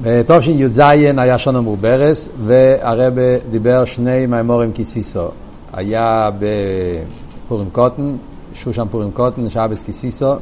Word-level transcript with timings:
בתשי"ז 0.00 0.78
היה 0.78 1.38
שונו 1.38 1.62
מורברס, 1.62 2.28
והרבה 2.46 3.38
דיבר 3.50 3.84
שני 3.84 4.26
מימורים 4.26 4.72
כיסיסו. 4.72 5.28
היה 5.72 6.30
בפורים 6.38 7.70
קוטן, 7.70 8.16
שושן 8.54 8.86
פורים 8.90 9.10
קוטן, 9.10 9.48
שבס 9.48 9.82
כיסיסו, 9.82 10.34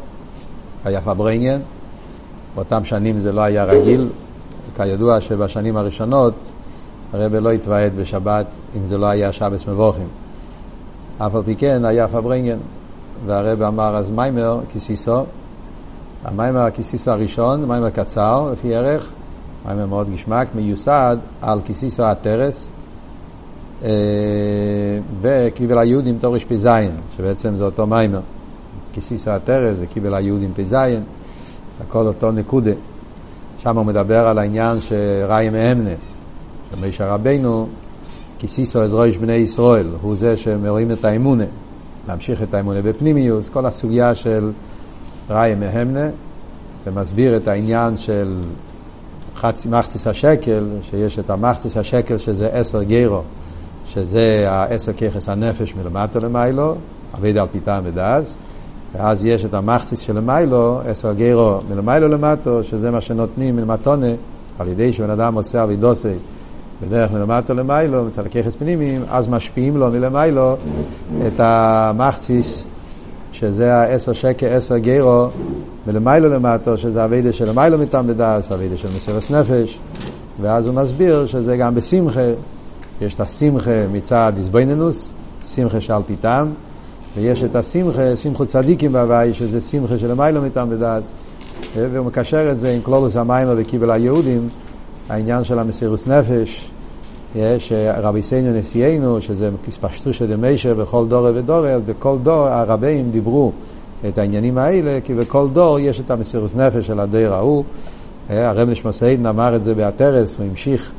היה 0.85 1.01
פברנגן. 1.01 1.61
באותם 2.55 2.85
שנים 2.85 3.21
זה 3.21 3.33
לא 3.33 3.41
היה 3.41 3.65
רגיל. 3.65 4.09
כידוע 4.77 5.21
שבשנים 5.21 5.77
הראשונות 5.77 6.35
הרבה 7.13 7.41
לא 7.41 7.53
התוועד 7.53 7.97
בשבת 7.97 8.47
אם 8.77 8.87
זה 8.87 8.99
לא 8.99 9.07
היה 9.07 9.33
שבס 9.33 9.67
מבוכים. 9.69 10.09
אף 11.19 11.35
על 11.35 11.43
פי 11.43 11.57
כן 11.57 11.85
היה 11.85 12.09
פברנגן, 12.09 12.59
והרבה 13.27 13.69
אמר 13.69 13.97
אז 13.97 14.11
מיימר 14.11 14.61
כיסיסו. 14.73 15.25
המיימר 16.25 16.61
הכיסיסו 16.61 17.11
הראשון, 17.11 17.65
מיימר 17.65 17.91
קצר 17.91 18.51
לפי 18.53 18.75
ערך, 18.75 19.13
מיימר 19.67 19.87
מאוד 19.87 20.11
גשמק, 20.11 20.49
מיוסד 20.55 21.17
על 21.43 21.61
כיסיסו 21.65 22.05
הטרס, 22.05 22.71
אה, 23.83 23.89
וקיבל 25.21 25.79
היהודים 25.79 26.19
תורש 26.19 26.45
פ"ז, 26.45 26.69
שבעצם 27.17 27.57
זה 27.57 27.65
אותו 27.65 27.87
מיימר. 27.87 28.21
כיסיסו 28.93 29.31
הטרס 29.31 29.77
וקיבל 29.81 30.15
היהודים 30.15 30.53
פ"ז, 30.57 30.77
הכל 31.81 32.07
אותו 32.07 32.33
נקודה. 32.33 32.71
שם 33.59 33.77
הוא 33.77 33.87
מדבר 33.87 34.27
על 34.27 34.39
העניין 34.39 34.81
שראי 34.81 35.51
מאמנה, 35.51 35.95
שמשה 36.71 37.15
רבנו, 37.15 37.67
כיסיסו 38.39 38.83
עזרויש 38.83 39.19
בני 39.19 39.33
ישראל, 39.33 39.87
הוא 40.03 40.15
זה 40.15 40.37
שמרואים 40.37 40.91
את 40.91 41.05
האמונה, 41.05 41.45
להמשיך 42.09 42.43
את 42.43 42.55
האמונה 42.55 42.83
בפנימיוס, 42.83 43.49
כל 43.49 43.67
הסוגיה 43.67 44.15
של 44.15 44.53
ראי 45.31 45.55
מהמנה, 45.55 46.09
ומסביר 46.87 47.37
את 47.37 47.49
העניין 47.49 47.97
של 47.97 48.41
חצי 49.41 49.69
מחציס 49.69 50.07
השקל, 50.07 50.65
שיש 50.91 51.19
את 51.19 51.31
המחציס 51.31 51.77
השקל 51.77 52.19
שזה 52.19 52.49
עשר 52.49 52.83
גרו, 52.83 53.23
שזה 53.87 54.47
העשר 54.49 54.93
ככס 54.93 55.29
הנפש 55.29 55.75
מלמטה 55.75 56.19
למיילו, 56.19 56.75
אבידה 57.19 57.41
על 57.41 57.49
פיתה 57.53 57.81
מדאז, 57.81 58.35
ואז 58.95 59.25
יש 59.25 59.45
את 59.45 59.55
המחציס 59.55 59.99
של 59.99 60.17
למיילו, 60.17 60.81
עשר 60.87 61.13
גרו 61.13 61.61
מלמיילו 61.69 62.09
למטו, 62.09 62.65
שזה 62.65 62.91
מה 62.91 63.01
שנותנים 63.01 63.57
מלמטונה, 63.57 64.07
על 64.59 64.69
ידי 64.69 64.93
שבן 64.93 65.11
אדם 65.11 65.35
עושה 65.35 65.63
אבידוסי 65.63 66.15
בדרך 66.83 67.13
מלמטו 67.13 67.55
למיילו, 67.55 68.05
מצד 68.05 68.27
הככס 68.27 68.57
פנימיים, 68.57 69.03
אז 69.11 69.29
משפיעים 69.29 69.77
לו 69.77 69.91
מלמיילו 69.91 70.57
את 71.27 71.41
המחציס 71.41 72.67
שזה 73.41 73.75
העשר 73.75 74.13
שקל, 74.13 74.47
עשר 74.47 74.79
גרו, 74.79 75.29
מלמיילו 75.87 76.29
למטו, 76.29 76.79
שזה 76.79 77.05
אבידה 77.05 77.33
של 77.33 77.49
למיילו 77.49 77.79
מטעם 77.79 78.07
בדס, 78.07 78.53
אבידה 78.53 78.77
של 78.77 78.89
מסירס 78.97 79.31
נפש, 79.31 79.79
ואז 80.41 80.67
הוא 80.67 80.75
מסביר 80.75 81.27
שזה 81.27 81.57
גם 81.57 81.75
בשמחה, 81.75 82.21
יש 83.01 83.15
את 83.15 83.21
השמחה 83.21 83.87
מצד 83.93 84.33
איזבנינוס, 84.37 85.13
שמחה 85.43 85.81
שעל 85.81 86.03
פיתם, 86.07 86.49
ויש 87.17 87.43
את 87.43 87.57
השמחה, 87.57 88.17
שמחו 88.17 88.47
צדיקים 88.47 88.93
בהוואי, 88.93 89.35
שזה 89.35 89.61
שמחה 89.61 89.99
של 89.99 90.11
למיילו 90.11 90.43
מטעם 90.43 90.71
בדס, 90.71 91.13
והוא 91.77 92.07
מקשר 92.07 92.51
את 92.51 92.59
זה 92.59 92.73
עם 92.73 92.81
קלולוס 92.81 93.17
המים 93.17 93.49
וקיבל 93.57 93.91
היהודים, 93.91 94.49
העניין 95.09 95.45
של 95.45 95.59
המסירוס 95.59 96.07
נפש, 96.07 96.71
שרבי 97.59 98.23
סיינו 98.23 98.59
נשיאנו, 98.59 99.21
שזה 99.21 99.51
פשטושא 99.81 100.27
דמיישר 100.27 100.75
בכל 100.75 101.07
דור 101.07 101.27
ודור, 101.35 101.67
אז 101.67 101.83
בכל 101.83 102.19
דור 102.23 102.47
הרבים 102.47 103.11
דיברו 103.11 103.53
את 104.09 104.19
העניינים 104.19 104.59
האלה, 104.59 104.99
כי 105.05 105.15
בכל 105.15 105.49
דור 105.53 105.79
יש 105.79 106.01
את 106.01 106.11
המסירוס 106.11 106.55
נפש 106.55 106.87
של 106.87 107.01
הדור 107.01 107.35
ההוא. 107.35 107.65
הרב 108.29 108.69
נשמסיידן 108.69 109.27
אמר 109.27 109.57
את 109.57 109.65
זה 109.65 109.75
באתרס, 109.75 110.37
הוא 110.39 110.47
המשיך 110.51 110.93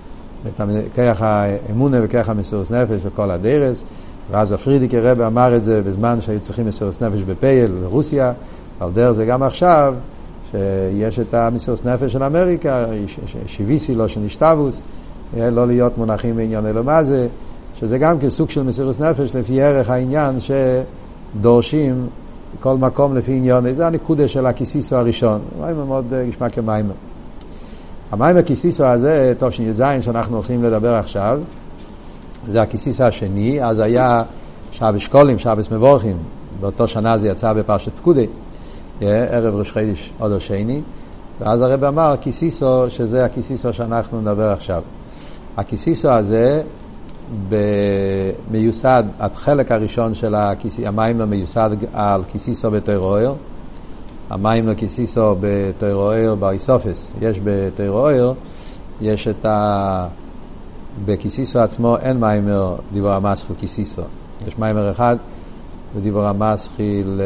את 0.47 0.61
כרך 0.93 1.21
האמונה 1.21 1.97
וכרך 2.03 2.29
המסירוס 2.29 2.71
נפש 2.71 3.05
לכל 3.05 3.31
הדרס, 3.31 3.83
ואז 4.31 4.51
הפרידיקי 4.51 4.99
רב 4.99 5.21
אמר 5.21 5.55
את 5.55 5.63
זה 5.63 5.81
בזמן 5.81 6.21
שהיו 6.21 6.39
צריכים 6.39 6.65
מסירוס 6.65 7.01
נפש 7.01 7.21
בפייל 7.21 7.71
ברוסיה, 7.83 8.33
על 8.79 8.91
דרך 8.91 9.11
זה 9.11 9.25
גם 9.25 9.43
עכשיו, 9.43 9.95
שיש 10.51 11.19
את 11.19 11.33
המסירוס 11.33 11.85
נפש 11.85 12.13
של 12.13 12.23
אמריקה, 12.23 12.85
שיביסי 13.47 13.95
לו 13.95 14.09
שנשתבוס. 14.09 14.81
לא 15.37 15.67
להיות 15.67 15.97
מונחים 15.97 16.35
בעניין 16.35 16.65
אלו 16.65 16.83
מה 16.83 17.03
זה, 17.03 17.27
שזה 17.79 17.97
גם 17.97 18.19
כסוג 18.19 18.49
של 18.49 18.63
מסירות 18.63 18.99
נפש 18.99 19.35
לפי 19.35 19.61
ערך 19.61 19.89
העניין 19.89 20.35
שדורשים 20.39 22.07
כל 22.59 22.77
מקום 22.77 23.15
לפי 23.15 23.31
עניין, 23.31 23.73
זה 23.73 23.87
הנקודה 23.87 24.27
של 24.27 24.45
הכיסיסו 24.45 24.95
הראשון, 24.95 25.41
מיימר 25.59 25.85
מאוד 25.85 26.13
נשמע 26.13 26.49
כמיימר. 26.49 26.93
המיימר 28.11 28.41
כיסיסו 28.41 28.85
הזה, 28.85 29.33
טוב 29.37 29.51
שי"ז 29.51 29.83
שאנחנו 30.01 30.35
הולכים 30.35 30.63
לדבר 30.63 30.93
עכשיו, 30.93 31.39
זה 32.43 32.61
הכיסיסו 32.61 33.03
השני, 33.03 33.63
אז 33.63 33.79
היה 33.79 34.23
שבס 34.71 35.01
שקולים, 35.01 35.39
שבס 35.39 35.71
מבורכים, 35.71 36.17
באותו 36.59 36.87
שנה 36.87 37.17
זה 37.17 37.27
יצא 37.27 37.53
בפרשת 37.53 37.91
פקודי, 37.95 38.27
ערב 39.01 39.55
ראש 39.55 39.71
חידש 39.71 40.13
עוד 40.19 40.31
השני, 40.31 40.81
ואז 41.39 41.61
הרב 41.61 41.83
אמר 41.83 42.15
כיסיסו, 42.21 42.89
שזה 42.89 43.25
הכיסיסו 43.25 43.73
שאנחנו 43.73 44.21
נדבר 44.21 44.51
עכשיו. 44.51 44.81
הכיסיסו 45.57 46.09
הזה 46.09 46.61
מיוסד, 48.51 49.03
החלק 49.19 49.71
הראשון 49.71 50.13
של 50.13 50.35
הכיסי, 50.35 50.87
המים 50.87 51.21
מיוסד 51.21 51.69
על 51.93 52.23
כיסיסו 52.31 52.71
בתוירואר, 52.71 53.33
המים 54.29 54.67
לכיסיסו 54.67 55.35
בתוירואר 55.39 56.35
באיסופס, 56.35 57.13
יש 57.21 57.39
בתוירואר, 57.43 58.33
יש 59.01 59.27
את 59.27 59.45
ה... 59.45 60.07
בכיסיסו 61.05 61.59
עצמו 61.59 61.97
אין 61.97 62.19
מיימר 62.19 62.75
דיבור 62.93 63.11
המסחיל 63.11 63.55
כיסיסו, 63.59 64.01
יש 64.47 64.57
מיימר 64.57 64.91
אחד 64.91 65.15
ודיבור 65.95 66.25
המסחיל 66.25 67.21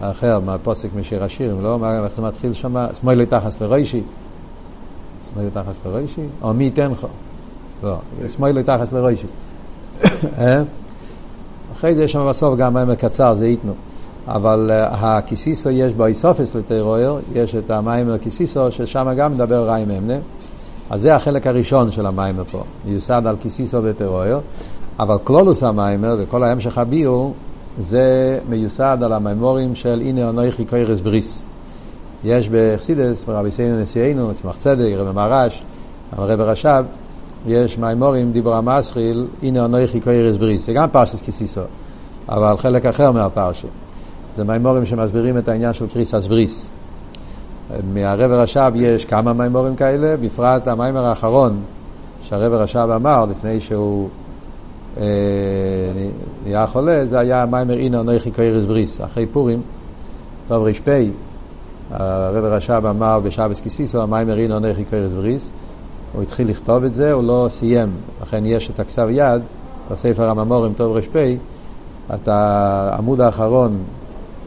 אחר, 0.00 0.40
מהפוסק 0.40 0.88
משיר 0.96 1.24
השירים, 1.24 1.60
לא? 1.60 1.78
איך 2.04 2.12
זה 2.16 2.22
מתחיל 2.22 2.52
שם? 2.52 2.86
שמאל 3.00 3.24
תחס 3.24 3.60
לרוישי. 3.60 4.02
שמאל 5.36 5.48
תחס 5.50 5.80
לרוישי? 5.86 6.20
או 6.42 6.54
מי 6.54 6.64
ייתן 6.64 6.90
לך? 6.90 7.06
לא, 7.82 7.96
שמאל 8.28 8.62
תחס 8.62 8.92
לרוישי. 8.92 9.26
אחרי 11.72 11.94
זה 11.94 12.04
יש 12.04 12.12
שם 12.12 12.26
בסוף 12.28 12.58
גם 12.58 12.74
מים 12.74 12.94
קצר, 12.94 13.34
זה 13.34 13.46
ייתנו. 13.46 13.72
אבל 14.28 14.70
הכיסיסו 14.72 15.70
יש 15.70 15.92
בו 15.92 16.06
איסופס 16.06 16.54
לטרויר, 16.54 17.16
יש 17.34 17.54
את 17.54 17.70
המיימר 17.70 18.18
כיסיסו, 18.18 18.70
ששם 18.70 19.08
גם 19.16 19.32
מדבר 19.32 19.64
רעי 19.64 19.84
ממנה. 19.84 20.18
אז 20.90 21.02
זה 21.02 21.14
החלק 21.14 21.46
הראשון 21.46 21.90
של 21.90 22.06
המיימר 22.06 22.44
פה, 22.50 22.62
מיוסד 22.84 23.22
על 23.26 23.36
כיסיסו 23.40 23.78
וטרויר, 23.84 24.40
אבל 24.98 25.16
כלולוס 25.24 25.62
המיימר 25.62 26.16
וכל 26.18 26.42
ההמשך 26.42 26.78
הביאו, 26.78 27.32
זה 27.80 28.38
מיוסד 28.48 28.98
על 29.02 29.12
המיימורים 29.12 29.74
של 29.74 30.00
הנה 30.00 30.28
אנוכי 30.28 30.64
קוירס 30.64 31.00
בריס. 31.00 31.44
יש 32.24 32.48
בחסידס, 32.48 33.24
ברבי 33.24 33.50
סיינו 33.50 33.82
נשיאנו, 33.82 34.34
צמח 34.34 34.56
צדק, 34.56 34.92
רבי 34.96 35.12
מרש, 35.12 35.62
הרב 36.12 36.40
רש"ב, 36.40 36.84
יש 37.46 37.78
מימורים 37.78 38.32
דיבור 38.32 38.54
המסחיל, 38.54 39.26
הנה 39.42 39.64
אנוכי 39.64 40.00
קוירס 40.00 40.36
בריס. 40.36 40.66
זה 40.66 40.72
גם 40.72 40.88
פרשס 40.88 41.22
כסיסו, 41.22 41.60
אבל 42.28 42.56
חלק 42.56 42.86
אחר 42.86 43.12
מהפרשה. 43.12 43.68
זה 44.36 44.44
מימורים 44.44 44.86
שמסבירים 44.86 45.38
את 45.38 45.48
העניין 45.48 45.72
של 45.72 45.86
קריסס 45.86 46.26
בריס. 46.26 46.68
מהרב 47.94 48.30
רש"ב 48.30 48.72
יש 48.74 49.04
כמה 49.04 49.32
מימורים 49.32 49.76
כאלה, 49.76 50.16
בפרט 50.16 50.68
המיימר 50.68 51.04
האחרון 51.04 51.60
שהרב 52.22 52.52
רש"ב 52.52 52.88
אמר 52.94 53.24
לפני 53.30 53.60
שהוא 53.60 54.08
אה, 55.00 55.04
נהיה 56.44 56.66
חולה, 56.66 57.06
זה 57.06 57.18
היה 57.18 57.46
מיימר 57.46 57.78
אינו 57.78 58.02
נויכי 58.02 58.30
קוירס 58.30 58.66
בריס, 58.66 59.00
אחרי 59.00 59.26
פורים, 59.26 59.62
טוב 60.48 60.66
ר"פ, 60.66 60.88
הרב 61.90 62.44
רש"ב 62.44 62.86
אמר 62.86 63.20
בשבס 63.20 63.60
כיסיסו, 63.60 64.02
המיימר 64.02 64.38
אינו 64.38 64.58
נויכי 64.58 64.84
קוירס 64.84 65.12
בריס, 65.12 65.52
הוא 66.12 66.22
התחיל 66.22 66.50
לכתוב 66.50 66.84
את 66.84 66.94
זה, 66.94 67.12
הוא 67.12 67.22
לא 67.22 67.46
סיים, 67.50 67.92
לכן 68.22 68.46
יש 68.46 68.70
את 68.70 68.80
הכסב 68.80 69.08
יד, 69.10 69.42
בספר 69.90 70.28
הממורים 70.30 70.72
טוב 70.72 70.96
ר"פ, 70.96 71.16
את 72.14 72.28
העמוד 72.28 73.20
האחרון 73.20 73.78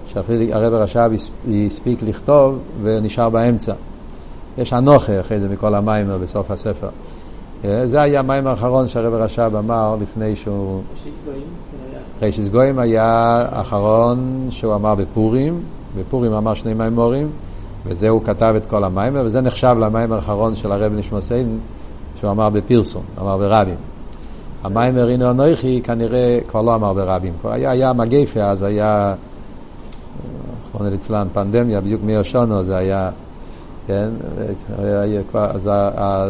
שאפילו 0.07 0.55
הרב 0.55 0.73
רש"ב 0.73 1.11
הספיק 1.67 2.03
לכתוב 2.03 2.59
ונשאר 2.81 3.29
באמצע. 3.29 3.73
יש 4.57 4.73
אנוכה 4.73 5.19
אחרי 5.19 5.39
זה 5.39 5.49
מכל 5.49 5.75
המיימר 5.75 6.17
בסוף 6.17 6.51
הספר. 6.51 6.89
זה 7.63 8.01
היה 8.01 8.19
המים 8.19 8.47
האחרון 8.47 8.87
שהרב 8.87 9.13
רש"ב 9.13 9.55
אמר 9.55 9.95
לפני 10.01 10.35
שהוא... 10.35 10.81
רישיס 12.21 12.47
גויים 12.47 12.79
היה 12.79 13.03
האחרון 13.51 14.47
שהוא 14.49 14.75
אמר 14.75 14.95
בפורים, 14.95 15.61
בפורים 15.97 16.33
אמר 16.33 16.53
שני 16.53 16.73
מימורים, 16.73 17.29
וזה 17.85 18.09
הוא 18.09 18.23
כתב 18.23 18.53
את 18.57 18.65
כל 18.65 18.83
המיימר, 18.83 19.21
וזה 19.25 19.41
נחשב 19.41 19.75
למים 19.79 20.11
האחרון 20.11 20.55
של 20.55 20.71
הרב 20.71 20.93
נשמוסיין, 20.93 21.59
שהוא 22.19 22.31
אמר 22.31 22.49
בפרסום, 22.49 23.03
אמר 23.21 23.37
ברבים. 23.37 23.75
המיימר 24.63 25.09
הנה 25.09 25.31
אנוכי 25.31 25.81
כנראה 25.83 26.39
כבר 26.47 26.61
לא 26.61 26.75
אמר 26.75 26.93
ברבים, 26.93 27.33
כבר 27.41 27.51
היה, 27.51 27.71
היה 27.71 27.93
מגפה, 27.93 28.43
אז 28.43 28.63
היה, 28.63 29.15
רחמנא 30.73 30.89
ליצלן, 30.89 31.27
פנדמיה, 31.33 31.81
בדיוק 31.81 32.01
מי 32.03 32.13
זה 32.65 32.77
היה 32.77 33.09
כן, 33.89 34.09
אז, 35.33 35.69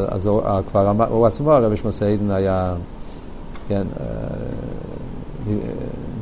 אז 0.10 0.30
כבר 0.68 1.06
הוא 1.10 1.28
עצמו, 1.28 1.52
הרב 1.52 1.76
שמוסי 1.76 2.06
עדן 2.06 2.32
היה, 2.32 2.74
כן, 3.68 3.88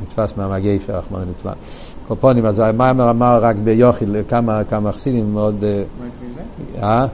נתפס 0.02 0.36
מהמגייפר, 0.36 0.98
רחמנא 0.98 1.24
ליצלן. 1.24 1.52
קופונים, 2.08 2.46
אז 2.46 2.58
המיימר 2.58 3.10
אמר 3.10 3.38
רק 3.42 3.56
ביוחיל, 3.56 4.16
כמה, 4.28 4.64
כמה 4.64 4.92
חסידים 4.92 5.32
מאוד... 5.32 5.64
אה? 6.82 7.06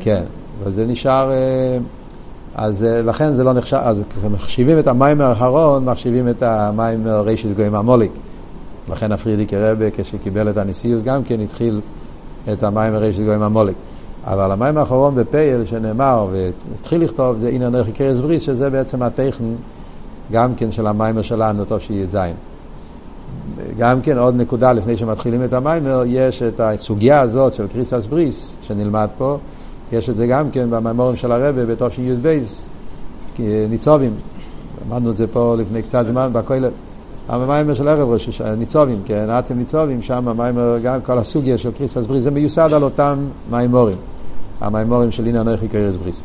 כן, 0.00 0.24
וזה 0.62 0.86
נשאר... 0.86 1.30
אז 2.54 2.82
לכן 2.82 3.34
זה 3.34 3.44
לא 3.44 3.52
נחשב, 3.52 3.76
אז 3.76 4.02
כשמחשיבים 4.18 4.78
את 4.78 4.86
המיימר 4.86 5.24
האחרון, 5.24 5.84
מחשיבים 5.84 6.28
את 6.28 6.42
המיימר 6.42 7.20
רישיס 7.20 7.52
גויים 7.52 7.74
המוליק. 7.74 8.12
לכן 8.88 9.12
הפרידיקי 9.12 9.56
רבה, 9.56 9.90
כשקיבל 9.90 10.50
את 10.50 10.56
הנשיאוס 10.56 11.02
גם 11.02 11.24
כן, 11.24 11.40
התחיל 11.40 11.80
את 12.52 12.62
המיימר 12.62 12.98
רישיס 12.98 13.24
גויים 13.24 13.42
המוליק. 13.42 13.76
אבל 14.24 14.52
המים 14.52 14.78
האחרון 14.78 15.14
בפייל 15.14 15.64
שנאמר 15.64 16.26
והתחיל 16.32 17.02
לכתוב 17.02 17.36
זה 17.36 17.48
אינר 17.48 17.68
נרחי 17.68 17.92
קרס 17.92 18.18
בריס 18.18 18.42
שזה 18.42 18.70
בעצם 18.70 19.02
הטכן 19.02 19.44
גם 20.32 20.54
כן 20.54 20.70
של 20.70 20.86
המיימר 20.86 21.22
שלנו, 21.22 21.64
טוב 21.64 21.78
שיהיה 21.78 22.06
זין. 22.06 22.34
גם 23.78 24.00
כן 24.00 24.18
עוד 24.18 24.34
נקודה 24.34 24.72
לפני 24.72 24.96
שמתחילים 24.96 25.44
את 25.44 25.52
המיימר, 25.52 26.02
יש 26.06 26.42
את 26.42 26.60
הסוגיה 26.60 27.20
הזאת 27.20 27.54
של 27.54 27.66
קריסס 27.66 28.06
בריס 28.06 28.56
שנלמד 28.62 29.08
פה, 29.18 29.38
יש 29.92 30.10
את 30.10 30.16
זה 30.16 30.26
גם 30.26 30.50
כן 30.50 30.70
במיימורים 30.70 31.16
של 31.16 31.32
הרבה 31.32 31.66
בתור 31.66 31.88
של 31.88 32.02
י"ב, 32.02 32.38
ניצובים, 33.68 34.14
למדנו 34.86 35.10
את 35.10 35.16
זה 35.16 35.26
פה 35.26 35.54
לפני 35.58 35.82
קצת 35.82 36.06
זמן 36.06 36.30
בכולל. 36.32 36.70
המיימר 37.28 37.74
של 37.74 37.88
ערב 37.88 38.08
ראש 38.08 38.40
ניצובים, 38.40 39.02
כן, 39.04 39.26
אתם 39.38 39.58
ניצובים, 39.58 40.02
שם 40.02 40.28
המיימר, 40.28 40.78
גם 40.82 41.00
כל 41.00 41.18
הסוגיה 41.18 41.58
של 41.58 41.72
קריסס 41.72 42.06
בריס, 42.06 42.22
זה 42.22 42.30
מיוסד 42.30 42.72
על 42.72 42.82
אותם 42.82 43.18
מיימורים, 43.50 43.96
המיימורים 44.60 45.10
של 45.10 45.26
הנה 45.26 45.40
אנכי 45.40 45.68
קריס 45.68 45.96
בריס. 45.96 46.22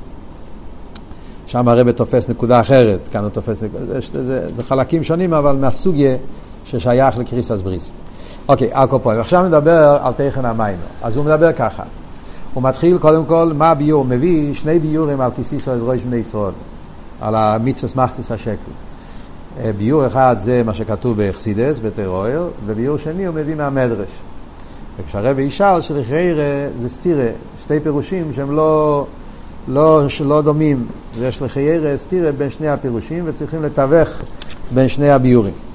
שם 1.48 1.68
הרבה 1.68 1.92
תופס 1.94 2.30
נקודה 2.30 2.60
אחרת, 2.60 3.00
כאן 3.12 3.22
הוא 3.22 3.30
תופס 3.30 3.64
נקודה, 3.64 3.86
זה, 3.86 4.24
זה, 4.24 4.56
זה 4.56 4.64
חלקים 4.64 5.04
שונים, 5.04 5.34
אבל 5.34 5.56
מהסוגיה 5.56 6.18
ששייך 6.72 7.18
לקריסס 7.18 7.62
בריס. 7.62 7.90
אוקיי, 8.48 8.70
הקופוי, 8.74 9.20
עכשיו 9.20 9.44
מדבר 9.44 9.98
על 10.04 10.14
תכן 10.14 10.46
המיימר. 10.46 10.82
אז 11.02 11.18
הוא 11.18 11.26
מדבר 11.26 11.54
ככה, 11.54 11.84
הוא 12.54 12.64
מתחיל 12.64 12.98
קודם 12.98 13.26
כל, 13.26 13.52
מה 13.56 13.72
הביור? 13.72 14.06
מביא 14.06 14.54
שני 14.54 14.80
ביורים 14.80 15.22
על 15.22 15.32
כיסיסו 15.36 15.72
אז 15.72 15.84
ראש 15.84 16.02
בני 16.02 16.18
ישראל, 16.18 16.52
על 17.22 17.36
המצווה 17.36 18.06
מחצוס 18.06 18.32
השקל. 18.32 18.72
ביור 19.78 20.08
אחד 20.08 20.36
זה 20.40 20.62
מה 20.66 20.74
שכתוב 20.74 21.18
באכסידס, 21.18 21.80
בטרואר, 21.80 22.48
וביור 22.66 22.98
שני 22.98 23.26
הוא 23.26 23.36
מביא 23.36 23.56
מהמדרש. 23.56 24.10
וכשהרבי 25.00 25.42
ישאל 25.42 25.82
שלחיירה 25.82 26.68
זה 26.82 26.90
סטירה, 26.90 27.28
שתי 27.64 27.80
פירושים 27.80 28.34
שהם 28.34 28.56
לא, 28.56 29.06
לא, 29.68 30.02
לא 30.26 30.42
דומים, 30.42 30.88
ויש 31.16 31.42
לחיירה 31.42 31.98
סטירה 31.98 32.32
בין 32.32 32.50
שני 32.50 32.68
הפירושים 32.68 33.24
וצריכים 33.28 33.64
לתווך 33.64 34.10
בין 34.74 34.88
שני 34.88 35.10
הביורים. 35.10 35.71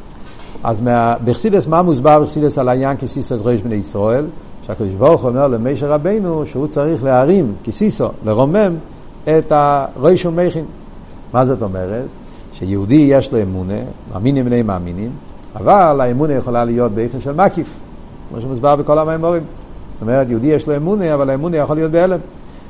אז 0.64 0.80
באכסידס, 1.24 1.66
מה 1.66 1.82
מוסבר 1.82 2.20
באכסידס 2.20 2.58
על 2.58 2.68
העניין 2.68 2.96
כסיסוס 2.96 3.40
ראש 3.44 3.60
בני 3.60 3.74
ישראל? 3.74 4.26
שהקדוש 4.66 4.94
ברוך 4.94 5.24
אומר 5.24 5.48
למישר 5.48 5.92
רבנו 5.92 6.46
שהוא 6.46 6.66
צריך 6.66 7.04
להרים 7.04 7.54
כסיסו, 7.64 8.08
לרומם 8.24 8.74
את 9.24 9.52
הראש 9.52 10.26
ומכין. 10.26 10.64
מה 11.32 11.46
זאת 11.46 11.62
אומרת? 11.62 12.04
שיהודי 12.52 13.06
יש 13.08 13.32
לו 13.32 13.42
אמונה, 13.42 13.78
מאמינים 14.12 14.44
בני 14.44 14.62
מאמינים, 14.62 15.10
אבל 15.56 16.00
האמונה 16.00 16.32
יכולה 16.32 16.64
להיות 16.64 16.92
באופן 16.92 17.20
של 17.20 17.32
מקיף, 17.32 17.68
כמו 18.28 18.40
שמוסבר 18.40 18.76
בכל 18.76 18.98
המימורים. 18.98 19.42
זאת 19.92 20.02
אומרת, 20.02 20.30
יהודי 20.30 20.46
יש 20.46 20.68
לו 20.68 20.76
אמונה, 20.76 21.14
אבל 21.14 21.30
האמונה 21.30 21.56
יכול 21.56 21.76
להיות 21.76 21.90
בהלם. 21.90 22.18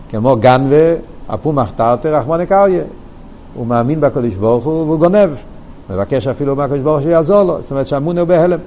כמו 0.08 0.36
גנבה, 0.36 0.94
אפומח 1.26 1.70
תרתי 1.70 2.08
רחמנה 2.08 2.46
קריה. 2.46 2.84
הוא 3.54 3.66
מאמין 3.66 4.00
בקדוש 4.00 4.34
ברוך 4.34 4.64
הוא 4.64 4.82
והוא 4.82 4.98
גונב. 4.98 5.30
מבקש 5.90 6.26
אפילו 6.26 6.56
מהקדוש 6.56 6.80
ברוך 6.80 6.96
הוא 6.96 7.04
שיעזור 7.04 7.42
לו. 7.42 7.62
זאת 7.62 7.70
אומרת 7.70 7.86
שהאמונה 7.86 8.20
הוא 8.20 8.28
בהלם. 8.28 8.58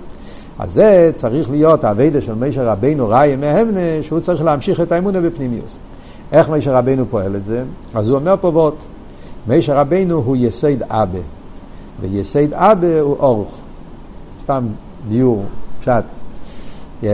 אז 0.60 0.74
זה 0.74 1.12
צריך 1.16 1.52
להיות 1.52 1.84
האביידה 1.84 2.22
של 2.22 2.36
מישר 2.36 2.68
רבינו 2.68 3.10
ראי 3.10 3.36
מהמנה, 3.36 3.80
שהוא 4.02 4.20
צריך 4.20 4.44
להמשיך 4.44 4.82
את 4.82 4.92
האמונה 4.92 5.22
בפנימיוס. 5.22 5.78
איך 6.32 6.50
מישר 6.50 6.76
רבינו 6.76 7.06
פועל 7.10 7.36
את 7.36 7.44
זה? 7.44 7.64
אז 7.94 8.10
הוא 8.10 8.16
אומר 8.16 8.36
פה 8.42 8.52
בוט. 8.52 8.76
מישר 9.48 9.78
רבינו 9.78 10.16
הוא 10.16 10.36
יסד 10.40 10.84
אבא, 10.84 11.20
ויסד 12.02 12.54
אבא 12.54 13.00
הוא 13.00 13.16
אורך. 13.20 13.50
סתם 14.44 14.68
ביור, 15.08 15.44
פשט. 15.80 16.04
Yeah. 17.02 17.06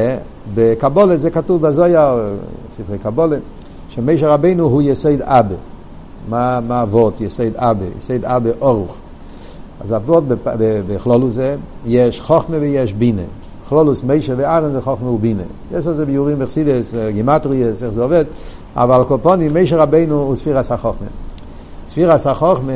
בקבולה 0.54 1.18
זה 1.18 1.32
כתוב 1.32 1.62
בזויה, 1.62 2.16
ספרי 2.76 2.98
קבולה, 2.98 3.38
שמישר 3.90 4.32
רבינו 4.32 4.64
הוא 4.64 4.82
יסד 4.82 5.22
אבא. 5.22 5.56
מה, 6.30 6.60
מה 6.68 6.82
אבות 6.82 7.22
יסד 7.22 7.56
אבא? 7.56 7.86
יסד 8.00 8.26
אבא 8.26 8.50
אורך. 8.62 8.98
אז 9.86 9.94
אבות 9.94 10.24
בכלולוס 10.88 11.34
זה, 11.34 11.56
יש 11.86 12.22
חוכמה 12.22 12.58
ויש 12.60 12.94
בינה. 12.94 13.22
כלולוס 13.70 14.04
מישה 14.04 14.34
וארן 14.38 14.72
זה 14.72 14.82
חוכמה 14.82 15.10
ובינה. 15.10 15.44
יש 15.72 15.88
על 15.88 15.94
זה 15.94 16.06
ביורים 16.06 16.40
בחסידס, 16.40 16.96
גימטריאס, 17.14 17.84
איך 17.84 17.94
זה 17.94 18.04
עובד, 18.04 18.26
אבל 18.76 19.04
קופונים, 19.04 19.54
מישה 19.54 19.78
רבינו 19.78 20.22
הוא 20.22 20.36
ספירס 20.36 20.72
החוכמה. 20.72 21.08
ספירס 21.88 22.28
החוכמה, 22.28 22.72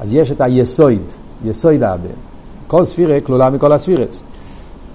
אז 0.00 0.12
יש 0.12 0.30
את 0.30 0.40
היסויד, 0.40 1.02
יסויד 1.44 1.82
אבא. 1.82 2.08
כל 2.66 2.84
ספירה 2.84 3.20
כלולה 3.20 3.50
מכל 3.50 3.72
הספירס. 3.72 4.22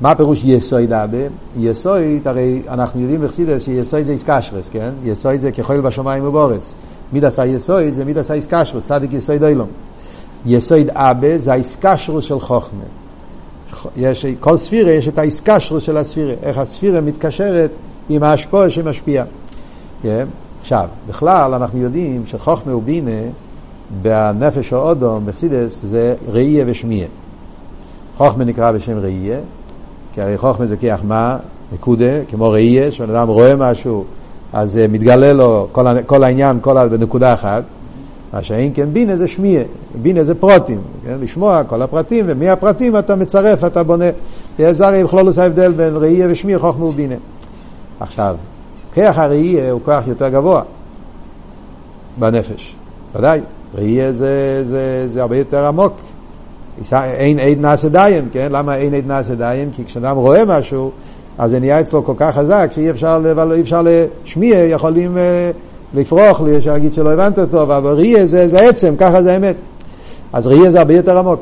מה 0.02 0.16
פירוש 0.16 0.42
יסויד 0.44 0.94
אבא? 0.94 1.18
יסויד, 1.58 2.28
הרי 2.28 2.62
אנחנו 2.70 3.02
יודעים 3.02 3.22
בחסידס 3.22 3.64
שיסויד 3.64 4.06
זה 4.06 4.12
איסקשרס, 4.12 4.70
כן? 4.70 4.92
יסויד 5.04 5.40
זה 5.40 5.52
כחול 5.52 5.82
בשמיים 5.82 6.28
ובורץ. 6.28 6.74
מידס 7.14 7.40
היסויד 7.40 7.94
זה 7.94 8.06
מידס 8.06 8.32
האיסקשרס, 8.32 8.86
צדיק 8.86 9.14
יסויד 9.14 9.44
אילום. 9.44 9.68
יסויד 10.46 10.90
אבא 10.90 11.38
זה 11.38 11.52
האיסקשרוס 11.52 12.26
של 12.26 12.40
חוכמה. 12.40 12.84
יש, 13.98 14.26
כל 14.40 14.58
ספירה 14.58 14.92
יש 14.92 15.08
את 15.08 15.18
האיסקשרוס 15.18 15.84
של 15.84 15.98
הספירה, 15.98 16.34
איך 16.44 16.58
הספירה 16.58 17.02
מתקשרת 17.02 17.72
עם 18.10 18.24
ההשפעה 18.24 18.70
שמשפיעה. 18.70 19.26
Yeah. 19.26 20.04
כן? 20.04 20.26
עכשיו, 20.62 20.88
בכלל 21.08 21.54
אנחנו 21.54 21.80
יודעים 21.80 22.24
שחוכמה 22.26 22.76
ובינה 22.76 23.22
בנפש 24.02 24.74
האודום, 24.74 25.26
בחסידס, 25.26 25.82
זה 25.84 26.16
ראייה 26.28 26.66
ושמיעה. 26.68 27.08
חוכמה 28.18 28.44
נקרא 28.44 28.72
בשם 28.72 28.98
ראייה, 28.98 29.40
כי 30.14 30.22
הרי 30.22 30.38
חוכמה 30.38 30.66
זה 30.66 30.78
כיח 30.78 31.02
מה? 31.04 31.38
נקודה, 31.72 32.26
כמו 32.30 32.50
ראייה, 32.50 32.92
שבן 32.92 33.10
אדם 33.10 33.28
רואה 33.28 33.56
משהו, 33.56 34.06
אז 34.54 34.80
מתגלה 34.90 35.34
לו 35.34 35.68
כל, 35.72 35.86
כל 36.06 36.24
העניין 36.24 36.60
כל 36.62 36.88
בנקודה 36.88 37.34
אחת. 37.34 37.64
מה 38.38 38.44
שאין 38.44 38.72
כן 38.76 38.94
בינה 38.94 39.18
זה 39.18 39.28
שמיע, 39.28 39.62
בינה 40.02 40.24
זה 40.24 40.36
פרוטים, 40.36 40.82
כן? 41.06 41.18
לשמוע 41.22 41.64
כל 41.64 41.82
הפרטים, 41.82 42.26
ומהפרטים 42.28 42.98
אתה 42.98 43.16
מצרף, 43.16 43.64
אתה 43.64 43.84
בונה. 43.84 44.06
זה 44.58 44.88
הרי 44.88 45.04
בכלולוס 45.04 45.38
ההבדל 45.38 45.72
בין 45.72 45.96
ראייה 45.96 46.28
ושמיע, 46.30 46.60
חוכמה 46.60 46.86
ובינה. 46.86 47.16
עכשיו, 48.00 48.36
כוח 48.94 49.18
הראייה 49.18 49.72
הוא 49.72 49.82
כוח 49.86 50.08
יותר 50.08 50.30
גבוה 50.30 50.62
בנפש, 52.18 52.76
ודאי. 53.16 53.42
ראייה 53.76 54.14
זה, 54.14 54.62
זה, 54.64 55.04
זה 55.08 55.22
הרבה 55.22 55.38
יותר 55.38 55.66
עמוק. 55.66 55.94
אין 56.94 57.40
עד 57.40 57.58
נעשה 57.60 57.90
דיין, 57.90 58.26
כן? 58.32 58.48
למה 58.52 58.76
אין 58.76 58.94
עד 58.94 59.08
נעשה 59.08 59.36
דיין? 59.36 59.70
כי 59.72 59.86
כשאדם 59.86 60.18
רואה 60.18 60.46
משהו, 60.46 60.92
אז 61.38 61.50
זה 61.50 61.60
נהיה 61.60 61.80
אצלו 61.80 62.04
כל 62.04 62.14
כך 62.18 62.36
חזק 62.36 62.70
שאי 62.72 62.90
אפשר, 62.90 63.22
אפשר 63.62 63.82
לשמיע, 63.82 64.64
יכולים 64.64 65.18
לפרוח 65.94 66.42
לי, 66.42 66.58
אפשר 66.58 66.74
להגיד 66.74 66.94
שלא 66.94 67.14
הבנת 67.14 67.40
אותו, 67.40 67.64
אבל 67.64 67.94
ראייה 67.94 68.26
זה, 68.26 68.48
זה 68.48 68.58
עצם, 68.58 68.94
ככה 68.98 69.24
זה 69.24 69.34
האמת. 69.34 69.56
אז 70.34 70.48
ראייה 70.48 70.72
זה 70.72 70.80
הרבה 70.80 70.94
יותר 70.94 71.18
עמוק. 71.18 71.42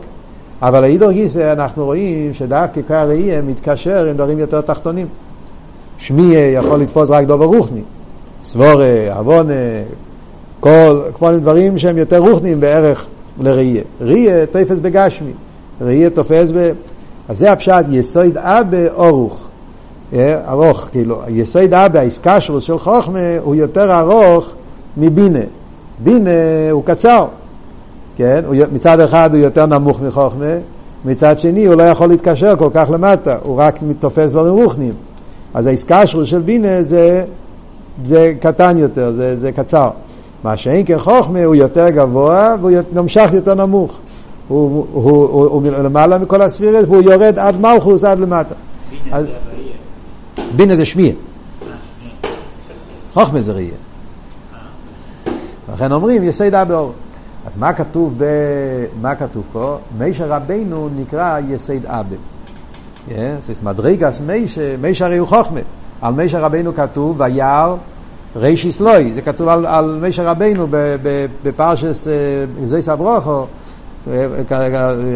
אבל 0.61 0.83
האידור 0.83 1.11
גיס 1.11 1.37
אנחנו 1.37 1.85
רואים 1.85 2.33
שדווקא 2.33 2.81
ככה 2.81 3.03
ראייה 3.03 3.41
מתקשר 3.41 4.05
עם 4.05 4.13
דברים 4.13 4.39
יותר 4.39 4.61
תחתונים. 4.61 5.07
שמיה 5.97 6.51
יכול 6.51 6.79
לתפוס 6.79 7.09
רק 7.09 7.25
דובר 7.25 7.45
רוחני. 7.45 7.81
סבורה, 8.43 9.17
עוונה, 9.17 9.53
כל, 10.59 11.01
כל 11.13 11.29
מיני 11.29 11.41
דברים 11.41 11.77
שהם 11.77 11.97
יותר 11.97 12.17
רוחניים 12.17 12.59
בערך 12.59 13.05
לראייה. 13.39 13.83
ראייה 14.01 14.45
תופס 14.45 14.79
בגשמי. 14.79 15.31
ראייה 15.81 16.09
תופס 16.09 16.51
ב... 16.55 16.71
אז 17.29 17.37
זה 17.37 17.51
הפשט 17.51 17.85
יסוד 17.91 18.37
אבא 18.37 18.87
אורוך. 18.93 19.47
ארוך, 20.49 20.87
כאילו, 20.91 21.21
יסוד 21.27 21.73
אבא, 21.73 21.99
האיסקשרוס 21.99 22.63
של 22.63 22.77
חוכמה 22.77 23.19
הוא 23.43 23.55
יותר 23.55 23.99
ארוך 23.99 24.51
מבינה. 24.97 25.39
בינה 25.99 26.31
הוא 26.71 26.83
קצר, 26.85 27.25
כן? 28.15 28.41
הוא, 28.45 28.55
מצד 28.71 28.99
אחד 28.99 29.29
הוא 29.33 29.43
יותר 29.43 29.65
נמוך 29.65 30.01
מחוכמה, 30.01 30.53
מצד 31.05 31.39
שני 31.39 31.65
הוא 31.65 31.75
לא 31.75 31.83
יכול 31.83 32.07
להתקשר 32.07 32.55
כל 32.55 32.69
כך 32.73 32.89
למטה, 32.89 33.37
הוא 33.43 33.55
רק 33.57 33.79
תופס 33.99 34.31
דברים 34.31 34.53
רוחניים. 34.53 34.93
אז 35.53 35.67
האיסקשרוס 35.67 36.27
של 36.27 36.41
בינה 36.41 36.83
זה, 36.83 37.23
זה 38.05 38.33
קטן 38.39 38.77
יותר, 38.77 39.11
זה, 39.11 39.37
זה 39.37 39.51
קצר. 39.51 39.89
מה 40.43 40.57
שאין 40.57 40.85
כחוכמה 40.85 41.43
הוא 41.43 41.55
יותר 41.55 41.89
גבוה 41.89 42.55
והוא 42.61 42.71
נמשך 42.93 43.29
יותר 43.33 43.53
נמוך. 43.53 43.99
הוא, 44.47 44.69
הוא, 44.69 45.03
הוא, 45.03 45.27
הוא, 45.27 45.45
הוא 45.45 45.63
למעלה 45.63 46.17
מכל 46.17 46.41
הספירת 46.41 46.85
והוא 46.85 47.01
יורד 47.01 47.39
עד 47.39 47.61
מלכוס 47.61 48.03
עד 48.03 48.19
למטה. 48.19 48.55
אז, 49.11 49.25
בינה 50.55 50.75
זה 50.75 50.85
שמיע. 50.85 51.13
חוכמה 53.13 53.41
זה 53.41 53.53
ראייה. 53.53 53.77
לכן 55.73 55.91
אומרים 55.91 56.23
יסד 56.23 56.53
אבא 56.53 56.75
אור. 56.75 56.93
אז 57.45 57.57
מה 57.57 57.73
כתוב, 57.73 58.13
ב... 58.17 58.25
מה 59.01 59.15
כתוב 59.15 59.43
פה? 59.51 59.77
מישר 59.97 60.27
רבנו 60.27 60.89
נקרא 60.95 61.39
יסד 61.49 61.85
אבא. 61.85 62.15
זה 63.07 63.53
מדרגס 63.63 64.19
מישר, 64.19 64.75
מישר 64.81 65.05
הרי 65.05 65.17
הוא 65.17 65.27
חוכמה. 65.27 65.59
על 66.01 66.13
מישר 66.13 66.41
רבנו 66.41 66.75
כתוב 66.75 67.19
וירא 67.19 67.75
רישיס 68.35 68.81
לוי, 68.81 69.13
זה 69.13 69.21
כתוב 69.21 69.47
על, 69.47 69.65
על 69.65 69.99
מישר 70.01 70.27
רבנו 70.27 70.67
בפרשס 71.43 72.07
זייס 72.65 72.89
אברוכו, 72.89 73.45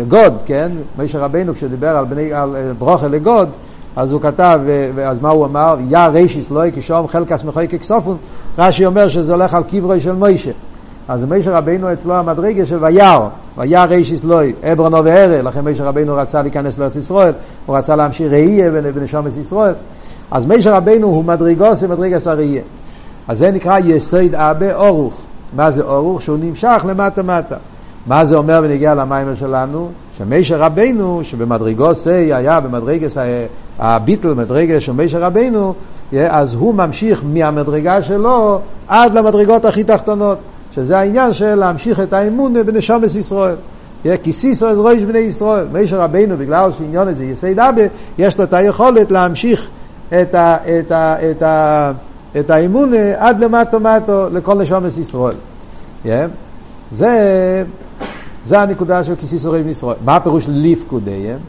גוד, 0.08 0.34
כן? 0.46 0.72
מישר 0.98 1.20
רבנו 1.20 1.54
כשדיבר 1.54 1.98
על, 1.98 2.06
בני, 2.06 2.34
על 2.34 2.56
ברוכה 2.78 3.08
לגוד, 3.08 3.50
אז 3.96 4.12
הוא 4.12 4.22
כתב, 4.22 4.60
אז 5.06 5.22
מה 5.22 5.30
הוא 5.30 5.46
אמר? 5.46 5.78
יא 5.90 6.00
רישיס 6.00 6.52
לוי 6.52 6.72
כשאום 6.76 7.08
חלקס 7.08 7.44
מחוי 7.44 7.68
ככסופון, 7.68 8.18
רש"י 8.58 8.86
אומר 8.86 9.10
שזה 9.10 9.34
הולך 9.34 9.54
על 9.54 9.64
קברו 9.64 10.00
של 10.00 10.12
מוישה. 10.12 10.52
אז 11.08 11.24
מישר 11.24 11.54
רבינו 11.56 11.94
אצלו 11.94 12.14
המדרגה 12.14 12.66
של 12.66 12.84
וירא, 12.84 13.28
וירא 13.58 13.86
רישיס 13.86 14.24
לוי, 14.24 14.54
אברנו 14.72 15.04
והרא, 15.04 15.42
לכן 15.42 15.62
מישר 15.62 15.86
רבינו 15.86 16.16
רצה 16.16 16.42
להיכנס 16.42 16.80
לארץ 16.80 16.96
ישראל, 16.96 17.34
הוא 17.66 17.78
רצה 17.78 17.96
להמשיך 17.96 18.32
ראייה 18.32 18.70
ונשומת 18.74 19.38
ישראל. 19.38 19.74
אז 20.32 20.46
מישר 20.46 20.76
רבינו 20.76 21.08
הוא 21.08 21.24
מדרגוס 21.24 21.84
ומדרגס 21.84 22.28
הראייה. 22.28 22.62
אז 23.28 23.38
זה 23.38 23.52
נקרא 23.52 23.80
יסוד 23.80 24.36
אבה 24.36 24.76
אורוך. 24.76 25.14
מה 25.56 25.72
זה 25.72 25.82
אורוך? 25.84 26.22
שהוא 26.22 26.38
נמשך 26.42 26.86
למטה 26.88 27.24
מטה. 27.24 27.56
מה 28.08 28.26
זה 28.26 28.36
אומר 28.36 28.62
ונגיע 28.64 28.96
למיימר 28.96 29.36
שלנו? 29.36 29.90
שמישר 30.18 30.60
רבינו, 30.62 31.20
שבמדרגוס 31.24 32.08
היה 32.08 32.60
במדרגס 32.60 33.18
הביטל, 33.80 34.34
מדרגה 34.34 34.82
של 34.82 34.92
מישר 34.92 35.22
רבינו, 35.22 35.74
אז 36.30 36.54
הוא 36.54 36.74
ממשיך 36.74 37.24
מהמדרגה 37.26 38.02
שלו 38.02 38.60
עד 38.88 39.18
למדרגות 39.18 39.66
הכי 39.66 39.84
תחתונות. 39.84 40.38
שזה 40.76 40.98
העניין 40.98 41.34
של 41.34 41.56
להמשיך 41.56 42.00
את 42.00 42.14
האמון 42.14 42.54
בנשומת 42.66 43.16
ישראל. 43.16 43.56
כי 44.24 44.34
סיסו 44.34 44.76
זה 44.76 44.82
ראש 44.82 45.02
בני 45.02 45.20
ישראל. 45.20 45.68
מישר 45.72 46.02
רבינו, 46.02 46.38
בגלל 46.38 46.72
שעניין 46.78 47.08
הזה 47.08 47.24
יסי 47.24 47.52
אבא, 47.52 47.82
יש 48.18 48.38
לו 48.38 48.44
את 48.44 48.54
היכולת 48.54 49.12
להמשיך 49.12 49.68
את, 50.08 50.36
ה, 50.36 50.58
את, 50.80 50.92
ה, 50.92 51.32
את, 51.32 51.42
ה, 51.42 51.92
את 52.40 52.50
האמון 52.50 52.92
עד 53.18 53.40
למטו 53.40 53.80
מטו 53.80 54.28
לכל 54.32 54.58
נשומת 54.58 54.98
ישראל. 54.98 55.36
זה, 56.92 57.64
זה 58.46 58.60
הנקודה 58.60 59.04
של 59.04 59.16
כיסיסו 59.16 59.52
ראש 59.52 59.62
בני 59.62 59.72
ישראל. 59.72 59.96
מה 60.06 60.16
הפירוש 60.16 60.46
ליפקודיהם? 60.48 61.40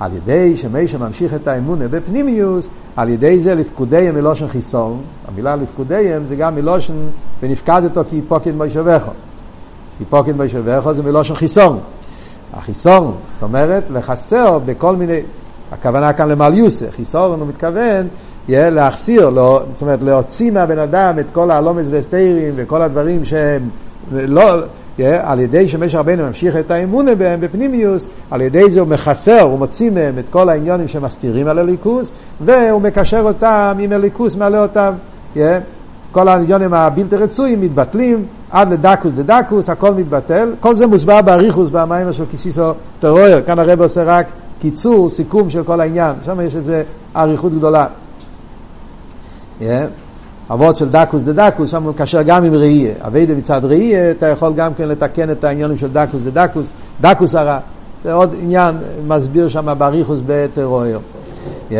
על 0.00 0.16
ידי 0.16 0.56
שמישה 0.56 0.98
ממשיך 0.98 1.34
את 1.34 1.48
האמונה 1.48 1.88
בפנימיוס, 1.88 2.68
על 2.96 3.08
ידי 3.08 3.40
זה 3.40 3.54
לפקודיהם 3.54 4.14
מלושן 4.14 4.48
חיסון. 4.48 5.02
המילה 5.28 5.56
לפקודיהם 5.56 6.26
זה 6.26 6.36
גם 6.36 6.54
מלושן 6.54 6.94
ונפקדתו 7.42 8.02
כי 8.10 8.20
פוקד 8.28 8.54
מוישבךו. 8.54 9.10
כי 9.98 10.04
פוקד 10.04 10.36
מוישבךו 10.36 10.92
זה 10.92 11.02
מלושן 11.02 11.34
חיסון. 11.34 11.78
החיסון, 12.52 13.14
זאת 13.28 13.42
אומרת, 13.42 13.84
לחסר 13.90 14.58
בכל 14.58 14.96
מיני, 14.96 15.20
הכוונה 15.72 16.12
כאן 16.12 16.28
למליוסה, 16.28 16.86
חיסון 16.90 17.40
הוא 17.40 17.48
מתכוון 17.48 18.06
יהיה 18.48 18.70
להחסיר, 18.70 19.28
לא, 19.28 19.62
זאת 19.72 19.82
אומרת 19.82 20.02
להוציא 20.02 20.50
מהבן 20.50 20.78
אדם 20.78 21.18
את 21.18 21.26
כל 21.32 21.50
הלומס 21.50 21.86
והסתירים 21.90 22.52
וכל 22.56 22.82
הדברים 22.82 23.24
שהם 23.24 23.68
לא, 24.12 24.54
על 25.22 25.40
ידי 25.40 25.68
שמש 25.68 25.94
רבנו 25.94 26.26
ממשיך 26.26 26.56
את 26.56 26.70
האמונה 26.70 27.14
בהם 27.14 27.40
בפנימיוס, 27.40 28.08
על 28.30 28.40
ידי 28.40 28.70
זה 28.70 28.80
הוא 28.80 28.88
מחסר, 28.88 29.40
הוא 29.40 29.58
מוציא 29.58 29.90
מהם 29.90 30.18
את 30.18 30.28
כל 30.30 30.48
העניונים 30.48 30.88
שמסתירים 30.88 31.48
על 31.48 31.58
הליכוס, 31.58 32.12
והוא 32.40 32.82
מקשר 32.82 33.20
אותם 33.20 33.76
עם 33.80 33.92
הליכוס, 33.92 34.36
מעלה 34.36 34.62
אותם. 34.62 34.92
כל 36.12 36.28
העניונים 36.28 36.74
הבלתי 36.74 37.16
רצויים 37.16 37.60
מתבטלים 37.60 38.24
עד 38.50 38.72
לדקוס 38.72 39.12
לדקוס, 39.18 39.68
הכל 39.68 39.94
מתבטל. 39.94 40.52
כל 40.60 40.74
זה 40.74 40.86
מוסבר 40.86 41.22
באריכוס 41.22 41.68
במים 41.68 42.12
של 42.12 42.24
כיסיסו 42.30 42.72
תורה 43.00 43.21
אור. 43.21 43.42
כאן 43.42 43.58
הרב 43.58 43.82
עושה 43.82 44.02
רק 44.02 44.26
קיצור, 44.60 45.10
סיכום 45.10 45.50
של 45.50 45.64
כל 45.64 45.80
העניין. 45.80 46.14
שם 46.24 46.40
יש 46.40 46.54
איזו 46.54 46.74
אריכות 47.16 47.52
גדולה. 47.52 47.86
Yeah. 49.60 49.64
אבות 50.50 50.76
של 50.76 50.88
דקות 50.88 51.22
דדקות, 51.22 51.70
שם 51.70 51.82
הוא 51.82 51.90
מקשר 51.90 52.22
גם 52.22 52.44
עם 52.44 52.54
ראייה. 52.54 52.94
עבודה 53.06 53.34
מצד 53.34 53.64
ראייה, 53.64 54.10
אתה 54.10 54.26
יכול 54.26 54.52
גם 54.56 54.74
כן 54.74 54.88
לתקן 54.88 55.30
את 55.30 55.44
העניינים 55.44 55.78
של 55.78 55.88
דקות 55.92 56.22
דדקות, 56.22 57.34
הרע. 57.34 57.58
זה 58.04 58.12
עוד 58.12 58.34
עניין, 58.42 58.76
מסביר 59.06 59.48
שם 59.48 59.74
באריכות 59.78 60.20
בתורה 60.26 60.66
אור. 60.66 60.98
Yeah. 61.70 61.74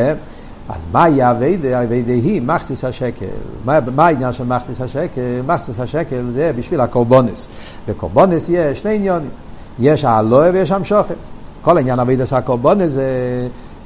אז 0.69 0.83
מה 0.93 1.09
יהיה 1.09 1.31
עבודה? 1.31 1.83
עבודה 1.83 2.13
היא 2.13 2.43
מחצית 2.43 2.85
השקל. 2.85 3.27
מה, 3.65 3.79
מה 3.95 4.07
העניין 4.07 4.33
של 4.33 4.45
מחצית 4.45 4.81
השקל? 4.81 5.21
מחצית 5.47 5.81
השקל 5.81 6.31
זה 6.33 6.51
בשביל 6.57 6.81
הקרבנות. 6.81 7.49
בקרבנות 7.89 8.49
יש 8.49 8.81
שני 8.81 8.95
עניינים. 8.95 9.31
יש 9.79 10.05
העלאה 10.05 10.51
ויש 10.53 10.71
המשכה. 10.71 11.15
כל 11.63 11.77
העניין 11.77 12.01
עבודת 12.01 12.33
הקרבנות 12.33 12.93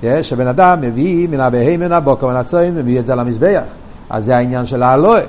זה 0.02 0.22
שבן 0.22 0.46
אדם 0.46 0.80
מביא 0.80 1.28
מן 1.28 1.40
הבהמה 1.40 1.76
מן 1.76 1.92
הבקר 1.92 2.26
מן 2.26 2.36
הצאן, 2.36 2.74
מביא 2.74 3.00
את 3.00 3.06
זה 3.06 3.14
למזבח. 3.14 3.62
אז 4.10 4.24
זה 4.24 4.36
העניין 4.36 4.66
של 4.66 4.82
העלאה, 4.82 5.20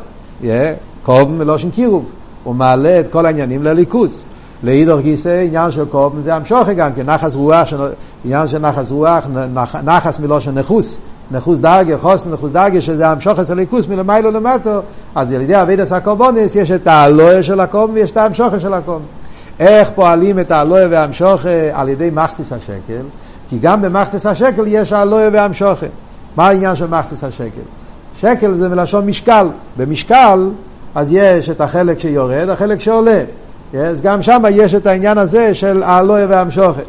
קרבן 1.03 1.37
מלשון 1.37 1.69
קירוב, 1.69 2.11
הוא 2.43 2.55
מעלה 2.55 2.99
את 2.99 3.11
כל 3.11 3.25
העניינים 3.25 3.63
לאלוקות. 3.63 4.23
לאידך 4.63 4.99
גיסא 4.99 5.43
עניין 5.47 5.71
של 5.71 5.85
קרבן 5.85 6.21
זה 6.21 6.35
המשכה 6.35 6.73
גם 6.73 6.93
כן, 6.93 7.09
נחת 7.09 7.35
רוח, 7.35 7.73
עניין 8.25 8.47
של 8.47 8.59
נחת 8.59 8.91
רוח, 8.91 9.27
נחת 9.83 10.19
מלשון 10.19 10.57
נחות, 10.57 10.97
נחות 11.31 11.59
דרגה, 11.59 11.97
חוסן 11.97 12.33
נחות 12.33 12.51
דרגה, 12.51 12.81
שזה 12.81 13.07
המשכת 13.07 13.53
אלוקות 13.53 13.87
מלמעלה 13.87 14.31
למטה, 14.31 14.79
אז 15.15 15.31
על 15.31 15.41
ידי 15.41 15.61
אבידס 15.61 15.91
הקורבונס 15.91 16.55
יש 16.55 16.71
את 16.71 16.87
האלוה 16.87 17.43
של 17.43 17.59
הקובן 17.59 17.93
ויש 17.93 18.11
את 18.11 18.17
המשוך 18.17 18.53
של 18.59 18.73
הקובן. 18.73 19.03
איך 19.59 19.89
פועלים 19.95 20.39
את 20.39 20.51
האלוה 20.51 20.85
והמשוך 20.89 21.45
על 21.73 21.89
ידי 21.89 22.09
מחציס 22.13 22.53
השקל? 22.53 23.03
כי 23.49 23.59
גם 23.59 23.81
במחציס 23.81 24.25
השקל 24.25 24.63
יש 24.67 24.93
האלוה 24.93 25.27
והמשוך. 25.33 25.79
מה 26.35 26.47
העניין 26.47 26.75
של 26.75 26.87
מחציס 26.87 27.23
השקל? 27.23 27.61
שקל 28.19 28.53
זה 28.53 28.69
מלשון 28.69 29.05
משקל. 29.05 29.47
במשקל, 29.77 30.49
אז 30.95 31.09
יש 31.11 31.49
את 31.49 31.61
החלק 31.61 31.99
שיורד, 31.99 32.49
החלק 32.49 32.79
שעולה. 32.79 33.23
אז 33.79 34.01
גם 34.01 34.21
שם 34.21 34.43
יש 34.51 34.73
את 34.73 34.85
העניין 34.85 35.17
הזה 35.17 35.53
של 35.53 35.83
האלוה 35.83 36.25
והמשוכת. 36.29 36.83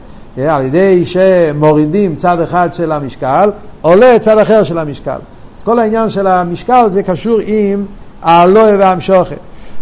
על 0.48 0.64
ידי 0.64 1.06
שמורידים 1.06 2.16
צד 2.16 2.40
אחד 2.40 2.68
של 2.72 2.92
המשקל, 2.92 3.50
עולה 3.80 4.18
צד 4.18 4.38
אחר 4.38 4.62
של 4.62 4.78
המשקל. 4.78 5.18
אז 5.56 5.62
כל 5.62 5.78
העניין 5.78 6.08
של 6.08 6.26
המשקל 6.26 6.88
זה 6.88 7.02
קשור 7.02 7.38
עם 7.46 7.84
האלוה 8.22 8.72
והמשוכת. 8.78 9.36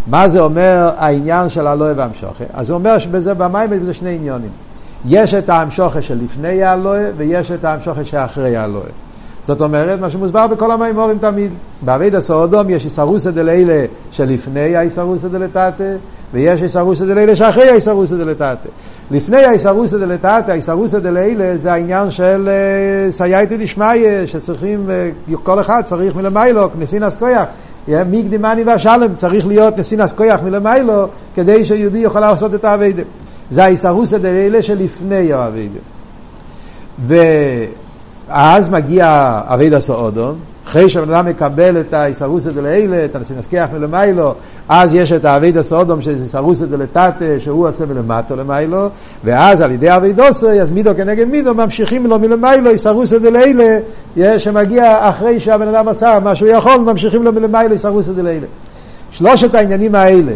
מה 0.07 0.29
זה 0.29 0.41
אומר 0.41 0.91
העניין 0.99 1.49
של 1.49 1.67
האלוה 1.67 1.93
והמשוכת? 1.97 2.47
אז 2.53 2.67
זה 2.67 2.73
אומר 2.73 2.99
שבזה 2.99 3.35
במים 3.35 3.91
יש 3.91 3.99
שני 3.99 4.15
עניונים. 4.15 4.51
יש 5.07 5.35
את 5.35 5.49
ההמשוכת 5.49 6.03
שלפני 6.03 6.63
האלוה 6.63 7.01
ויש 7.17 7.51
את 7.51 7.65
ההמשוכת 7.65 8.07
שאחרי 8.07 8.57
האלוה. 8.57 8.87
זאת 9.47 9.61
אומרת, 9.61 10.01
מה 10.01 10.11
שמוסבר 10.11 10.47
בכל 10.47 10.71
המימורים 10.71 11.19
תמיד. 11.19 11.51
בעביד 11.83 12.15
הסעודום 12.15 12.71
יש 12.71 12.85
איסרוסא 12.85 13.31
דלילה 13.31 13.85
שלפני 14.11 14.77
האיסרוסא 14.77 15.29
דלתתא, 15.29 15.97
ויש 16.33 16.63
איסרוסא 16.63 17.05
דלילה 17.05 17.37
שאחרי 17.37 17.69
האיסרוסא 17.69 18.17
דלתתא. 18.17 18.69
לפני 19.11 19.45
האיסרוסא 19.45 19.99
דלתתא, 19.99 20.51
האיסרוסא 20.51 20.99
דלילה 20.99 21.57
זה 21.57 21.73
העניין 21.73 22.11
של 22.11 22.49
אה, 22.49 23.13
סייעתא 23.13 23.57
דשמיא, 23.57 24.27
שצריכים, 24.27 24.91
אה, 24.91 25.11
כל 25.43 25.61
אחד 25.61 25.83
צריך 25.85 26.17
מלמיילו, 26.17 26.69
נסינס 26.79 27.17
כויח. 27.17 27.45
מקדימני 27.89 28.63
והשלם, 28.63 29.15
צריך 29.17 29.47
להיות 29.47 29.79
נסינס 29.79 30.13
כויח 30.13 30.43
מלמיילו, 30.43 31.07
כדי 31.35 31.65
שיהודי 31.65 31.99
יוכל 31.99 32.21
לעשות 32.21 32.55
את 32.55 32.65
האבידה. 32.65 33.03
זה 33.51 33.65
האיסרוסא 33.65 34.19
דלילה 34.19 34.63
שלפני 34.63 35.33
האבידה. 35.33 35.81
אז 38.29 38.71
מגיע 38.71 39.41
אביד 39.47 39.73
הסעודון, 39.73 40.39
אחרי 40.67 40.89
שהבן 40.89 41.15
אדם 41.15 41.27
מקבל 41.27 41.81
את 41.81 41.95
האיסרוסא 41.95 42.51
דלאלה, 42.51 43.05
את 43.05 43.17
הנסכח 43.31 43.67
מלמיילו, 43.73 44.35
אז 44.69 44.95
יש 44.95 45.13
את 45.13 45.25
האביד 45.25 45.57
הסעודון 45.57 46.03
שזה 46.03 46.23
איסרוסא 46.23 46.67
דלתתא, 46.67 47.39
שהוא 47.39 47.69
עושה 47.69 47.87
מלמטו 47.87 48.37
למיילו, 48.37 48.89
ואז 49.25 49.61
על 49.61 49.71
ידי 49.71 49.97
אביד 49.97 50.21
עושה, 50.21 50.63
אז 50.63 50.73
מידו 50.73 50.91
כנגד 50.97 51.29
מידו, 51.29 51.55
ממשיכים 51.55 52.07
לו 52.07 52.19
מלמיילו, 52.19 52.71
איסרוסא 52.71 53.19
דלאלה, 53.19 53.79
שמגיע 54.39 55.11
אחרי 55.11 55.41
שהבן 55.41 55.69
אדם 55.69 55.89
עשה 55.89 56.19
מה 56.25 56.35
שהוא 56.35 56.49
יכול, 56.49 56.77
ממשיכים 56.77 57.23
לו 57.23 57.33
מלמיילו 57.33 57.73
איסרוסא 57.73 58.13
דלאלה. 58.13 58.47
שלושת 59.11 59.55
העניינים 59.55 59.95
האלה, 59.95 60.33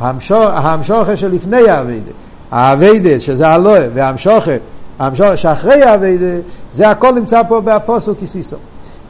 ההמשוכה 0.00 1.16
שלפני 1.16 1.68
האבידה, 1.70 2.10
האבידה 2.50 3.20
שזה 3.20 3.48
הלואה, 3.48 3.86
וההמשוכה 3.94 4.52
המשור 5.00 5.36
שאחרי 5.36 5.82
האביידה, 5.82 6.26
זה 6.74 6.90
הכל 6.90 7.12
נמצא 7.12 7.42
פה 7.48 7.60
באפוסו 7.60 8.14
כסיסו. 8.22 8.56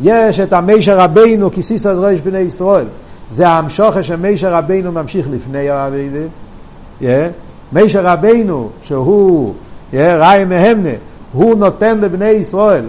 יש 0.01 0.41
את 0.41 0.53
המישר 0.53 1.01
רבינו 1.01 1.51
כסיסו 1.53 1.89
ראש 2.03 2.21
בני 2.21 2.39
ישראל. 2.39 2.87
זה 3.31 3.49
המשוכר 3.49 4.03
שמישר 4.03 4.55
רבינו 4.55 4.93
ממשיך 4.93 5.27
לפני 5.31 5.71
האביידה. 5.71 6.27
Yeah. 7.01 7.05
מישר 7.73 8.01
רבינו, 8.07 8.69
שהוא 8.83 9.55
yeah, 9.93 9.97
ראי 9.97 10.45
מהמנה, 10.45 10.95
הוא 11.33 11.55
נותן 11.55 11.99
לבני 11.99 12.31
ישראל 12.31 12.85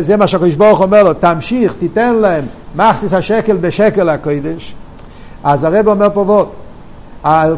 זה 0.00 0.16
מה 0.16 0.26
שהקדוש 0.26 0.54
ברוך 0.54 0.80
אומר 0.80 1.02
לו, 1.02 1.14
תמשיך, 1.14 1.74
תיתן 1.78 2.14
להם 2.14 2.44
מחציס 2.76 3.12
השקל 3.12 3.56
בשקל 3.56 4.08
הקודש. 4.08 4.74
אז 5.44 5.64
הרב 5.64 5.88
אומר 5.88 6.08
פה 6.14 6.24
על 6.24 6.44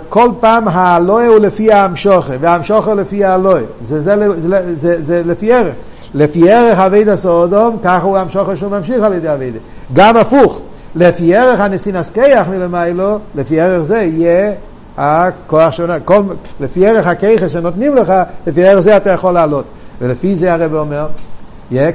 כל 0.09 0.29
פעם 0.41 0.69
האלוה 0.69 1.27
הוא 1.27 1.39
לפי 1.39 1.73
האמשוכה, 1.73 2.33
והאמשוכה 2.41 2.95
לפי 2.95 3.25
האלוה. 3.25 3.61
זה, 3.83 4.01
זה, 4.01 4.41
זה, 4.41 4.77
זה, 4.77 5.03
זה, 5.03 5.23
לפי 5.27 5.53
ערך. 5.53 5.75
לפי 6.15 6.51
ערך 6.51 6.79
אבידה 6.79 7.17
סודום, 7.17 7.77
ככה 7.85 8.03
הוא 8.03 8.19
המשוכר 8.19 8.55
שהוא 8.55 8.71
ממשיך 8.71 9.03
על 9.03 9.13
ידי 9.13 9.33
אבידה. 9.33 9.59
גם 9.93 10.17
הפוך, 10.17 10.61
לפי 10.95 11.37
ערך 11.37 11.61
הנסינס 11.61 12.11
כיח 12.11 12.49
מלמיילו, 12.49 13.19
לפי 13.35 13.61
ערך 13.61 13.83
זה 13.83 13.99
יהיה 13.99 14.53
הכוח 14.97 15.71
של... 15.73 15.99
כל, 16.05 16.23
לפי 16.61 16.87
ערך 16.87 17.07
הכיחה 17.07 17.49
שנותנים 17.49 17.95
לך, 17.95 18.13
לפי 18.47 18.65
ערך 18.65 18.81
זה 18.81 18.97
אתה 18.97 19.11
יכול 19.11 19.35
לעלות. 19.35 19.65
ולפי 20.01 20.37
זה 20.37 20.53
הרב 20.53 20.75
אומר, 20.75 21.07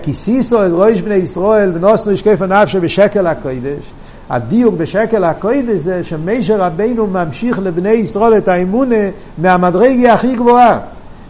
כי 0.03 0.13
סיסו 0.13 0.65
את 0.65 0.71
ראש 0.73 1.01
בני 1.01 1.15
ישראל 1.15 1.71
ונוסנו 1.75 2.11
ישקף 2.11 2.41
הנפשו 2.41 2.81
בשקל 2.81 3.27
הקודש. 3.27 3.91
הדיוק 4.29 4.75
בשקל 4.75 5.23
הקודש 5.23 5.79
זה 5.81 6.03
שמשה 6.03 6.57
רבינו 6.57 7.07
ממשיך 7.07 7.59
לבני 7.59 7.89
ישראל 7.89 8.37
את 8.37 8.47
האמונה 8.47 8.95
מהמדרגה 9.37 10.13
הכי 10.13 10.35
גבוהה. 10.35 10.79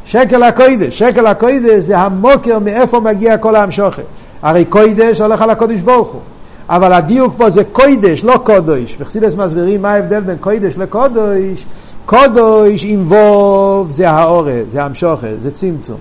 שקל 0.06 0.44
הקוידש, 0.44 1.00
שקל 1.00 1.28
הקוידש 1.28 1.84
זה 1.84 1.98
המוקר 1.98 2.60
מאיפה 2.60 3.00
מגיע 3.00 3.38
כל 3.38 3.56
ההמשוכת. 3.56 4.04
הרי 4.42 4.66
קוידש 4.66 5.22
הולך 5.22 5.42
על 5.42 5.50
הקודש 5.50 5.82
ברוך 5.82 6.08
הוא. 6.08 6.22
אבל 6.70 6.94
הדיוק 6.94 7.34
פה 7.38 7.50
זה 7.50 7.64
קוידש, 7.64 8.24
לא 8.24 8.40
קודש. 8.44 8.98
וחסידס 9.00 9.36
מסבירים 9.36 9.82
מה 9.82 9.94
ההבדל 9.94 10.20
בין 10.20 10.38
קוידש 10.38 10.78
לקודש. 10.78 11.66
קודש 12.06 12.84
עם 12.84 13.12
ווב 13.12 13.92
זה 13.92 14.10
האורא, 14.10 14.52
זה 14.72 14.84
המשוכת, 14.84 15.34
זה 15.42 15.52
צמצום. 15.52 15.98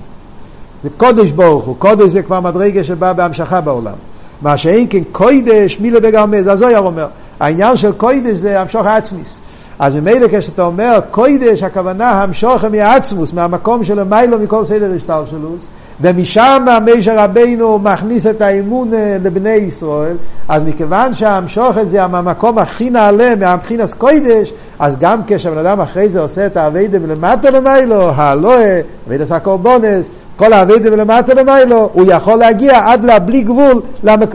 זה 0.83 0.89
קודש 0.97 1.31
ברוך 1.31 1.65
הוא, 1.65 1.77
קודש 1.79 2.11
זה 2.11 2.23
כבר 2.23 2.41
מדרגה 2.41 2.85
שבא 2.85 3.13
בהמשכה 3.13 3.61
בעולם. 3.61 3.95
מה 4.43 4.57
שאין 4.57 4.87
כן 4.91 5.03
קוידש 5.13 5.81
מילה 5.81 6.01
בגרמי, 6.01 6.43
זה 6.43 6.53
הזויר 6.53 6.79
אומר. 6.79 7.07
העניין 7.41 7.77
של 7.77 7.93
קוידש 7.93 8.37
זה 8.37 8.61
המשוך 8.61 8.87
העצמיס. 8.87 9.41
אז 9.79 9.97
ממילא 9.97 10.27
כשאתה 10.31 10.63
אומר 10.63 10.99
קוידש, 11.11 11.63
הכוונה 11.63 12.11
המשוכם 12.11 12.73
מעצמוס, 12.73 13.33
מהמקום 13.33 13.85
של 13.85 13.99
המיילו 13.99 14.39
מכל 14.39 14.65
סדר 14.65 14.93
השתלשלוס, 14.97 15.67
ומשם 16.01 16.65
משה 16.97 17.25
רבינו 17.25 17.79
מכניס 17.79 18.27
את 18.27 18.41
האמון 18.41 18.95
אה, 18.95 19.17
לבני 19.23 19.51
ישראל, 19.51 20.17
אז 20.49 20.63
מכיוון 20.63 21.15
שהמשוכת 21.15 21.89
זה 21.89 22.05
המקום 22.05 22.59
הכי 22.59 22.91
נעלה 22.91 23.37
מהבחינס 23.37 23.95
קוידש, 23.95 24.53
אז 24.79 24.97
גם 24.99 25.21
כשבן 25.27 25.59
אדם 25.59 25.81
אחרי 25.81 26.09
זה 26.09 26.21
עושה 26.21 26.47
את 26.47 26.57
האביידה 26.57 26.99
ולמטה 27.03 27.51
למיילו, 27.51 28.11
הלואה, 28.11 28.81
אביידס 29.07 29.33
הקורבונס, 29.33 30.09
כל 30.37 30.53
האביידה 30.53 30.93
ולמטה 30.93 31.35
למיילו, 31.35 31.91
הוא 31.93 32.05
יכול 32.09 32.39
להגיע 32.39 32.93
עד 32.93 33.05
לבלי 33.05 33.43
גבול, 33.43 33.81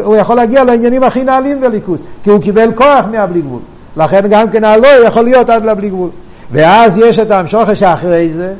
הוא 0.03 0.15
יכול 0.15 0.36
להגיע 0.36 0.63
לעניינים 0.63 1.03
הכי 1.03 1.24
נעלים 1.24 1.62
בליכוס, 1.62 2.01
כי 2.24 2.29
הוא 2.29 2.41
קיבל 2.41 2.72
כוח 2.75 3.06
מהבלי 3.12 3.41
גבול. 3.41 3.60
לכן 3.98 4.27
גם 4.29 4.50
כן 4.50 4.63
הלא 4.63 4.88
יכול 4.88 5.24
להיות 5.24 5.50
עד 5.50 5.65
לבלי 5.65 5.89
גבול. 5.89 6.10
ואז 6.51 6.98
יש 6.98 7.20
את 7.20 7.32
המשוכר 7.32 7.74
שאחרי 7.74 8.34
זה, 8.34 8.53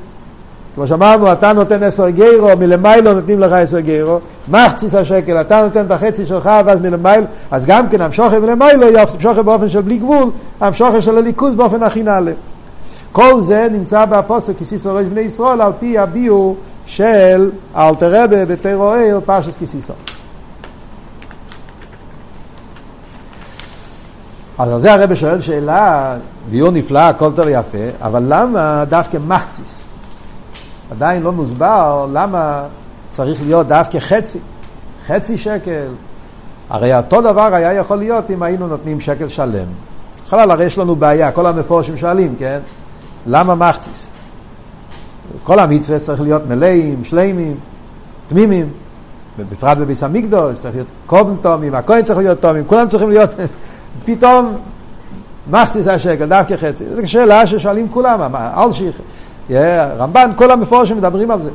כמו 0.76 0.88
שאמרנו, 0.88 1.32
אתה 1.32 1.54
נותן 1.54 1.84
עשר 1.84 2.10
גיירו, 2.10 2.50
מלמיילו 2.60 3.14
נותנים 3.14 3.40
לך 3.40 3.52
עשר 3.52 3.80
גיירו, 3.80 4.20
מחציס 4.48 4.96
השקל, 4.96 5.42
אתה 5.42 5.64
נותן 5.64 5.86
את 5.86 5.92
החצי 5.92 6.26
שלך, 6.26 6.50
ואז 6.66 6.80
מלמיילו, 6.80 7.26
אז 7.52 7.66
גם 7.66 7.90
כן 7.90 8.02
המשוכר 8.02 8.40
מלמיילו 8.40 9.00
המשוכר 9.00 9.42
באופן 9.42 9.70
של 9.70 9.82
בלי 9.82 9.98
גבול, 9.98 10.30
המשוכר 10.62 11.00
של 11.00 11.18
הליכוז 11.18 11.56
באופן 11.56 11.84
הכי 11.84 12.04
נעלה. 12.04 12.32
כל 13.12 13.42
זה 13.42 13.68
נמצא 13.72 14.06
בפוסק 14.06 14.54
כסיסו 14.60 14.94
ראש 14.94 15.06
בני 15.06 15.22
ישראל 15.22 15.62
על 15.62 15.72
פי 15.80 15.98
הביאו 15.98 16.56
של 16.90 17.52
אלתר 17.76 18.24
רבה 18.24 18.46
בתירו 18.46 18.94
עיר 18.94 19.20
פרשס 19.26 19.58
כסיסו. 19.58 19.94
אז 24.58 24.72
על 24.72 24.80
זה 24.80 24.94
הרב 24.94 25.16
שואל 25.16 25.42
שאלה, 25.42 26.16
ביור 26.50 26.72
נפלא, 26.72 27.00
הכל 27.00 27.32
טוב 27.36 27.46
ויפה, 27.46 27.78
אבל 28.02 28.24
למה 28.28 28.84
דווקא 28.90 29.18
מחציס? 29.28 29.80
עדיין 30.92 31.24
לא 31.24 31.32
מוסבר 31.32 32.08
למה 32.14 32.64
צריך 33.12 33.42
להיות 33.42 33.68
דווקא 33.68 34.00
חצי, 34.00 34.40
חצי 35.08 35.38
שקל. 35.38 35.88
הרי 36.70 36.98
אותו 36.98 37.22
דבר 37.22 37.54
היה 37.54 37.74
יכול 37.74 37.98
להיות 37.98 38.32
אם 38.32 38.44
היינו 38.44 38.68
נותנים 38.68 39.02
שקל 39.02 39.28
שלם. 39.28 39.68
בכלל 40.28 40.52
הרי 40.52 40.66
יש 40.66 40.78
לנו 40.78 40.96
בעיה, 40.96 41.32
כל 41.32 41.46
המפורשים 41.46 41.98
שואלים, 41.98 42.36
כן? 42.40 42.60
למה 43.28 43.56
מחציס? 43.56 44.10
כל 45.44 45.60
המצווה 45.60 46.00
צריך 46.00 46.22
להיות 46.22 46.42
מלאים, 46.48 47.04
שלימים, 47.04 47.56
תמימים. 48.28 48.70
בפרט 49.52 49.78
בביס 49.78 50.04
המקדוש, 50.04 50.60
צריך 50.60 50.76
להיות 50.76 50.88
קודם 51.06 51.36
תומים, 51.42 51.76
הכהן 51.76 52.04
צריך 52.04 52.20
להיות 52.20 52.42
תומים, 52.42 52.64
כולם 52.68 52.88
צריכים 52.88 53.10
להיות 53.10 53.30
פתאום 54.06 54.56
מחציס 55.52 55.88
השקל, 55.88 56.26
דווקא 56.26 56.56
חצי. 56.56 56.86
זו 56.96 57.10
שאלה 57.12 57.48
ששואלים 57.48 57.90
כולם, 57.90 58.36
אל 58.36 58.74
שיח. 58.74 58.96
רמב"ן, 59.98 60.32
כל 60.36 60.52
המפורשים 60.52 60.98
מדברים 60.98 61.32
על 61.32 61.42
זה. 61.42 61.50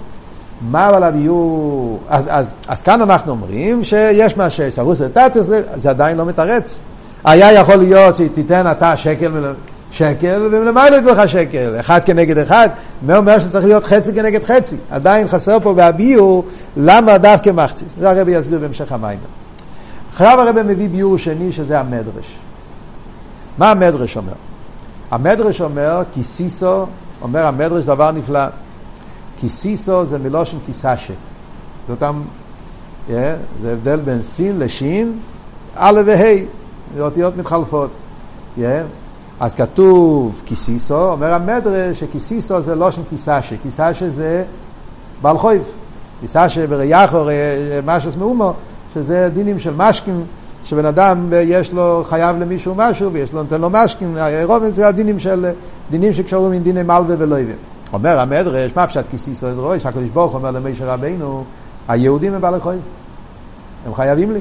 מה 0.71 0.89
אבל 0.89 1.05
הביאור... 1.05 1.99
אז, 2.09 2.29
אז, 2.33 2.53
אז 2.69 2.83
כאן 2.83 3.03
אנחנו 3.03 3.31
אומרים 3.31 3.85
שיש 3.85 4.37
מה 4.37 4.51
שסרוס 4.51 5.01
לטטוס, 5.01 5.47
זה 5.75 5.91
עדיין 5.91 6.17
לא 6.17 6.25
מתרץ. 6.25 6.81
היה 7.25 7.53
יכול 7.53 7.77
להיות 7.77 8.17
שתיתן 8.17 8.71
אתה 8.71 8.97
שקל, 8.97 9.31
שקל 9.95 10.49
ולמעלה 10.53 11.01
לך 11.01 11.29
שקל, 11.29 11.81
אחד 11.81 12.01
כנגד 12.05 12.39
אחד, 12.39 12.69
מה 13.03 13.17
אומר 13.17 13.39
שצריך 13.39 13.65
להיות 13.65 13.85
חצי 13.85 14.15
כנגד 14.15 14.45
חצי. 14.45 14.77
עדיין 14.91 15.29
חסר 15.29 15.61
פה 15.61 15.75
בהביאור 15.75 16.45
למה 16.77 17.19
דווקא 17.19 17.51
מחציס. 17.51 17.89
זה 17.99 18.11
הרבי 18.11 18.33
יסביר 18.33 18.59
בהמשך 18.59 18.93
המים. 18.93 19.19
עכשיו 20.13 20.41
הרב 20.41 20.63
מביא 20.63 20.89
ביור 20.89 21.19
שני 21.19 21.53
שזה 21.53 21.81
המדרש. 21.81 22.37
מה 23.59 23.71
המדרש 23.71 24.17
אומר? 24.17 24.33
המדרש 25.11 25.61
אומר 25.61 26.03
כיסיסו, 26.13 26.87
אומר 27.23 27.47
המדרש 27.47 27.85
דבר 27.85 28.11
נפלא. 28.11 28.47
כיסיסו 29.41 30.05
זה 30.05 30.19
מלושן 30.19 30.57
כיסשה. 30.67 31.15
זה 31.87 31.93
אותם, 31.93 32.23
yeah, 33.09 33.13
זה 33.63 33.73
הבדל 33.73 34.01
בין 34.01 34.23
סין 34.23 34.59
לשין, 34.59 35.19
א' 35.77 36.01
וה', 36.07 36.35
זה 36.97 37.03
אותיות 37.03 37.37
מתחלפות. 37.37 37.91
Yeah. 38.59 38.63
אז 39.41 39.55
כתוב 39.55 40.43
כיסיסו, 40.45 41.11
אומר 41.11 41.35
המדרש 41.35 42.01
שכיסיסו 42.01 42.61
זה 42.61 42.75
לושן 42.75 43.03
כיסשה. 43.11 43.57
כיסשה 43.63 44.11
זה 44.11 44.45
בעל 45.23 45.39
חויב. 45.39 45.63
כיסשה 46.21 46.67
בריחו, 46.67 47.27
משהו 47.85 48.11
מאומו. 48.19 48.55
שזה 48.95 49.29
דינים 49.35 49.59
של 49.59 49.75
משקים, 49.77 50.25
שבן 50.65 50.87
אדם 50.87 51.33
יש 51.43 51.73
לו, 51.73 52.05
חייב 52.09 52.37
למישהו 52.37 52.75
משהו 52.75 53.13
ויש 53.13 53.33
לו, 53.33 53.43
נותן 53.43 53.61
לו 53.61 53.71
משקים, 53.71 54.17
רוב 54.45 54.65
זה 54.69 54.89
הדינים 54.89 55.19
של, 55.19 55.51
דינים 55.91 56.13
שקשורים 56.13 56.53
עם 56.53 56.63
דיני 56.63 56.83
מלווה 56.83 57.15
ולויבים. 57.19 57.57
אומר 57.93 58.21
המדרש, 58.21 58.73
מה 58.77 58.87
פשט 58.87 59.05
כיסיסו 59.11 59.47
איזה 59.47 59.61
רואה, 59.61 59.81
שהקדוש 59.81 60.09
ברוך 60.09 60.35
אומר 60.35 60.51
למשה 60.51 60.93
רבינו, 60.93 61.45
היהודים 61.89 62.35
הם 62.35 62.41
בעלי 62.41 62.61
חיים, 62.61 62.81
הם 63.87 63.95
חייבים 63.95 64.33
לי. 64.33 64.41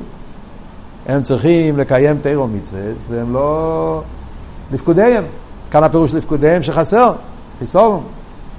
הם 1.07 1.23
צריכים 1.23 1.77
לקיים 1.77 2.17
תירו 2.17 2.47
מצווה, 2.47 2.81
והם 3.09 3.33
לא 3.33 4.01
לפקודיהם. 4.73 5.23
כאן 5.71 5.83
הפירוש 5.83 6.13
לפקודיהם 6.13 6.63
שחסר, 6.63 7.13
חיסורם, 7.59 7.99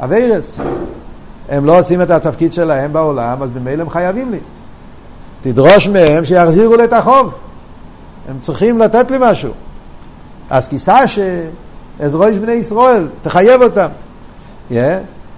אביירס. 0.00 0.60
הם 1.48 1.66
לא 1.66 1.78
עושים 1.78 2.02
את 2.02 2.10
התפקיד 2.10 2.52
שלהם 2.52 2.92
בעולם, 2.92 3.42
אז 3.42 3.50
במילא 3.50 3.82
הם 3.82 3.90
חייבים 3.90 4.30
לי. 4.30 4.38
תדרוש 5.42 5.88
מהם 5.88 6.24
שיחזירו 6.24 6.76
לי 6.76 6.84
את 6.84 6.92
החוב. 6.92 7.34
הם 8.28 8.38
צריכים 8.40 8.78
לתת 8.78 9.10
לי 9.10 9.16
משהו. 9.20 9.52
אז 10.50 10.68
כיסה 10.68 10.98
שעזרוש 11.08 12.36
בני 12.36 12.52
ישראל, 12.52 13.08
תחייב 13.22 13.62
אותם. 13.62 13.88
Yeah. 14.70 14.74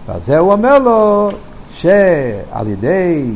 ועל 0.06 0.20
זה 0.20 0.38
הוא 0.38 0.52
אומר 0.52 0.78
לו 0.78 1.30
שעל 1.70 2.66
ידי 2.66 3.32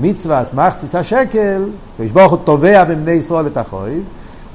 מצווה 0.00 0.42
אסמך 0.42 0.74
תסיסה 0.74 1.04
שקל, 1.04 1.64
ויש 1.98 2.10
ברוך 2.10 2.32
הוא 2.32 2.38
תובע 2.44 2.84
בבני 2.84 3.12
ישראל 3.12 3.46
את 3.46 3.56
החויב, 3.56 4.02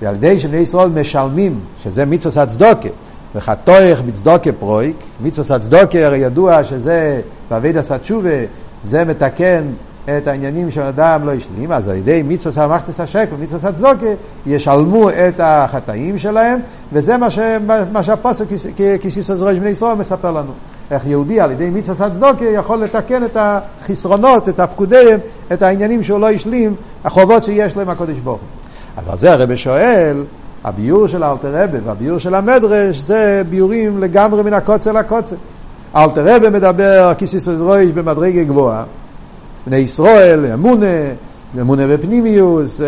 ועל 0.01 0.15
ידי 0.15 0.39
שבני 0.39 0.57
ישראל 0.57 0.89
משלמים, 0.89 1.60
שזה 1.83 2.05
מצווה 2.05 2.43
הצדוקה, 2.43 2.89
וחתוך 3.36 4.01
בצדוקה 4.05 4.51
פרויק, 4.51 4.95
מצווה 5.21 5.55
הצדוקה 5.55 6.05
הרי 6.05 6.17
ידוע 6.17 6.63
שזה 6.63 7.21
בעביד 7.49 7.77
עשה 7.77 7.97
תשובה, 7.97 8.29
זה 8.83 9.05
מתקן 9.05 9.63
את 10.17 10.27
העניינים 10.27 10.71
שאדם 10.71 11.25
לא 11.25 11.33
השלים, 11.33 11.71
אז 11.71 11.89
על 11.89 11.95
ידי 11.95 12.23
מצווה 12.23 12.51
סמכתס 12.51 12.99
השקל, 12.99 13.36
מצווה 13.39 13.69
הצדוקה, 13.69 14.05
ישלמו 14.45 15.10
את 15.10 15.39
החטאים 15.39 16.17
שלהם, 16.17 16.60
וזה 16.93 17.17
מה, 17.17 17.29
ש, 17.29 17.39
מה 17.91 18.03
שהפוסק 18.03 18.45
כסיס 19.01 19.29
עזרוי 19.29 19.60
בני 19.60 19.69
ישראל 19.69 19.93
מספר 19.93 20.31
לנו. 20.31 20.51
איך 20.91 21.05
יהודי 21.05 21.39
על 21.39 21.51
ידי 21.51 21.69
מצווה 21.69 22.07
הצדוקה 22.07 22.45
יכול 22.45 22.83
לתקן 22.83 23.25
את 23.25 23.38
החסרונות, 23.39 24.49
את 24.49 24.60
הפקודיהם, 24.60 25.19
את 25.53 25.62
העניינים 25.62 26.03
שהוא 26.03 26.19
לא 26.19 26.29
השלים, 26.29 26.75
החובות 27.05 27.43
שיש 27.43 27.77
להם 27.77 27.89
הקודש 27.89 28.17
ברוך 28.17 28.39
אז 28.97 29.10
על 29.10 29.17
זה 29.17 29.31
הרב 29.31 29.55
שואל, 29.55 30.23
הביור 30.63 31.07
של 31.07 31.23
האלתר 31.23 31.63
רבה 31.63 31.77
והביור 31.86 32.17
של 32.17 32.36
המדרש 32.36 32.97
זה 32.97 33.41
ביורים 33.49 33.99
לגמרי 33.99 34.43
מן 34.43 34.53
הקוצר 34.53 34.91
לקוצר. 34.91 35.36
אלתר 35.95 36.36
רבה 36.36 36.49
מדבר 36.49 37.13
כסיס 37.17 37.47
עזרוי 37.47 37.91
במדרגה 37.91 38.43
גבוהה, 38.43 38.83
בני 39.67 39.77
ישראל, 39.77 40.45
אמונה, 40.53 40.86
אמונה 41.62 41.88
בפנימיוס, 41.88 42.81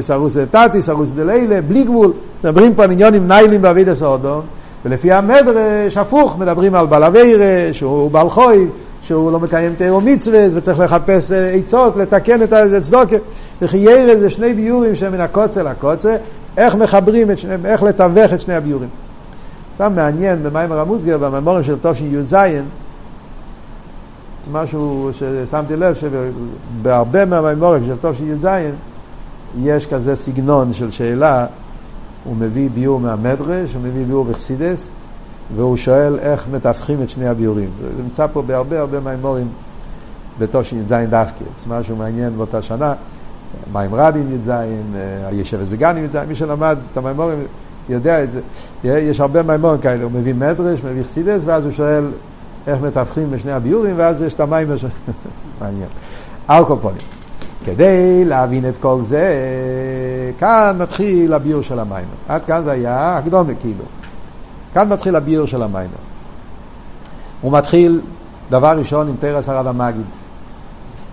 סרוס 0.00 0.36
דתתי, 0.36 0.82
סרוס 0.82 1.08
דלילה, 1.10 1.60
בלי 1.60 1.84
גבול. 1.84 2.12
מדברים 2.44 2.74
פה 2.74 2.84
על 2.84 2.90
עניונים 2.90 3.28
ניילים 3.28 3.62
באבידס 3.62 4.02
האודום, 4.02 4.40
ולפי 4.84 5.12
המדרש, 5.12 5.96
הפוך, 5.96 6.38
מדברים 6.38 6.74
על 6.74 6.86
בעל 6.86 7.04
אבירה, 7.04 7.72
שהוא 7.72 8.10
בעל 8.10 8.30
חוי, 8.30 8.66
שהוא 9.02 9.32
לא 9.32 9.40
מקיים 9.40 9.74
תיאור 9.74 10.00
מצווה, 10.00 10.46
וצריך 10.52 10.78
לחפש 10.78 11.32
עצות, 11.32 11.96
לתקן 11.96 12.42
את 12.42 12.52
הצדוקה. 12.52 13.16
וכי 13.62 13.76
ירא 13.76 14.16
זה 14.20 14.30
שני 14.30 14.54
ביורים 14.54 14.96
שהם 14.96 15.12
מן 15.12 15.20
הקוצה 15.20 15.62
לקוצה, 15.62 16.16
איך 16.56 16.74
מחברים 16.74 17.30
את 17.30 17.38
שניהם, 17.38 17.66
איך 17.66 17.82
לתווך 17.82 18.32
את 18.32 18.40
שני 18.40 18.54
הביורים. 18.54 18.88
סתם 19.74 19.92
מעניין 19.94 20.42
במים 20.42 20.72
הרמוסגר, 20.72 21.18
בממורים 21.18 21.62
של 21.62 21.76
תשי"ז, 21.82 22.36
משהו 24.52 25.10
ששמתי 25.12 25.76
לב 25.76 25.94
שבהרבה 25.94 27.24
מהמימורים 27.24 27.82
של 27.86 28.10
תשי"ז 28.10 28.48
יש 29.62 29.86
כזה 29.86 30.16
סגנון 30.16 30.72
של 30.72 30.90
שאלה, 30.90 31.46
הוא 32.24 32.36
מביא 32.36 32.70
ביור 32.74 33.00
מהמדרש, 33.00 33.74
הוא 33.74 33.82
מביא 33.82 34.06
ביור 34.06 34.24
בחסידס, 34.24 34.88
והוא 35.56 35.76
שואל 35.76 36.18
איך 36.18 36.48
מתווכים 36.52 37.02
את 37.02 37.08
שני 37.08 37.28
הביורים. 37.28 37.70
זה 37.96 38.02
נמצא 38.02 38.26
פה 38.32 38.42
בהרבה 38.42 38.80
הרבה 38.80 39.00
מימורים 39.00 39.48
בתשי"ז 40.38 40.92
דווקא. 41.10 41.44
זה 41.64 41.74
משהו 41.74 41.96
מעניין 41.96 42.36
באותה 42.36 42.62
שנה. 42.62 42.94
מים 43.72 43.94
רבים 43.94 44.34
י"ז, 44.34 44.50
הישבס 45.24 45.68
בגנים 45.68 46.04
י"ז, 46.04 46.16
מי 46.28 46.34
שלמד 46.34 46.78
את 46.92 46.96
המימורים 46.96 47.38
יודע 47.88 48.24
את 48.24 48.30
זה. 48.30 48.40
יש 48.84 49.20
הרבה 49.20 49.42
מימורים 49.42 49.80
כאלה, 49.80 50.04
הוא 50.04 50.12
מביא 50.12 50.34
מדרש, 50.34 50.84
מביא 50.84 51.02
חסידס, 51.02 51.40
ואז 51.44 51.64
הוא 51.64 51.72
שואל 51.72 52.04
איך 52.66 52.80
מתווכים 52.80 53.30
בשני 53.30 53.52
הביורים, 53.52 53.94
ואז 53.98 54.22
יש 54.22 54.34
את 54.34 54.40
המים, 54.40 54.68
מעניין. 55.60 55.88
אלקופונים. 56.50 57.19
כדי 57.64 58.24
להבין 58.24 58.68
את 58.68 58.76
כל 58.80 59.00
זה, 59.02 59.34
כאן 60.38 60.76
מתחיל 60.78 61.34
הביור 61.34 61.62
של 61.62 61.78
המים. 61.78 62.04
עד 62.28 62.44
כאן 62.44 62.62
זה 62.64 62.70
היה 62.70 63.18
הקדומה 63.18 63.54
כאילו. 63.60 63.84
כאן 64.74 64.88
מתחיל 64.88 65.16
הביור 65.16 65.46
של 65.46 65.62
המים. 65.62 65.90
הוא 67.40 67.52
מתחיל, 67.52 68.00
דבר 68.50 68.78
ראשון, 68.78 69.08
עם 69.08 69.16
תרס 69.18 69.48
הרב 69.48 69.66
המגיד. 69.66 70.06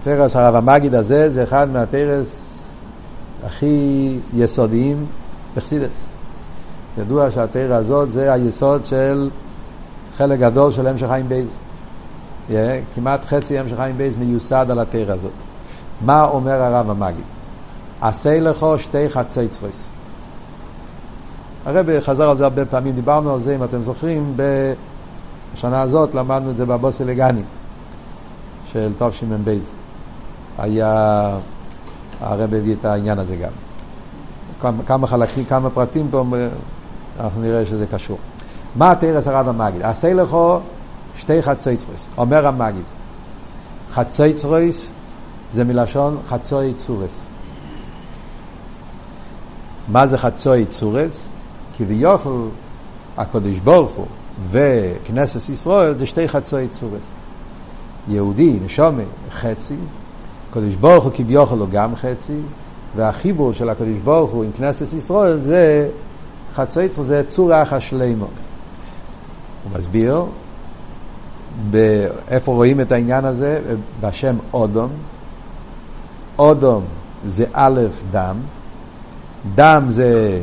תרס 0.03 0.35
הרב 0.35 0.55
המגיד 0.55 0.95
הזה 0.95 1.29
זה 1.29 1.43
אחד 1.43 1.69
מהתרס 1.71 2.59
הכי 3.43 4.19
יסודיים 4.33 5.05
בחסידס. 5.55 6.03
ידוע 6.97 7.31
שהתרא 7.31 7.75
הזאת 7.75 8.11
זה 8.11 8.33
היסוד 8.33 8.85
של 8.85 9.29
חלק 10.17 10.39
גדול 10.39 10.71
של 10.71 10.87
המשך 10.87 11.07
חיים 11.07 11.29
בייז. 11.29 11.47
Yeah, 12.49 12.53
כמעט 12.95 13.25
חצי 13.25 13.59
המשך 13.59 13.75
חיים 13.75 13.97
בייז 13.97 14.15
מיוסד 14.15 14.65
על 14.69 14.79
התורה 14.79 15.13
הזאת. 15.13 15.31
מה 16.01 16.23
אומר 16.23 16.61
הרב 16.61 16.89
המגיד? 16.89 17.23
עשה 18.01 18.39
לך 18.39 18.65
שתי 18.77 19.09
חצי 19.09 19.47
צורות. 19.47 19.83
הרב 21.65 21.99
חזר 21.99 22.29
על 22.29 22.37
זה 22.37 22.43
הרבה 22.43 22.65
פעמים, 22.65 22.95
דיברנו 22.95 23.33
על 23.33 23.41
זה, 23.41 23.55
אם 23.55 23.63
אתם 23.63 23.83
זוכרים, 23.83 24.37
בשנה 25.53 25.81
הזאת 25.81 26.15
למדנו 26.15 26.51
את 26.51 26.57
זה 26.57 26.65
בבאתי 26.65 27.03
לגני 27.03 27.41
של 28.71 28.93
בייז. 29.43 29.73
היה, 30.57 31.37
הרב 32.21 32.53
הביא 32.53 32.75
את 32.79 32.85
העניין 32.85 33.19
הזה 33.19 33.35
גם. 33.35 33.51
כמה, 34.61 34.83
כמה 34.83 35.07
חלקים, 35.07 35.45
כמה 35.45 35.69
פרטים 35.69 36.07
פה, 36.11 36.23
אנחנו 37.19 37.41
נראה 37.41 37.65
שזה 37.65 37.85
קשור. 37.87 38.17
מה 38.75 38.95
תרס 38.95 39.27
הרב 39.27 39.47
המגיד? 39.47 39.81
עשה 39.81 40.13
לכו 40.13 40.59
שתי 41.17 41.41
חצויצרויס. 41.41 42.09
אומר 42.17 42.47
המגיד, 42.47 42.83
חצויצרויס 43.91 44.91
זה 45.51 45.63
מלשון 45.63 46.17
חצוי 46.27 46.73
צורס. 46.73 47.25
מה 49.87 50.07
זה 50.07 50.17
חצוי 50.17 50.65
צורס? 50.65 51.29
כביכול 51.77 52.49
הקדוש 53.17 53.59
ברוך 53.59 53.91
הוא 53.91 54.05
וכנסת 54.51 55.49
ישראל 55.49 55.97
זה 55.97 56.05
שתי 56.05 56.27
חצוי 56.27 56.67
צורס. 56.67 57.03
יהודי, 58.07 58.59
נשומה, 58.65 59.03
חצי, 59.31 59.75
הקדוש 60.49 60.75
ברוך 60.75 61.03
הוא 61.03 61.11
כביכול 61.15 61.59
הוא 61.59 61.69
גם 61.69 61.95
חצי, 61.95 62.39
והחיבור 62.95 63.53
של 63.53 63.69
הקדוש 63.69 63.97
ברוך 64.03 64.31
הוא 64.31 64.43
עם 64.43 64.51
כנסת 64.57 64.93
ישראל 64.93 65.37
זה 65.37 65.89
חצוי 66.55 66.89
צורס, 66.89 67.07
זה 67.07 67.23
צורה 67.27 67.63
אחת 67.63 67.81
שלימו. 67.81 68.25
הוא 69.63 69.79
מסביר 69.79 70.25
איפה 72.27 72.51
רואים 72.51 72.81
את 72.81 72.91
העניין 72.91 73.25
הזה, 73.25 73.59
בשם 74.01 74.35
אודום. 74.53 74.89
אודום 76.39 76.83
זה 77.27 77.45
א' 77.53 77.81
דם, 78.11 78.35
דם 79.55 79.85
זה, 79.89 80.41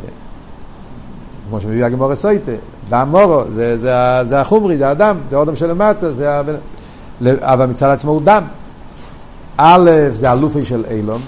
כמו 1.48 1.60
שמביא 1.60 1.84
הגמור 1.84 2.14
סויטה, 2.14 2.52
דם 2.88 3.08
מורו, 3.10 3.42
זה, 3.48 3.78
זה, 3.78 3.94
זה 4.24 4.40
החומרי, 4.40 4.76
זה 4.76 4.90
הדם, 4.90 5.16
זה 5.30 5.36
אודום 5.36 5.56
שלמטה, 5.56 6.12
זה 6.12 6.34
הבן... 6.34 6.54
אבל 7.38 7.66
מצד 7.66 7.90
עצמו 7.90 8.10
הוא 8.10 8.22
דם. 8.24 8.42
א' 9.56 9.90
זה 10.12 10.32
אלופי 10.32 10.64
של 10.64 10.84
אילום, 10.90 11.20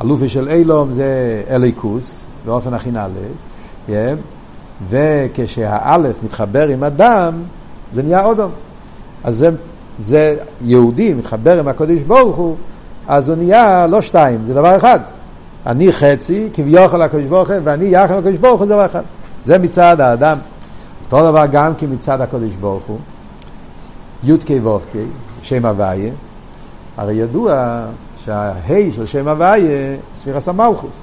אלופי 0.00 0.28
של 0.28 0.48
אילום 0.48 0.92
זה 0.92 1.42
אליקוס, 1.50 2.24
באופן 2.44 2.74
הכי 2.74 2.90
נעלה, 2.90 3.12
yeah. 3.88 3.92
וכשהאלף 4.90 6.16
מתחבר 6.22 6.68
עם 6.68 6.82
הדם, 6.82 7.42
זה 7.92 8.02
נהיה 8.02 8.24
אודום. 8.24 8.50
אז 9.24 9.36
זה, 9.36 9.50
זה 10.00 10.36
יהודי 10.60 11.14
מתחבר 11.14 11.58
עם 11.58 11.68
הקודש 11.68 12.02
ברוך 12.02 12.36
הוא, 12.36 12.56
אז 13.08 13.28
הוא 13.28 13.36
נהיה 13.36 13.86
לא 13.86 14.02
שתיים, 14.02 14.44
זה 14.46 14.54
דבר 14.54 14.76
אחד. 14.76 15.00
אני 15.66 15.92
חצי, 15.92 16.48
כביכול 16.52 17.02
הקודש 17.02 17.24
ברוך 17.24 17.50
הוא, 17.50 17.56
ואני 17.64 17.84
יחד 17.84 18.12
עם 18.12 18.18
הקודש 18.18 18.36
ברוך 18.36 18.60
הוא, 18.60 18.66
זה 18.66 18.74
דבר 18.74 18.86
אחד. 18.86 19.02
זה 19.44 19.58
מצד 19.58 20.00
האדם. 20.00 20.38
אותו 21.04 21.30
דבר 21.30 21.46
גם 21.52 21.74
כי 21.74 21.86
מצד 21.86 22.20
הקודש 22.20 22.54
ברוך 22.54 22.84
הוא. 22.84 22.98
י"ק 24.24 24.50
ו"ק, 24.64 24.96
שם 25.42 25.66
הוויה, 25.66 26.12
הרי 26.96 27.14
ידוע 27.14 27.84
שההי 28.24 28.92
של 28.92 29.06
שם 29.06 29.28
הוויה, 29.28 29.96
ספירס 30.16 30.48
המלכוס. 30.48 30.94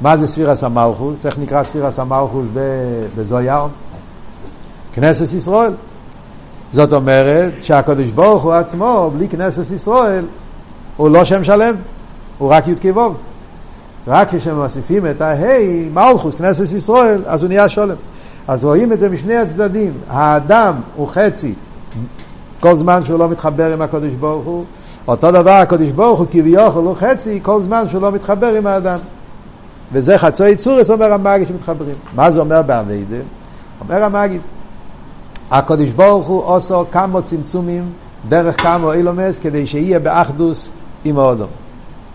מה 0.00 0.16
זה 0.16 0.26
ספירס 0.26 0.64
המלכוס? 0.64 1.26
איך 1.26 1.38
נקרא 1.38 1.64
ספירס 1.64 1.98
המלכוס 1.98 2.46
בזויר? 3.16 3.62
כנסת 4.92 5.34
ישראל. 5.34 5.72
זאת 6.72 6.92
אומרת 6.92 7.62
שהקדוש 7.62 8.10
ברוך 8.10 8.42
הוא 8.42 8.52
עצמו, 8.52 9.10
בלי 9.16 9.28
כנסת 9.28 9.70
ישראל, 9.70 10.24
הוא 10.98 11.08
לא 11.08 11.24
שם 11.24 11.44
שלם, 11.44 11.74
הוא 12.38 12.52
רק 12.52 12.68
י"ק 12.68 12.96
ו"ק. 12.96 13.12
רק 14.06 14.34
כשמוסיפים 14.34 15.06
את 15.10 15.20
ההי, 15.20 15.88
מלכוס, 15.94 16.34
כנסת 16.34 16.76
ישראל, 16.76 17.22
אז 17.26 17.42
הוא 17.42 17.48
נהיה 17.48 17.68
שולם. 17.68 17.96
אז 18.48 18.64
רואים 18.64 18.92
את 18.92 19.00
זה 19.00 19.08
משני 19.08 19.36
הצדדים. 19.36 19.92
האדם 20.10 20.74
הוא 20.96 21.08
חצי 21.08 21.54
כל 22.60 22.76
זמן 22.76 23.04
שהוא 23.04 23.18
לא 23.18 23.28
מתחבר 23.28 23.72
עם 23.72 23.82
הקדוש 23.82 24.12
ברוך 24.12 24.44
הוא. 24.44 24.64
אותו 25.08 25.30
דבר 25.30 25.50
הקדוש 25.50 25.88
ברוך 25.88 26.18
הוא 26.18 26.26
כביכול 26.30 26.84
הוא 26.84 26.94
חצי 26.94 27.38
כל 27.42 27.62
זמן 27.62 27.88
שהוא 27.88 28.02
לא 28.02 28.12
מתחבר 28.12 28.54
עם 28.54 28.66
האדם. 28.66 28.98
וזה 29.92 30.18
חצוי 30.18 30.56
צורס, 30.56 30.90
אומר 30.90 31.12
המגיד 31.12 31.48
שמתחברים. 31.48 31.94
מה 32.14 32.30
זה 32.30 32.40
אומר 32.40 32.62
באביידה? 32.62 33.16
אומר 33.80 34.04
המגיד, 34.04 34.40
הקדוש 35.50 35.90
ברוך 35.90 36.26
הוא 36.26 36.42
עושה 36.42 36.74
כמה 36.92 37.22
צמצומים 37.22 37.92
דרך 38.28 38.62
כמה 38.62 38.92
אילומס 38.92 39.38
כדי 39.38 39.66
שיהיה 39.66 39.98
באחדוס 39.98 40.70
עם 41.04 41.18
האודום. 41.18 41.48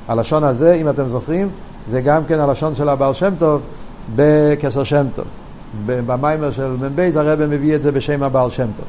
הלשון 0.08 0.43
הזה, 0.43 0.74
אם 0.74 0.89
אתם 0.89 1.08
זוכרים, 1.08 1.50
זה 1.89 2.02
גם 2.02 2.26
כן 2.26 2.39
הלשון 2.39 2.76
של 2.76 2.89
הבעל 2.89 3.13
שם 3.13 3.34
טוב 3.39 3.62
בקסר 4.15 4.84
שם 4.84 5.06
טוב. 5.15 5.26
במיימר 5.86 6.52
של 6.52 6.67
מ"ב 6.67 7.12
הרב 7.15 7.46
מביא 7.46 7.76
את 7.76 7.82
זה 7.82 7.91
בשם 7.91 8.24
הבעל 8.24 8.50
שם 8.50 8.67
טוב. 8.76 8.86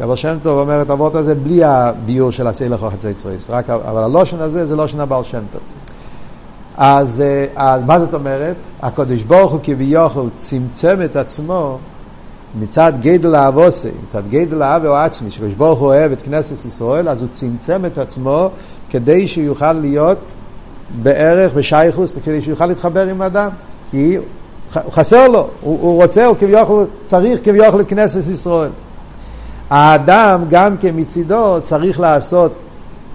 הבעל 0.00 0.16
שם 0.16 0.36
טוב 0.42 0.58
אומר 0.58 0.82
את 0.82 0.90
האבות 0.90 1.14
הזה 1.14 1.34
בלי 1.34 1.64
הביור 1.64 2.30
של 2.30 2.46
הסלח 2.46 2.82
או 2.82 2.90
חצי 2.90 3.14
צרויס, 3.14 3.50
אבל 3.68 4.02
הלושן 4.02 4.40
הזה 4.40 4.66
זה 4.66 4.76
לושן 4.76 5.00
הבעל 5.00 5.24
שם 5.24 5.42
טוב. 5.52 5.60
אז, 6.76 7.20
אה, 7.20 7.46
אז 7.56 7.82
מה 7.84 8.00
זאת 8.00 8.14
אומרת? 8.14 8.56
הקדוש 8.82 9.22
ברוך 9.22 9.52
הוא 9.52 9.60
כביכול 9.62 10.28
צמצם 10.36 10.96
את 11.04 11.16
עצמו 11.16 11.78
מצד 12.54 12.92
גדל 13.00 13.34
האבוסי, 13.34 13.88
מצד 14.06 14.22
גדל 14.30 14.62
האבי 14.62 14.86
או 14.86 14.96
עצמי, 14.96 15.30
שקדוש 15.30 15.52
ברוך 15.52 15.78
הוא 15.78 15.88
אוהב 15.88 16.12
את 16.12 16.22
כנסת 16.22 16.66
ישראל, 16.66 17.08
אז 17.08 17.20
הוא 17.20 17.28
צמצם 17.32 17.84
את 17.86 17.98
עצמו 17.98 18.50
כדי 18.90 19.28
שהוא 19.28 19.44
יוכל 19.44 19.72
להיות 19.72 20.18
בערך, 21.02 21.52
בשייכוס, 21.54 22.12
כדי 22.24 22.42
שהוא 22.42 22.52
יוכל 22.52 22.66
להתחבר 22.66 23.08
עם 23.08 23.22
האדם. 23.22 23.48
כי 23.90 24.16
הוא 24.16 24.92
חסר 24.92 25.28
לו, 25.28 25.48
הוא, 25.60 25.78
הוא 25.80 26.02
רוצה, 26.02 26.26
הוא 26.26 26.36
כביכול, 26.40 26.86
צריך 27.06 27.40
כביכול 27.44 27.80
את 27.80 27.88
כנסת 27.88 28.30
ישראל. 28.30 28.70
האדם 29.70 30.44
גם 30.50 30.76
כמצידו 30.76 31.58
צריך 31.62 32.00
לעשות 32.00 32.58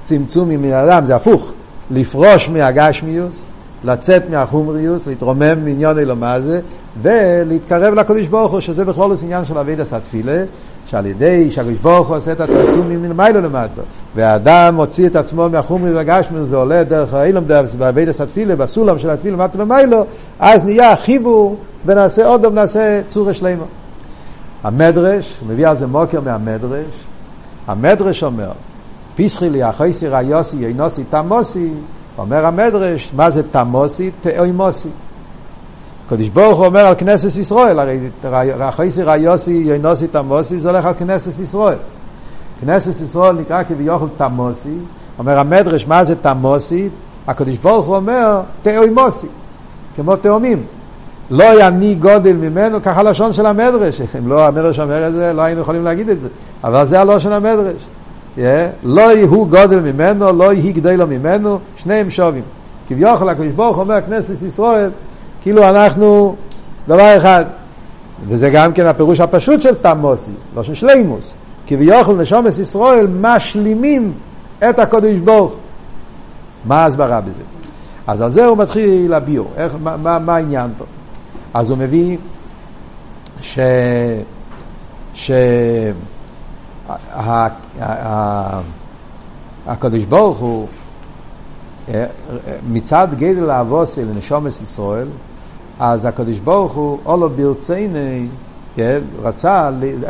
צמצום 0.03 0.49
עם 0.49 0.63
האדם, 0.73 1.05
זה 1.05 1.15
הפוך, 1.15 1.53
לפרוש 1.91 2.49
מהגשמיוס 2.49 3.43
לצאת 3.83 4.29
מהחומריוס, 4.29 5.07
להתרומם 5.07 5.65
מעניין 5.65 5.99
אלו 5.99 6.15
מה 6.15 6.39
זה, 6.39 6.59
ולהתקרב 7.01 7.93
לקדוש 7.93 8.27
ברוך 8.27 8.51
הוא, 8.51 8.59
שזה 8.59 8.85
בכלול 8.85 9.15
עניין 9.23 9.45
של 9.45 9.57
אבידס 9.57 9.93
התפילה, 9.93 10.43
שעל 10.87 11.05
ידי 11.05 11.51
שהקדוש 11.51 11.77
ברוך 11.77 12.07
הוא 12.07 12.17
עושה 12.17 12.31
את 12.31 12.41
הצמצום 12.41 12.89
מלמיילו 12.89 13.41
למטה, 13.41 13.81
והאדם 14.15 14.75
מוציא 14.75 15.07
את 15.07 15.15
עצמו 15.15 15.49
מהחומרי 15.49 15.93
והגשמי, 15.93 16.39
זה 16.49 16.55
עולה 16.55 16.83
דרך 16.83 17.13
האילום 17.13 17.43
באבידס 17.77 18.21
התפילה, 18.21 18.55
בסולם 18.55 18.99
של 18.99 19.09
התפילה 19.09 19.37
למטה 19.37 19.57
למיילו, 19.57 20.05
אז 20.39 20.65
נהיה 20.65 20.95
חיבור, 20.95 21.57
ונעשה 21.85 22.25
עוד 22.25 22.41
פעם 22.41 22.55
נעשה 22.55 23.01
צורה 23.07 23.33
שלמה. 23.33 23.65
המדרש, 24.63 25.39
מביא 25.47 25.67
על 25.67 25.75
זה 25.75 25.87
מוקר 25.87 26.21
מהמדרש, 26.21 26.85
המדרש 27.67 28.23
אומר, 28.23 28.51
פיסחי 29.15 29.49
לי 29.49 29.69
אחויסי 29.69 30.07
ראיוסי 30.07 30.57
יינוסי 30.57 31.03
תמוסי, 31.03 31.69
אומר 32.17 32.45
המדרש, 32.45 33.11
מה 33.15 33.29
זה 33.29 33.43
תמוסי? 33.51 34.11
תאוימוסי. 34.21 34.89
הקדוש 36.05 36.29
ברוך 36.29 36.57
הוא 36.57 36.65
אומר 36.65 36.85
על 36.85 36.95
כנסת 36.95 37.39
ישראל, 37.39 37.79
הרי 37.79 38.69
אחויסי 38.69 39.03
ראיוסי 39.03 39.51
יינוסי 39.51 40.07
תמוסי, 40.07 40.59
זה 40.59 40.69
הולך 40.69 40.85
על 40.85 40.93
כנסת 40.93 41.39
ישראל. 41.39 41.77
כנסת 42.61 43.01
ישראל 43.01 43.35
נקרא 43.35 43.63
כביכול 43.63 44.09
תמוסי, 44.17 44.77
אומר 45.19 45.39
המדרש, 45.39 45.87
מה 45.87 46.03
זה 46.03 46.15
תמוסי? 46.15 46.89
הקדוש 47.27 47.57
ברוך 47.57 47.85
הוא 47.85 47.95
אומר 47.95 48.41
תאוימוסי, 48.61 49.27
כמו 49.95 50.15
תאומים. 50.15 50.63
לא 51.29 51.61
יני 51.61 51.95
גודל 51.95 52.33
ממנו, 52.33 52.83
ככה 52.83 52.99
הלשון 52.99 53.33
של 53.33 53.45
המדרש. 53.45 54.01
אם 54.19 54.27
לא 54.27 54.47
המדרש 54.47 54.79
אומר 54.79 55.07
את 55.07 55.13
זה, 55.13 55.33
לא 55.33 55.41
היינו 55.41 55.61
יכולים 55.61 55.83
להגיד 55.83 56.09
את 56.09 56.19
זה. 56.19 56.27
אבל 56.63 56.85
זה 56.87 56.99
הלשון 56.99 57.31
המדרש. 57.31 57.81
לא 58.83 59.11
הוא 59.21 59.47
גודל 59.47 59.79
ממנו, 59.79 60.31
לא 60.33 60.53
יהי 60.53 60.71
גדלו 60.73 61.07
ממנו, 61.07 61.59
שניהם 61.75 62.09
שווים. 62.09 62.43
כביכול 62.87 63.29
הקדוש 63.29 63.51
ברוך 63.51 63.77
אומר 63.77 64.01
כנסת 64.01 64.41
ישראל, 64.41 64.91
כאילו 65.41 65.69
אנחנו 65.69 66.35
דבר 66.87 67.17
אחד. 67.17 67.45
וזה 68.27 68.49
גם 68.49 68.73
כן 68.73 68.85
הפירוש 68.85 69.19
הפשוט 69.19 69.61
של 69.61 69.75
תמוסי, 69.75 70.31
לא 70.55 70.63
של 70.63 70.73
שלימוס. 70.73 71.35
כביכול 71.67 72.15
נשומת 72.15 72.59
ישראל 72.59 73.07
משלימים 73.21 74.13
את 74.69 74.79
הקדוש 74.79 75.19
ברוך. 75.19 75.53
מה 76.65 76.83
ההסברה 76.83 77.21
בזה? 77.21 77.43
אז 78.07 78.21
על 78.21 78.31
זה 78.31 78.45
הוא 78.45 78.57
מתחיל 78.57 79.13
הביור, 79.13 79.51
איך, 79.57 79.73
מה, 79.83 79.97
מה, 79.97 80.19
מה 80.19 80.35
העניין 80.35 80.71
פה? 80.77 80.85
אז 81.53 81.69
הוא 81.69 81.77
מביא 81.77 82.17
ש... 83.41 83.59
ש... 85.13 85.31
הקדוש 89.67 90.03
ברוך 90.03 90.37
הוא 90.37 90.67
אה, 91.89 92.03
מצד 92.69 93.07
גדל 93.17 93.49
האבוסי 93.49 94.05
לנשומת 94.05 94.51
ישראל, 94.51 95.07
אז 95.79 96.05
הקדוש 96.05 96.39
ברוך 96.39 96.73
הוא, 96.73 96.97
אולו 97.05 97.29
ברציני, 97.29 98.27
כן, 98.75 98.99
רצה, 99.23 99.69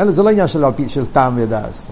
זה 0.10 0.24
לא 0.24 0.30
עניין 0.30 0.48
של, 0.48 0.64
של 0.88 1.06
טעם 1.06 1.34
ודס, 1.38 1.88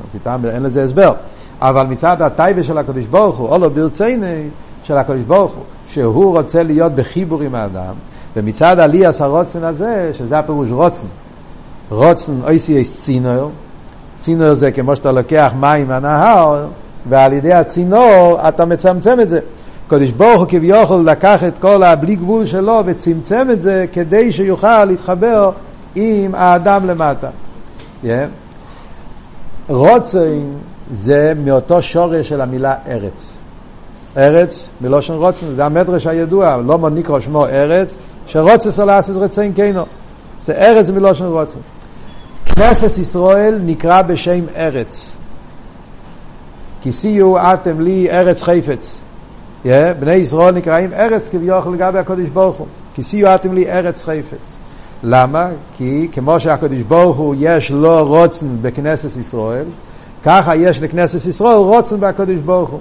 אין 0.45 0.63
לזה 0.63 0.83
הסבר, 0.83 1.13
אבל 1.61 1.87
מצד 1.87 2.21
הטייבה 2.21 2.63
של 2.63 2.77
הקדוש 2.77 3.05
ברוך 3.05 3.37
הוא, 3.37 3.49
אולו 3.49 3.69
ברציני 3.69 4.49
של 4.83 4.97
הקדוש 4.97 5.21
ברוך 5.21 5.51
הוא, 5.51 5.63
שהוא 5.87 6.37
רוצה 6.37 6.63
להיות 6.63 6.95
בחיבור 6.95 7.41
עם 7.41 7.55
האדם, 7.55 7.93
ומצד 8.35 8.79
עליאס 8.79 9.21
הרוצן 9.21 9.63
הזה, 9.63 10.11
שזה 10.13 10.39
הפירוש 10.39 10.71
רוצן, 10.71 11.07
רוצן 11.89 12.33
אויסי 12.43 12.73
יש 12.73 12.93
צינור, 12.93 13.51
צינור 14.21 14.53
זה 14.53 14.71
כמו 14.71 14.95
שאתה 14.95 15.12
לוקח 15.12 15.53
מים 15.60 15.88
מהנהר, 15.88 16.65
ועל 17.10 17.34
ידי 17.34 17.53
הצינור 17.53 18.39
אתה 18.47 18.65
מצמצם 18.65 19.19
את 19.19 19.29
זה. 19.29 19.39
קדוש 19.88 20.12
ברוך 20.12 20.39
הוא 20.39 20.47
כביכול 20.49 21.01
לקח 21.05 21.43
את 21.43 21.60
כל 21.60 21.84
הבלי 21.84 22.15
גבול 22.15 22.45
שלו 22.45 22.81
וצמצם 22.86 23.47
את 23.51 23.62
זה 23.62 23.86
כדי 23.91 24.31
שיוכל 24.31 24.86
להתחבר 24.86 25.51
עם 25.95 26.36
האדם 26.36 26.88
למטה. 26.88 27.29
Yeah. 28.03 28.07
רוצן 29.69 30.41
זה 30.91 31.34
מאותו 31.45 31.81
שורש 31.81 32.29
של 32.29 32.41
המילה 32.41 32.75
ארץ. 32.88 33.34
ארץ 34.17 34.69
מלושן 34.81 35.13
רוצן, 35.13 35.45
זה 35.55 35.65
המדרש 35.65 36.07
הידוע, 36.07 36.57
לא 36.57 36.89
נקרא 36.89 37.19
שמו 37.19 37.45
ארץ, 37.45 37.95
שרוצס 38.27 38.79
על 38.79 38.99
אסס 38.99 39.15
רצין 39.15 39.53
קיינו. 39.53 39.86
זה 40.41 40.53
ארץ 40.53 40.89
מלושן 40.89 41.25
רוצן. 41.25 41.60
כנסת 42.55 42.97
ישראל 42.97 43.59
נקרא 43.65 44.01
בשם 44.01 44.43
ארץ. 44.55 45.11
כיסיו 46.81 47.53
אתם 47.53 47.81
לי 47.81 48.11
ארץ 48.11 48.43
חפץ. 48.43 49.01
Yeah, 49.65 49.69
בני 49.99 50.13
ישראל 50.13 50.55
נקראים 50.55 50.93
ארץ 50.93 51.29
כביכול 51.29 51.73
לגבי 51.73 51.99
הקודש 51.99 52.27
ברוך 52.27 52.57
הוא. 52.57 52.67
כיסיו 52.93 53.35
אתם 53.35 53.53
לי 53.53 53.71
ארץ 53.71 54.03
חפץ. 54.03 54.57
למה? 55.03 55.49
כי 55.77 56.07
כמו 56.11 56.39
שהקודש 56.39 56.81
ברוך 56.81 57.17
הוא 57.17 57.35
יש 57.39 57.71
לו 57.71 58.07
רוצן 58.07 58.47
בכנסת 58.61 59.17
ישראל, 59.17 59.65
ככה 60.23 60.55
יש 60.55 60.81
לכנסת 60.81 61.27
ישראל 61.27 61.55
רוצן 61.55 61.99
בקודש 61.99 62.39
ברוך 62.45 62.69
הוא. 62.69 62.79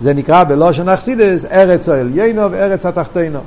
זה 0.00 0.14
נקרא 0.14 0.44
בלושן 0.44 0.88
אכסידס 0.88 1.44
ארץ 1.44 1.88
העליינו 1.88 2.50
וארץ 2.50 2.86
התחתינו. 2.86 3.38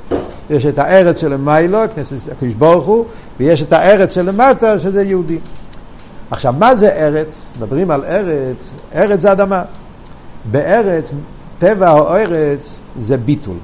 יש 0.50 0.66
את 0.66 0.78
הארץ 0.78 1.20
של 1.20 1.36
מיילו, 1.36 1.78
כנסת 1.94 2.32
הקדוש 2.32 2.54
ברוך 2.54 2.84
הוא, 2.84 3.04
ויש 3.40 3.62
את 3.62 3.72
הארץ 3.72 4.14
של 4.14 4.22
למטה, 4.22 4.80
שזה 4.80 5.02
יהודי. 5.02 5.38
עכשיו, 6.30 6.54
מה 6.58 6.76
זה 6.76 6.88
ארץ? 6.88 7.50
מדברים 7.56 7.90
על 7.90 8.04
ארץ, 8.04 8.72
ארץ 8.94 9.20
זה 9.20 9.32
אדמה. 9.32 9.62
בארץ, 10.50 11.12
טבע 11.58 11.88
הארץ 11.88 12.80
זה 13.00 13.16
ביטול. 13.16 13.56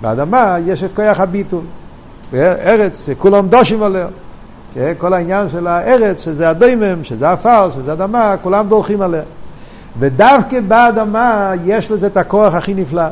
באדמה 0.00 0.56
יש 0.66 0.82
את 0.82 0.92
כוח 0.92 1.20
הביטול. 1.20 1.64
ארץ, 2.34 3.08
כולם 3.18 3.48
דושים 3.48 3.82
עליה. 3.82 4.06
כן? 4.74 4.92
כל 4.98 5.14
העניין 5.14 5.48
של 5.48 5.66
הארץ, 5.66 6.24
שזה 6.24 6.48
הדיימם, 6.48 7.04
שזה 7.04 7.30
עפר, 7.30 7.70
שזה 7.70 7.92
אדמה, 7.92 8.34
כולם 8.42 8.68
דורכים 8.68 9.02
עליה. 9.02 9.22
ודווקא 9.98 10.60
באדמה 10.60 11.52
יש 11.64 11.90
לזה 11.90 12.06
את 12.06 12.16
הכוח 12.16 12.54
הכי 12.54 12.74
נפלא, 12.74 13.06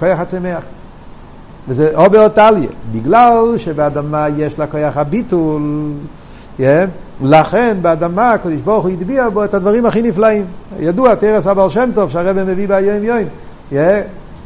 כוח 0.00 0.18
הצמח. 0.18 0.62
וזה 1.68 1.90
או 1.94 2.10
באותליה, 2.10 2.68
בגלל 2.92 3.54
שבאדמה 3.56 4.26
יש 4.36 4.58
לה 4.58 4.66
כוח 4.66 4.96
הביטול, 4.96 5.92
yeah, 6.58 6.62
לכן 7.22 7.76
באדמה 7.82 8.30
הקדוש 8.30 8.60
ברוך 8.60 8.84
הוא 8.84 8.92
הטביע 8.92 9.28
בו 9.28 9.44
את 9.44 9.54
הדברים 9.54 9.86
הכי 9.86 10.02
נפלאים. 10.02 10.44
ידוע, 10.80 11.14
תרס 11.14 11.46
הבעל 11.46 11.70
שם 11.70 11.90
טוב 11.94 12.10
שהרבא 12.10 12.44
מביא 12.44 12.68
ביום 12.68 13.04
יום, 13.04 13.18
yeah, 13.72 13.76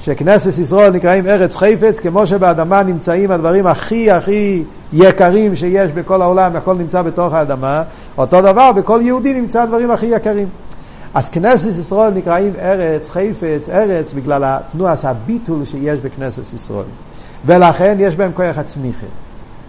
שכנסת 0.00 0.58
ישראל 0.58 0.92
נקראים 0.92 1.26
ארץ 1.26 1.56
חפץ, 1.56 1.98
כמו 2.00 2.26
שבאדמה 2.26 2.82
נמצאים 2.82 3.30
הדברים 3.30 3.66
הכי 3.66 4.10
הכי 4.10 4.64
יקרים 4.92 5.56
שיש 5.56 5.90
בכל 5.90 6.22
העולם, 6.22 6.56
הכל 6.56 6.74
נמצא 6.74 7.02
בתוך 7.02 7.34
האדמה, 7.34 7.82
אותו 8.18 8.42
דבר 8.42 8.72
בכל 8.72 9.00
יהודי 9.02 9.32
נמצא 9.32 9.62
הדברים 9.62 9.90
הכי 9.90 10.06
יקרים. 10.06 10.48
אז 11.14 11.30
כנסת 11.30 11.78
ישראל 11.78 12.12
נקראים 12.12 12.52
ארץ, 12.58 13.08
חפץ, 13.08 13.68
ארץ, 13.68 14.12
בגלל 14.12 14.44
התנועת 14.44 15.04
הביטול 15.04 15.64
שיש 15.64 16.00
בכנסת 16.00 16.54
ישראל. 16.54 16.84
ולכן 17.46 17.96
יש 18.00 18.16
בהם 18.16 18.32
כוח 18.34 18.58
הצמיחה. 18.58 19.06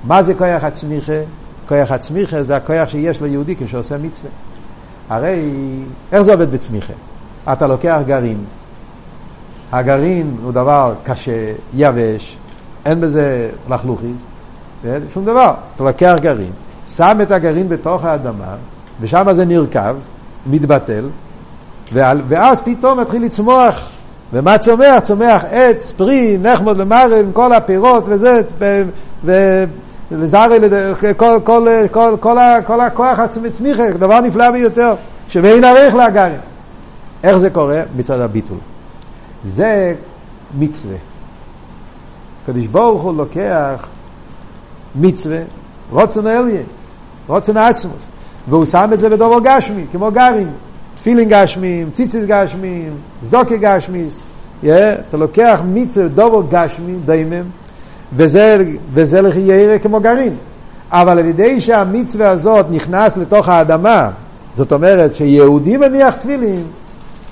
מה 0.03 0.23
זה 0.23 0.33
כוח 0.33 0.63
הצמיחה? 0.63 1.21
כוח 1.67 1.91
הצמיחה 1.91 2.43
זה 2.43 2.55
הכוח 2.55 2.89
שיש 2.89 3.21
ליהודי 3.21 3.55
כשעושה 3.55 3.97
מצווה. 3.97 4.29
הרי, 5.09 5.51
איך 6.11 6.21
זה 6.21 6.33
עובד 6.33 6.51
בצמיחה? 6.51 6.93
אתה 7.51 7.67
לוקח 7.67 7.99
גרעין. 8.05 8.37
הגרעין 9.71 10.37
הוא 10.43 10.51
דבר 10.51 10.93
קשה, 11.03 11.53
יבש, 11.73 12.37
אין 12.85 13.01
בזה 13.01 13.49
לחלוכית, 13.69 14.15
שום 15.13 15.25
דבר. 15.25 15.53
אתה 15.75 15.83
לוקח 15.83 16.15
גרעין, 16.21 16.51
שם 16.87 17.17
את 17.21 17.31
הגרעין 17.31 17.69
בתוך 17.69 18.05
האדמה, 18.05 18.55
ושם 19.01 19.27
זה 19.33 19.45
נרקב, 19.45 19.95
מתבטל, 20.47 21.09
ואז 21.93 22.61
פתאום 22.61 22.99
מתחיל 22.99 23.23
לצמוח. 23.23 23.89
ומה 24.33 24.57
צומח? 24.57 24.99
צומח 25.03 25.43
עץ, 25.51 25.91
פרי, 25.91 26.37
נחמוד 26.41 26.77
למערב, 26.77 27.11
עם 27.11 27.31
כל 27.31 27.53
הפירות 27.53 28.03
וזה, 28.07 28.39
ולזרי, 30.11 30.59
כל, 31.17 31.39
כל, 31.43 31.67
כל, 31.91 32.15
כל, 32.19 32.39
כל 32.65 32.81
הכוח 32.81 33.19
הצמיחה, 33.19 33.91
דבר 33.91 34.21
נפלא 34.21 34.51
ביותר, 34.51 34.93
שאין 35.27 35.63
ערך 35.63 35.93
לאגרים. 35.93 36.39
איך 37.23 37.37
זה 37.37 37.49
קורה? 37.49 37.81
מצד 37.95 38.19
הביטול. 38.19 38.57
זה 39.43 39.95
מצווה. 40.57 40.97
הקדוש 42.43 42.67
ברוך 42.67 43.01
הוא 43.01 43.13
לוקח 43.17 43.87
מצווה, 44.95 45.39
רוצן 45.91 46.27
אליה, 46.27 46.61
רוצן 47.27 47.57
עצמוס, 47.57 48.09
והוא 48.47 48.65
שם 48.65 48.89
את 48.93 48.99
זה 48.99 49.09
בדובר 49.09 49.39
גשמי, 49.43 49.85
כמו 49.91 50.11
גרעין. 50.11 50.49
תפילין 50.95 51.29
גשמים, 51.29 51.91
ציציס 51.91 52.25
גשמים, 52.25 52.97
צדוקי 53.21 53.57
גשמיס, 53.57 54.17
yeah, 54.63 54.67
אתה 55.09 55.17
לוקח 55.17 55.61
מיצר 55.65 56.07
דובר 56.07 56.41
גשמי, 56.49 56.95
דיימם, 57.05 57.45
וזה, 58.13 58.63
וזה 58.93 59.21
לחיירה 59.21 59.79
כמו 59.79 59.99
גרעין. 59.99 60.35
אבל 60.91 61.19
על 61.19 61.25
ידי 61.25 61.61
שהמצווה 61.61 62.29
הזאת 62.29 62.65
נכנס 62.69 63.17
לתוך 63.17 63.49
האדמה, 63.49 64.09
זאת 64.53 64.71
אומרת 64.71 65.15
שיהודי 65.15 65.77
מניח 65.77 66.15
תפילין, 66.15 66.63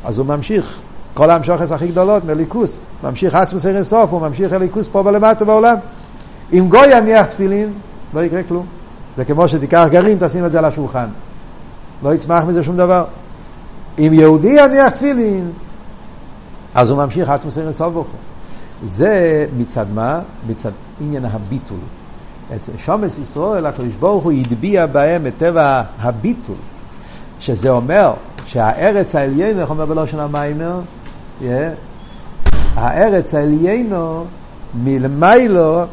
אז 0.05 0.17
הוא 0.17 0.25
ממשיך. 0.25 0.79
כל 1.13 1.31
המשוכס 1.31 1.71
הכי 1.71 1.87
גדולות, 1.87 2.25
מליכוס, 2.25 2.79
ממשיך 3.03 3.35
עצמוס 3.35 3.65
אין 3.65 3.83
סוף, 3.83 4.11
הוא 4.11 4.21
ממשיך 4.21 4.53
הליכוס 4.53 4.87
פה 4.91 5.03
בלמטה 5.03 5.45
בעולם. 5.45 5.75
אם 6.53 6.65
גוי 6.69 6.97
יניח 6.97 7.25
תפילין, 7.25 7.73
לא 8.13 8.23
יקרה 8.23 8.43
כלום. 8.43 8.65
זה 9.17 9.25
כמו 9.25 9.47
שתיקח 9.47 9.85
גרעין, 9.91 10.17
תשים 10.19 10.45
את 10.45 10.51
זה 10.51 10.57
על 10.57 10.65
השולחן. 10.65 11.05
לא 12.03 12.13
יצמח 12.13 12.43
מזה 12.43 12.63
שום 12.63 12.77
דבר. 12.77 13.03
אם 13.99 14.11
יהודי 14.13 14.55
יניח 14.57 14.89
תפילין, 14.89 15.51
אז 16.75 16.89
הוא 16.89 16.97
ממשיך 16.97 17.29
עצמוס 17.29 17.57
אין 17.57 17.73
סוף 17.73 17.93
בוכו. 17.93 18.17
זה 18.83 19.45
מצד 19.57 19.85
מה? 19.93 20.19
מצד 20.47 20.71
עניין 21.01 21.25
הביטול. 21.25 21.77
אצל 22.55 22.71
שומס 22.77 23.19
ישראל, 23.19 23.65
הקדוש 23.65 23.93
ברוך 23.93 24.23
הוא 24.23 24.31
הטביע 24.31 24.85
בהם 24.85 25.27
את 25.27 25.33
טבע 25.37 25.81
הביטול, 25.99 26.55
שזה 27.39 27.69
אומר 27.69 28.13
שהארץ 28.45 29.15
העליין, 29.15 29.59
איך 29.59 29.69
אומר 29.69 29.85
בלושן 29.85 30.19
המיימר? 30.19 30.79
Yeah. 31.41 31.43
הארץ 32.75 33.33
העליינו 33.33 34.25
מלמיילו, 34.83 35.83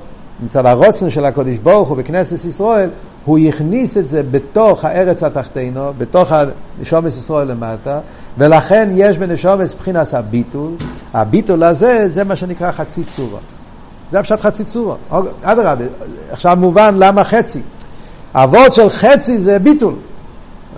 מצד 0.44 0.66
הרוצן 0.66 1.10
של 1.10 1.24
הקדוש 1.24 1.56
ברוך 1.56 1.88
הוא 1.88 1.96
בכנסת 1.96 2.44
ישראל, 2.44 2.90
הוא 3.24 3.38
הכניס 3.38 3.96
את 3.96 4.08
זה 4.08 4.22
בתוך 4.22 4.84
הארץ 4.84 5.22
התחתינו, 5.22 5.92
בתוך 5.98 6.32
הנשומס 6.32 7.16
ישראל 7.16 7.48
למטה, 7.48 8.00
ולכן 8.38 8.88
יש 8.92 9.18
בנשומס 9.18 9.74
מבחינת 9.74 10.14
הביטול. 10.14 10.70
הביטול 11.14 11.64
הזה, 11.64 12.08
זה 12.08 12.24
מה 12.24 12.36
שנקרא 12.36 12.72
חצי 12.72 13.04
צורה. 13.04 13.40
זה 14.10 14.18
הפשט 14.18 14.40
חצי 14.40 14.64
צורה. 14.64 14.96
אדרבה, 15.42 15.84
עכשיו 16.30 16.56
מובן 16.56 16.94
למה 16.98 17.24
חצי. 17.24 17.60
אבות 18.34 18.72
של 18.74 18.88
חצי 18.88 19.38
זה 19.38 19.58
ביטול. 19.58 19.94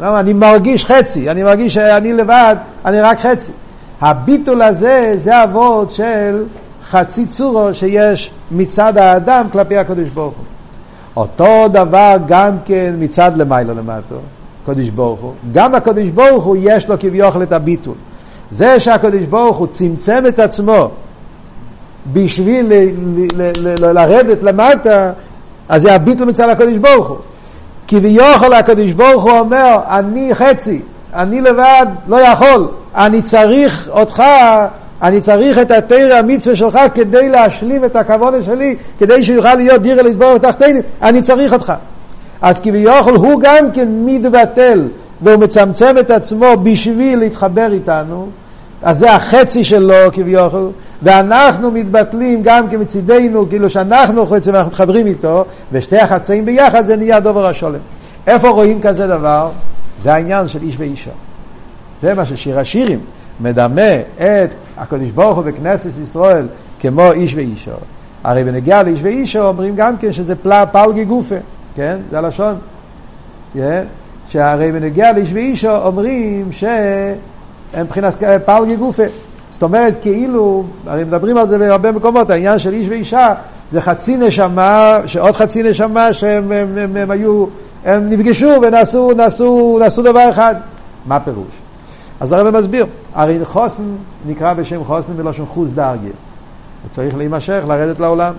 למה? 0.00 0.20
אני 0.20 0.32
מרגיש 0.32 0.84
חצי, 0.84 1.30
אני 1.30 1.42
מרגיש 1.42 1.74
שאני 1.74 2.12
לבד, 2.12 2.56
אני 2.84 3.00
רק 3.00 3.20
חצי. 3.20 3.52
הביטול 4.00 4.62
הזה, 4.62 5.12
זה 5.18 5.44
אבות 5.44 5.92
של 5.92 6.44
חצי 6.90 7.26
צורו 7.26 7.74
שיש 7.74 8.30
מצד 8.50 8.98
האדם 8.98 9.46
כלפי 9.52 9.76
הקדוש 9.76 10.08
ברוך 10.08 10.34
הוא. 10.36 10.44
אותו 11.16 11.68
דבר 11.72 12.16
גם 12.26 12.56
כן 12.64 12.94
מצד 12.98 13.30
למעלה 13.36 13.72
למטו, 13.74 14.14
קדוש 14.66 14.88
ברוך 14.88 15.20
הוא. 15.20 15.32
גם 15.52 15.74
הקדוש 15.74 16.08
ברוך 16.08 16.44
הוא 16.44 16.56
יש 16.60 16.88
לו 16.88 16.98
כביכול 17.00 17.42
את 17.42 17.52
הביטול. 17.52 17.94
זה 18.50 18.80
שהקדוש 18.80 19.22
ברוך 19.22 19.56
הוא 19.56 19.66
צמצם 19.66 20.24
את 20.28 20.38
עצמו 20.38 20.90
בשביל 22.12 22.72
לרדת 23.80 24.42
למטה, 24.42 25.12
אז 25.68 25.82
זה 25.82 25.94
הביטול 25.94 26.28
מצד 26.28 26.48
הקדוש 26.48 26.76
ברוך 26.76 27.08
הוא. 27.08 27.16
כביכול 27.88 28.52
הקדוש 28.52 28.92
ברוך 28.92 29.24
הוא 29.24 29.38
אומר, 29.38 29.78
אני 29.88 30.34
חצי, 30.34 30.82
אני 31.14 31.40
לבד 31.40 31.86
לא 32.08 32.16
יכול, 32.16 32.68
אני 32.94 33.22
צריך 33.22 33.88
אותך, 33.92 34.22
אני 35.02 35.20
צריך 35.20 35.58
את 35.58 35.70
התרא 35.70 36.14
המצווה 36.14 36.56
שלך 36.56 36.78
כדי 36.94 37.28
להשלים 37.28 37.84
את 37.84 37.96
הכבוד 37.96 38.34
שלי, 38.44 38.76
כדי 38.98 39.24
שיוכל 39.24 39.54
להיות 39.54 39.82
דירה 39.82 40.02
לסבור 40.02 40.38
תחתינו, 40.38 40.80
אני 41.02 41.22
צריך 41.22 41.52
אותך. 41.52 41.72
אז 42.42 42.60
כביכול 42.60 43.14
הוא 43.14 43.40
גם 43.40 43.70
כן 43.72 43.88
מתבטל 43.90 44.88
והוא 45.22 45.36
מצמצם 45.36 45.94
את 46.00 46.10
עצמו 46.10 46.46
בשביל 46.62 47.18
להתחבר 47.18 47.72
איתנו, 47.72 48.28
אז 48.82 48.98
זה 48.98 49.12
החצי 49.12 49.64
שלו 49.64 49.94
כביכול, 50.12 50.70
ואנחנו 51.02 51.70
מתבטלים 51.70 52.42
גם 52.42 52.68
כמצידנו, 52.68 53.48
כאילו 53.48 53.70
שאנחנו 53.70 54.26
חצי 54.26 54.50
ואנחנו 54.50 54.68
מתחברים 54.68 55.06
איתו, 55.06 55.44
ושתי 55.72 55.98
החצאים 55.98 56.44
ביחד 56.44 56.86
זה 56.86 56.96
נהיה 56.96 57.20
דובר 57.20 57.46
השולם. 57.46 57.78
איפה 58.26 58.48
רואים 58.48 58.80
כזה 58.80 59.06
דבר? 59.06 59.50
זה 60.02 60.14
העניין 60.14 60.48
של 60.48 60.62
איש 60.62 60.74
ואישה. 60.78 61.10
זה 62.02 62.14
מה 62.14 62.26
ששיר 62.26 62.58
השירים 62.58 63.00
מדמה 63.40 63.94
את 64.16 64.54
הקדוש 64.78 65.10
ברוך 65.10 65.36
הוא 65.36 65.44
בכנסת 65.44 66.02
ישראל 66.02 66.46
כמו 66.80 67.12
איש 67.12 67.34
ואישה. 67.34 67.74
הרי 68.24 68.44
בנגיעה 68.44 68.82
לאיש 68.82 69.00
ואישה 69.02 69.40
אומרים 69.40 69.76
גם 69.76 69.96
כן 69.96 70.12
שזה 70.12 70.36
פלא 70.36 70.64
פלגי 70.64 71.04
גופה, 71.04 71.34
כן? 71.76 71.98
זה 72.10 72.18
הלשון. 72.18 72.54
Yeah. 73.56 73.58
שהרי 74.28 74.72
בנגיעה 74.72 75.12
לאיש 75.12 75.32
ואישה 75.32 75.84
אומרים 75.84 76.52
שהם 76.52 77.16
מבחינת 77.80 78.14
פלגי 78.44 78.76
גופה. 78.76 79.02
זאת 79.50 79.62
אומרת, 79.62 79.96
כאילו, 80.00 80.64
הרי 80.86 81.04
מדברים 81.04 81.36
על 81.36 81.48
זה 81.48 81.58
בהרבה 81.58 81.92
מקומות, 81.92 82.30
העניין 82.30 82.58
של 82.58 82.72
איש 82.72 82.88
ואישה 82.88 83.34
זה 83.72 83.80
חצי 83.80 84.16
נשמה, 84.16 84.98
שעוד 85.06 85.36
חצי 85.36 85.62
נשמה 85.62 86.12
שהם 86.12 86.52
הם, 86.52 86.78
הם, 86.78 86.96
הם 86.96 87.10
היו, 87.10 87.46
הם 87.84 88.10
נפגשו 88.10 88.50
ונעשו 88.62 89.12
נעשו, 89.12 89.78
נעשו 89.80 90.02
דבר 90.02 90.30
אחד. 90.30 90.54
מה 91.06 91.20
פירוש? 91.20 91.63
אז 92.24 92.32
הרב 92.32 92.58
מסביר, 92.58 92.86
הרי 93.14 93.44
חוסן 93.44 93.82
נקרא 94.26 94.52
בשם 94.52 94.84
חוסן 94.84 95.16
בלושן 95.16 95.46
חוס 95.46 95.70
דרגיה. 95.70 96.10
הוא 96.82 96.90
צריך 96.90 97.16
להימשך, 97.16 97.64
לרדת 97.68 98.00
לעולם. 98.00 98.34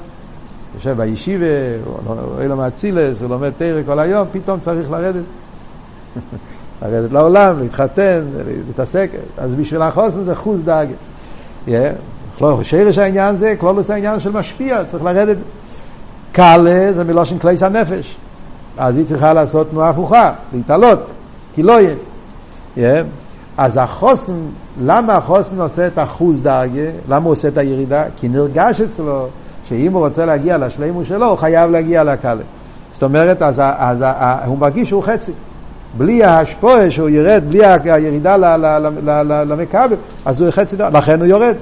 יושב 0.75 0.97
בישיבה, 0.97 1.45
הוא 1.85 2.15
רואה 2.33 2.47
לו 2.47 2.57
מאצילס, 2.57 3.21
הוא 3.21 3.29
לומד 3.29 3.49
תרא 3.57 3.81
כל 3.85 3.99
היום, 3.99 4.27
פתאום 4.31 4.59
צריך 4.59 4.91
לרדת. 4.91 5.23
לרדת 6.81 7.11
לעולם, 7.11 7.59
להתחתן, 7.59 8.23
להתעסק, 8.67 9.11
אז 9.37 9.53
בשביל 9.53 9.81
החוסן 9.81 10.23
זה 10.23 10.35
חוס 10.35 10.59
דרגיה. 10.61 10.95
שרש 12.61 12.97
העניין 12.97 13.35
זה, 13.35 13.55
כלולוס 13.59 13.89
העניין 13.89 14.19
של 14.19 14.31
משפיע, 14.31 14.85
צריך 14.85 15.03
לרדת. 15.03 15.37
קאלה 16.31 16.93
זה 16.93 17.03
מלושן 17.03 17.37
קלייס 17.37 17.63
הנפש. 17.63 18.17
אז 18.77 18.97
היא 18.97 19.05
צריכה 19.05 19.33
לעשות 19.33 19.69
תנועה 19.69 19.89
הפוכה, 19.89 20.33
להתעלות, 20.53 20.99
כי 21.53 21.63
לא 21.63 21.79
יהיה. 22.77 23.03
אז 23.57 23.77
החוסן, 23.77 24.33
למה 24.81 25.13
החוסן 25.13 25.61
עושה 25.61 25.87
את 25.87 25.99
אחוז 25.99 26.41
דרגה? 26.41 26.81
למה 27.09 27.25
הוא 27.25 27.31
עושה 27.31 27.47
את 27.47 27.57
הירידה? 27.57 28.03
כי 28.17 28.27
נרגש 28.27 28.81
אצלו 28.81 29.27
שאם 29.69 29.93
הוא 29.93 30.05
רוצה 30.05 30.25
להגיע 30.25 30.57
לשלימו 30.57 31.05
שלו, 31.05 31.29
הוא 31.29 31.37
חייב 31.37 31.71
להגיע 31.71 32.03
לקאלה. 32.03 32.41
זאת 32.93 33.03
אומרת, 33.03 33.41
אז, 33.41 33.59
אז, 33.59 33.97
אז 34.01 34.37
הוא 34.45 34.57
מרגיש 34.57 34.89
שהוא 34.89 35.03
חצי. 35.03 35.31
בלי 35.97 36.23
ההשפועה 36.23 36.91
שהוא 36.91 37.09
ירד, 37.09 37.43
בלי 37.49 37.65
הירידה 37.85 38.37
למכבל, 39.45 39.95
אז 40.25 40.41
הוא 40.41 40.51
חצי, 40.51 40.75
לכן 40.93 41.19
הוא 41.19 41.27
יורד. 41.27 41.55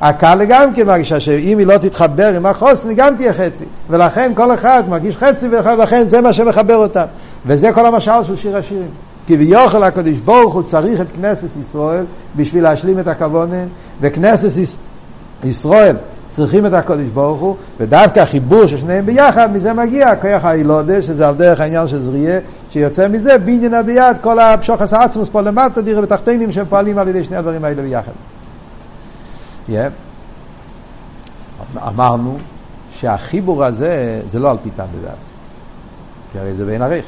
הקהל 0.00 0.44
גם 0.44 0.74
כן 0.74 0.86
מרגישה 0.86 1.20
שאם 1.20 1.58
היא 1.58 1.66
לא 1.66 1.78
תתחבר 1.78 2.36
עם 2.36 2.46
החוסן, 2.46 2.88
היא 2.88 2.96
גם 2.96 3.16
תהיה 3.16 3.32
חצי. 3.32 3.64
ולכן 3.90 4.32
כל 4.34 4.54
אחד 4.54 4.82
מרגיש 4.88 5.16
חצי, 5.16 5.48
ולכן 5.48 6.02
זה 6.02 6.20
מה 6.20 6.32
שמחבר 6.32 6.76
אותם. 6.76 7.04
וזה 7.46 7.72
כל 7.72 7.86
המשל 7.86 8.24
של 8.24 8.36
שיר 8.36 8.56
השירים. 8.56 8.88
כביכול 9.28 9.82
הקדוש 9.82 10.18
ברוך 10.18 10.54
הוא 10.54 10.62
צריך 10.62 11.00
את 11.00 11.06
כנסת 11.16 11.48
ישראל 11.60 12.04
בשביל 12.36 12.64
להשלים 12.64 12.98
את 12.98 13.08
הכוונה, 13.08 13.64
וכנסת 14.00 14.48
ישראל 15.44 15.96
צריכים 16.28 16.66
את 16.66 16.72
הקדוש 16.72 17.08
ברוך 17.08 17.40
הוא, 17.40 17.56
ודווקא 17.80 18.20
החיבור 18.20 18.66
של 18.66 18.78
שניהם 18.78 19.06
ביחד, 19.06 19.52
מזה 19.52 19.72
מגיע 19.72 20.16
כוח 20.16 20.44
הילודה, 20.44 21.02
שזה 21.02 21.28
על 21.28 21.34
דרך 21.34 21.60
העניין 21.60 21.88
של 21.88 22.00
זריה, 22.00 22.38
שיוצא 22.70 23.08
מזה 23.08 23.38
בעניין 23.38 23.74
הדיית 23.74 24.16
כל 24.20 24.38
הפשוחס 24.38 24.92
העצמוס 24.92 25.28
פה 25.28 25.40
למטה, 25.40 25.82
דירה 25.82 26.02
בתחתינים 26.02 26.52
שהם 26.52 26.66
פועלים 26.68 26.98
על 26.98 27.08
ידי 27.08 27.24
שני 27.24 27.36
הדברים 27.36 27.64
האלה 27.64 27.82
ביחד. 27.82 28.12
Yeah. 29.68 29.72
אמרנו 31.88 32.38
שהחיבור 32.92 33.64
הזה 33.64 34.20
זה 34.26 34.38
לא 34.38 34.50
על 34.50 34.56
פיתה 34.62 34.84
בדס, 34.84 35.24
כי 36.32 36.38
הרי 36.38 36.54
זה 36.54 36.64
בין 36.64 36.82
עריך. 36.82 37.04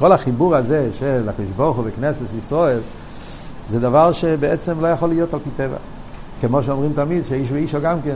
כל 0.00 0.12
החיבור 0.12 0.56
הזה 0.56 0.88
של 0.98 1.28
הקדוש 1.28 1.50
ברוך 1.56 1.76
הוא 1.76 1.84
בכנסת 1.84 2.34
ישראל, 2.36 2.78
זה 3.68 3.80
דבר 3.80 4.12
שבעצם 4.12 4.80
לא 4.80 4.86
יכול 4.88 5.08
להיות 5.08 5.34
על 5.34 5.40
פי 5.44 5.50
טבע. 5.56 5.76
כמו 6.40 6.62
שאומרים 6.62 6.92
תמיד, 6.92 7.22
שאיש 7.28 7.52
ואישו 7.52 7.80
גם 7.80 8.02
כן, 8.04 8.14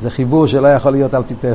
זה 0.00 0.10
חיבור 0.10 0.46
שלא 0.46 0.68
יכול 0.68 0.92
להיות 0.92 1.14
על 1.14 1.22
פי 1.26 1.34
טבע. 1.34 1.54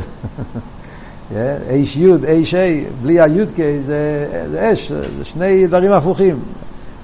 איש 1.70 1.96
יוד, 1.96 2.24
איש 2.24 2.54
אי, 2.54 2.84
בלי 3.02 3.20
היוד 3.20 3.48
קיי, 3.56 3.82
זה, 3.86 4.26
זה 4.50 4.72
אש, 4.72 4.92
זה 4.92 5.24
שני 5.24 5.66
דברים 5.66 5.92
הפוכים. 5.92 6.38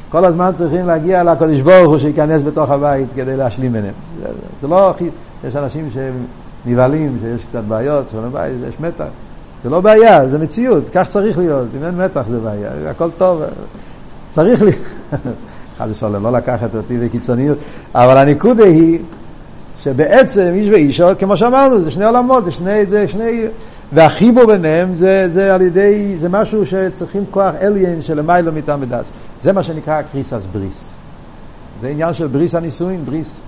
כל 0.09 0.24
הזמן 0.24 0.50
צריכים 0.55 0.87
להגיע 0.87 1.22
לקדוש 1.22 1.61
ברוך 1.61 1.90
הוא 1.90 1.98
שייכנס 1.98 2.42
בתוך 2.42 2.70
הבית 2.70 3.09
כדי 3.16 3.37
להשלים 3.37 3.72
ביניהם. 3.72 3.94
זה, 4.22 4.28
זה 4.62 4.68
לא, 4.68 4.94
יש 5.44 5.57
אנשים 5.57 5.90
שהם 5.90 6.14
נבהלים, 6.66 7.18
שיש 7.22 7.44
קצת 7.44 7.64
בעיות, 7.68 8.12
בבית, 8.14 8.52
יש 8.68 8.81
מתח. 8.81 9.05
זה 9.64 9.70
לא 9.70 9.81
בעיה, 9.81 10.29
זה 10.29 10.38
מציאות, 10.38 10.88
כך 10.88 11.09
צריך 11.09 11.38
להיות. 11.38 11.66
אם 11.79 11.85
אין 11.85 11.96
מתח 11.96 12.22
זה 12.29 12.38
בעיה, 12.38 12.90
הכל 12.90 13.09
טוב. 13.18 13.42
צריך 14.31 14.62
לי... 14.62 14.72
חד 15.79 15.88
ושלום, 15.90 16.22
לא 16.22 16.33
לקחת 16.33 16.75
אותי 16.75 16.98
בקיצוניות, 16.98 17.59
אבל 17.94 18.17
הנקודה 18.17 18.65
היא 18.65 18.98
שבעצם 19.83 20.50
איש 20.54 20.69
ואישו, 20.69 21.08
כמו 21.19 21.37
שאמרנו, 21.37 21.81
זה 21.81 21.90
שני 21.90 22.04
עולמות, 22.04 22.44
זה 22.44 22.52
שני, 22.52 22.87
זה 22.87 23.08
שני, 23.08 23.44
והחיבור 23.92 24.46
ביניהם 24.46 24.94
זה, 24.94 25.29
זה 25.29 25.54
על 25.54 25.63
ידי, 25.63 26.15
זה 26.19 26.29
משהו 26.29 26.67
שצריכים 26.67 27.25
כוח 27.31 27.54
אליין 27.60 28.02
של 28.02 28.19
למיילו 28.19 28.52
מטעם 28.52 28.83
ודס. 28.83 29.10
זה 29.40 29.52
מה 29.52 29.63
שנקרא 29.63 30.02
כריתת 30.02 30.42
ברית. 30.52 30.85
זה 31.81 31.88
עניין 31.88 32.15
של 32.15 32.27
ברית 32.27 32.54
הנישואין, 32.54 33.04
ברית. 33.04 33.40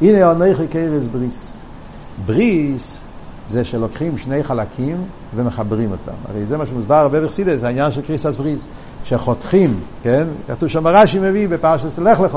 הנה 0.00 0.26
אנכי 0.26 0.66
כורת 0.66 1.02
ברית. 1.12 1.52
ברית 2.26 3.00
זה 3.50 3.64
שלוקחים 3.64 4.18
שני 4.18 4.44
חלקים 4.44 4.96
ומחברים 5.34 5.90
אותם. 5.90 6.18
הרי 6.28 6.46
זה 6.46 6.56
מה 6.56 6.66
שמוסבר 6.66 6.94
הרבה 6.94 7.20
בחסידות, 7.20 7.60
זה 7.60 7.66
העניין 7.66 7.92
של 7.92 8.02
כריתת 8.02 8.36
ברית. 8.36 8.68
שחותכים, 9.04 9.80
כן? 10.02 10.26
כתוב 10.48 10.68
שם 10.68 10.86
רש"י 10.86 11.18
מביא 11.18 11.48
בפרשת 11.48 11.98
לך 11.98 12.20
לך. 12.20 12.36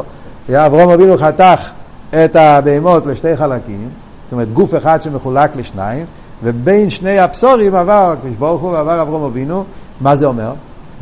אברהם 0.55 0.89
אבינו 0.89 1.17
חתך 1.17 1.71
את 2.09 2.35
הבהמות 2.35 3.05
לשתי 3.05 3.37
חלקים, 3.37 3.89
זאת 4.23 4.33
אומרת 4.33 4.53
גוף 4.53 4.75
אחד 4.75 5.01
שמחולק 5.01 5.55
לשניים, 5.55 6.05
ובין 6.43 6.89
שני 6.89 7.19
הבתרים 7.19 7.75
עבר 7.75 8.13
הקדוש 8.17 8.35
ברוך 8.39 8.61
הוא 8.61 8.71
ועבר 8.71 9.01
אברהם 9.01 9.23
אבינו, 9.23 9.63
מה 10.01 10.15
זה 10.15 10.25
אומר? 10.25 10.53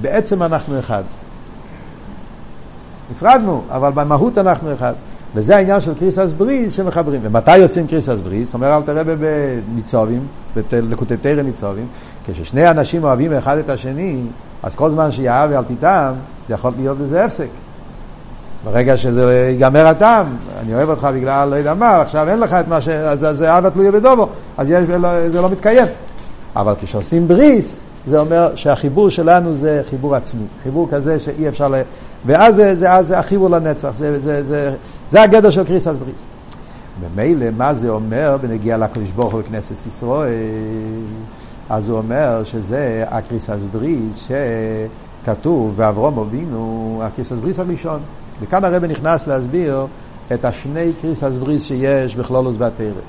בעצם 0.02 0.44
אנחנו 0.44 0.80
אחד. 0.80 1.04
נפרדנו, 3.12 3.62
אבל 3.70 3.92
במהות 3.92 4.38
אנחנו 4.38 4.74
אחד. 4.74 4.94
וזה 5.36 5.56
העניין 5.56 5.82
של 5.82 5.94
קריסס 5.94 6.32
בריס 6.38 6.74
שמחברים. 6.74 7.22
ומתי 7.24 7.62
עושים 7.62 7.88
קריסס 7.88 8.20
בריס? 8.24 8.54
אומר 8.54 8.78
אל 8.78 8.82
תראה 8.82 9.04
בניצובים, 9.04 10.28
בלקוטי 10.72 11.18
תרא 11.18 11.42
ניצובים, 11.42 11.88
כששני 12.26 12.68
אנשים 12.68 13.04
אוהבים 13.04 13.34
אחד 13.34 13.58
את 13.58 13.70
השני, 13.70 14.22
אז 14.64 14.76
כל 14.76 14.90
זמן 14.90 15.12
שיאהב 15.12 15.52
על 15.52 15.64
פי 15.68 15.76
טעם, 15.76 16.14
זה 16.48 16.54
יכול 16.54 16.72
להיות 16.78 16.98
לזה 17.00 17.26
הפסק. 17.26 17.48
ברגע 18.64 18.98
שזה 18.98 19.48
ייגמר 19.50 19.88
הטעם, 19.88 20.26
אני 20.62 20.76
אוהב 20.76 20.90
אותך 20.90 21.08
בגלל 21.14 21.50
לא 21.50 21.56
יודע 21.56 21.74
מה, 21.74 22.02
עכשיו 22.02 22.30
אין 22.30 22.38
לך 22.38 22.54
את 22.54 22.68
מה 22.68 22.82
ש... 22.82 22.88
אז 22.88 23.20
זה 23.20 23.58
אבא 23.58 23.70
תלוי 23.70 23.92
בדובו, 23.92 24.28
אז 24.58 24.70
יש, 24.70 24.86
זה 25.32 25.42
לא 25.42 25.50
מתקיים. 25.50 25.88
אבל 26.56 26.74
כשעושים 26.80 27.28
בריס, 27.28 27.83
זה 28.08 28.20
אומר 28.20 28.56
שהחיבור 28.56 29.10
שלנו 29.10 29.56
זה 29.56 29.82
חיבור 29.90 30.16
עצמי, 30.16 30.46
חיבור 30.64 30.88
כזה 30.92 31.20
שאי 31.20 31.48
אפשר 31.48 31.68
ל... 31.68 31.76
ואז 32.26 32.56
זה, 32.56 32.76
זה, 32.76 32.88
זה 33.02 33.20
החיבור 33.20 33.50
לנצח, 33.50 33.92
זה, 33.98 34.20
זה, 34.20 34.44
זה, 34.44 34.76
זה 35.10 35.22
הגדר 35.22 35.50
של 35.50 35.64
קריסס 35.64 35.88
בריס. 35.88 36.24
ממילא, 37.02 37.46
מה 37.58 37.74
זה 37.74 37.90
אומר 37.90 38.38
בנגיע 38.42 38.78
לקדוש 38.78 39.12
ברוך 39.12 39.34
הוא 39.34 39.40
לכנסת 39.40 39.88
ישראל? 39.88 40.30
אז 41.70 41.90
הוא 41.90 41.98
אומר 41.98 42.44
שזה 42.44 43.04
הקריסס 43.08 43.60
בריס 43.72 44.28
שכתוב 45.24 45.74
ואברום 45.76 46.20
אבינו, 46.20 47.02
הקריסס 47.04 47.32
בריס 47.32 47.60
הראשון. 47.60 48.00
וכאן 48.42 48.66
הרב 48.66 48.86
נכנס 48.86 49.28
להסביר 49.28 49.86
את 50.34 50.46
השני 50.46 50.92
כריתת 51.02 51.38
ברית 51.40 51.64
שיש 51.64 52.16
בכללות 52.16 52.56
בתורה. 52.58 53.02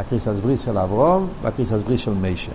הכריתת 0.00 0.36
ברית 0.42 0.60
של 0.60 0.78
אברהם 0.78 1.28
והכריתת 1.42 1.82
ברית 1.82 2.00
של 2.00 2.14
משה. 2.14 2.52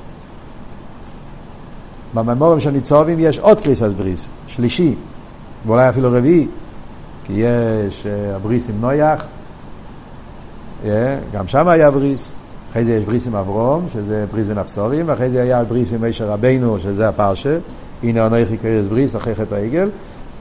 במאמרים 2.13 2.59
של 2.59 2.71
ניצבים 2.71 3.17
יש 3.19 3.39
עוד 3.39 3.61
כריתת 3.61 3.91
ברית, 3.97 4.27
שלישי, 4.47 4.95
ואולי 5.65 5.89
אפילו 5.89 6.09
רביעי, 6.11 6.47
כי 7.23 7.33
יש 7.33 8.05
uh, 8.05 8.35
הברית 8.35 8.69
עם 8.69 8.75
נח, 8.81 9.25
yeah, 10.83 10.87
גם 11.33 11.47
שם 11.47 11.67
היה 11.67 11.91
ברית, 11.91 12.31
אחרי 12.71 12.85
זה 12.85 12.91
יש 12.91 13.03
ברית 13.03 13.27
עם 13.27 13.35
אברהם, 13.35 13.85
שזה 13.93 14.25
ברית 14.31 14.47
בין 14.47 14.57
הבתרים, 14.57 15.05
ואחרי 15.07 15.29
זה 15.29 15.41
היה 15.41 15.63
ברית 15.63 15.93
עם 15.93 16.01
משה 16.01 16.29
רבינו, 16.29 16.79
שזה 16.79 17.09
הפרשה, 17.09 17.57
הנה 18.03 18.25
אנכי 18.25 18.57
כורת 18.57 18.85
ברית 18.89 19.15
אחרי 19.15 19.35
חטא 19.35 19.55
העגל, 19.55 19.89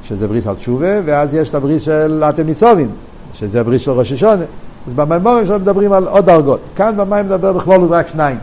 שזה 0.03 0.29
בריס 0.29 0.47
על 0.47 0.55
תשובה, 0.55 1.01
ואז 1.05 1.35
יש 1.35 1.51
את 1.51 1.55
הבריס 1.55 1.83
של 1.83 2.25
אתם 2.29 2.47
ניצובים, 2.47 2.91
שזה 3.33 3.63
בריס 3.63 3.83
של 3.83 3.91
ראש 3.91 4.13
השונה. 4.13 4.45
אז 4.87 4.95
בממורים 4.95 5.47
שלנו 5.47 5.59
מדברים 5.59 5.93
על 5.93 6.09
עוד 6.09 6.27
דרגות. 6.27 6.61
כאן 6.77 6.97
במים 6.97 7.27
מדבר 7.27 7.53
בכלול 7.53 7.85
רק 7.85 8.07
שניים. 8.07 8.39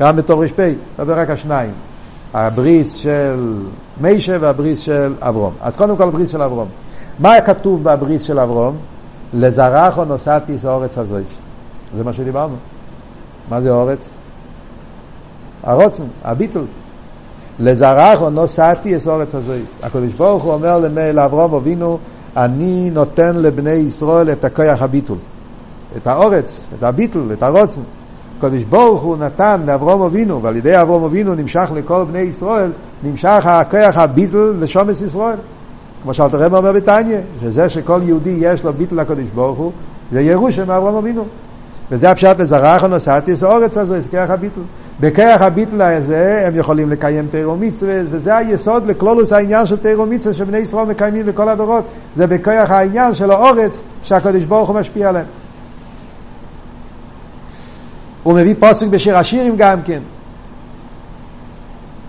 גם 0.00 0.16
בתור 0.16 0.44
ר"פ, 0.44 0.58
מדבר 0.98 1.18
רק 1.18 1.30
השניים. 1.30 1.72
הבריס 2.34 2.92
של 2.92 3.62
מיישה 4.00 4.36
והבריס 4.40 4.80
של 4.80 5.14
אברום. 5.20 5.52
אז 5.60 5.76
קודם 5.76 5.96
כל 5.96 6.08
הבריס 6.08 6.30
של 6.30 6.42
אברום. 6.42 6.68
מה 7.18 7.40
כתוב 7.40 7.84
בבריס 7.84 8.22
של 8.22 8.40
אברום? 8.40 8.76
לזרח 9.34 9.98
או 9.98 10.04
נוסעתי 10.04 10.56
אורץ 10.64 10.98
הזויס. 10.98 11.36
זה 11.96 12.04
מה 12.04 12.12
שדיברנו. 12.12 12.56
מה 13.50 13.60
זה 13.60 13.70
אורץ? 13.70 14.10
הרוצן, 15.62 16.04
הביטול. 16.24 16.64
לזרח 17.60 18.22
או 18.22 18.30
נוסעתי 18.30 18.94
אורץ 19.06 19.34
הזויס. 19.34 19.70
הקדוש 19.82 20.12
ברוך 20.12 20.42
הוא 20.42 20.52
אומר 20.52 20.80
לאברום 21.12 21.54
אבינו, 21.54 21.98
אני 22.36 22.90
נותן 22.92 23.36
לבני 23.36 23.70
ישראל 23.70 24.30
את 24.30 24.44
הכוח 24.44 24.82
הביטול. 24.82 25.18
את 25.96 26.06
האורץ, 26.06 26.68
את 26.78 26.82
הביטול, 26.82 27.32
את 27.32 27.42
הרוצן. 27.42 27.80
הקדוש 28.38 28.62
ברוך 28.62 29.02
הוא 29.02 29.16
נתן 29.16 29.60
לאברום 29.66 30.02
אבינו, 30.02 30.42
ועל 30.42 30.56
ידי 30.56 30.80
אברום 30.80 31.04
אבינו 31.04 31.34
נמשך 31.34 31.70
לכל 31.74 32.04
בני 32.04 32.18
ישראל, 32.18 32.70
נמשך 33.02 33.46
הכוח 33.46 33.96
הביטל 33.96 34.54
לשומס 34.60 35.02
ישראל. 35.02 35.36
כמו 36.02 36.14
שאלת 36.14 36.34
הרב 36.34 36.54
אומר 36.54 36.72
בתניא, 36.72 37.18
שזה 37.42 37.68
שכל 37.68 38.00
יהודי 38.04 38.36
יש 38.40 38.64
לו 38.64 38.72
ביטל 38.72 38.94
לקדוש 38.94 39.28
ברוך 39.34 39.58
הוא, 39.58 39.72
זה 40.12 40.20
ירושה 40.20 40.64
מאברום 40.64 40.96
אבינו. 40.96 41.24
וזה 41.90 42.10
הפשט 42.10 42.40
לזרח 42.40 42.82
ונוסעתי 42.82 43.34
את 43.34 43.42
האורץ 43.42 43.76
הזו, 43.76 43.94
זה 44.00 44.08
כוח 44.10 44.30
הביטל. 44.30 44.60
בכוח 45.00 45.40
הביטל 45.42 45.82
הזה 45.82 46.46
הם 46.46 46.56
יכולים 46.56 46.90
לקיים 46.90 47.26
תירו 47.30 47.56
מצווה, 47.56 47.94
וזה 48.10 48.36
היסוד 48.36 48.86
לכלולוס 48.86 49.32
העניין 49.32 49.66
של 49.66 49.76
תירו 49.76 50.06
מצווה 50.06 50.34
שבני 50.34 50.58
ישראל 50.58 50.86
מקיימים 50.86 51.26
בכל 51.26 51.48
הדורות. 51.48 51.84
זה 52.14 52.26
בכוח 52.26 52.70
העניין 52.70 53.14
של 53.14 53.30
האורץ 53.30 53.80
שהקדוש 54.02 54.44
ברוך 54.44 54.68
הוא 54.68 54.80
משפיע 54.80 55.08
עליהם. 55.08 55.26
הוא 58.22 58.34
מביא 58.34 58.54
פוסק 58.58 58.86
בשיר 58.86 59.16
השירים 59.16 59.56
גם 59.56 59.82
כן. 59.82 60.00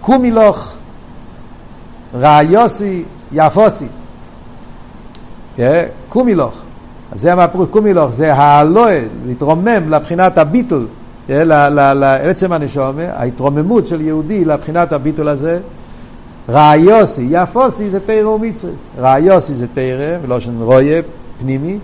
קומילוך, 0.01 0.73
ראיוסי, 2.13 3.03
יפוסי. 3.31 3.87
קומילוך. 6.09 6.53
אז 7.11 7.21
זה 7.21 7.33
המהפרוש 7.33 7.67
קומילוך, 7.71 8.11
זה 8.11 8.33
האלוה, 8.33 8.99
להתרומם 9.25 9.89
לבחינת 9.89 10.37
הביטול, 10.37 10.87
לעצם 11.29 12.51
הנשומה, 12.53 13.03
ההתרוממות 13.13 13.87
של 13.87 14.01
יהודי 14.01 14.45
לבחינת 14.45 14.93
הביטול 14.93 15.27
הזה. 15.27 15.59
ראיוסי, 16.49 17.27
יפוסי 17.29 17.89
זה 17.89 17.99
תרא 17.99 18.27
ומצווה. 18.27 18.73
ראיוסי 18.99 19.53
זה 19.53 19.67
תרא, 19.73 20.17
ולושן 20.21 20.61
רויה, 20.61 21.01
פנימי, 21.39 21.77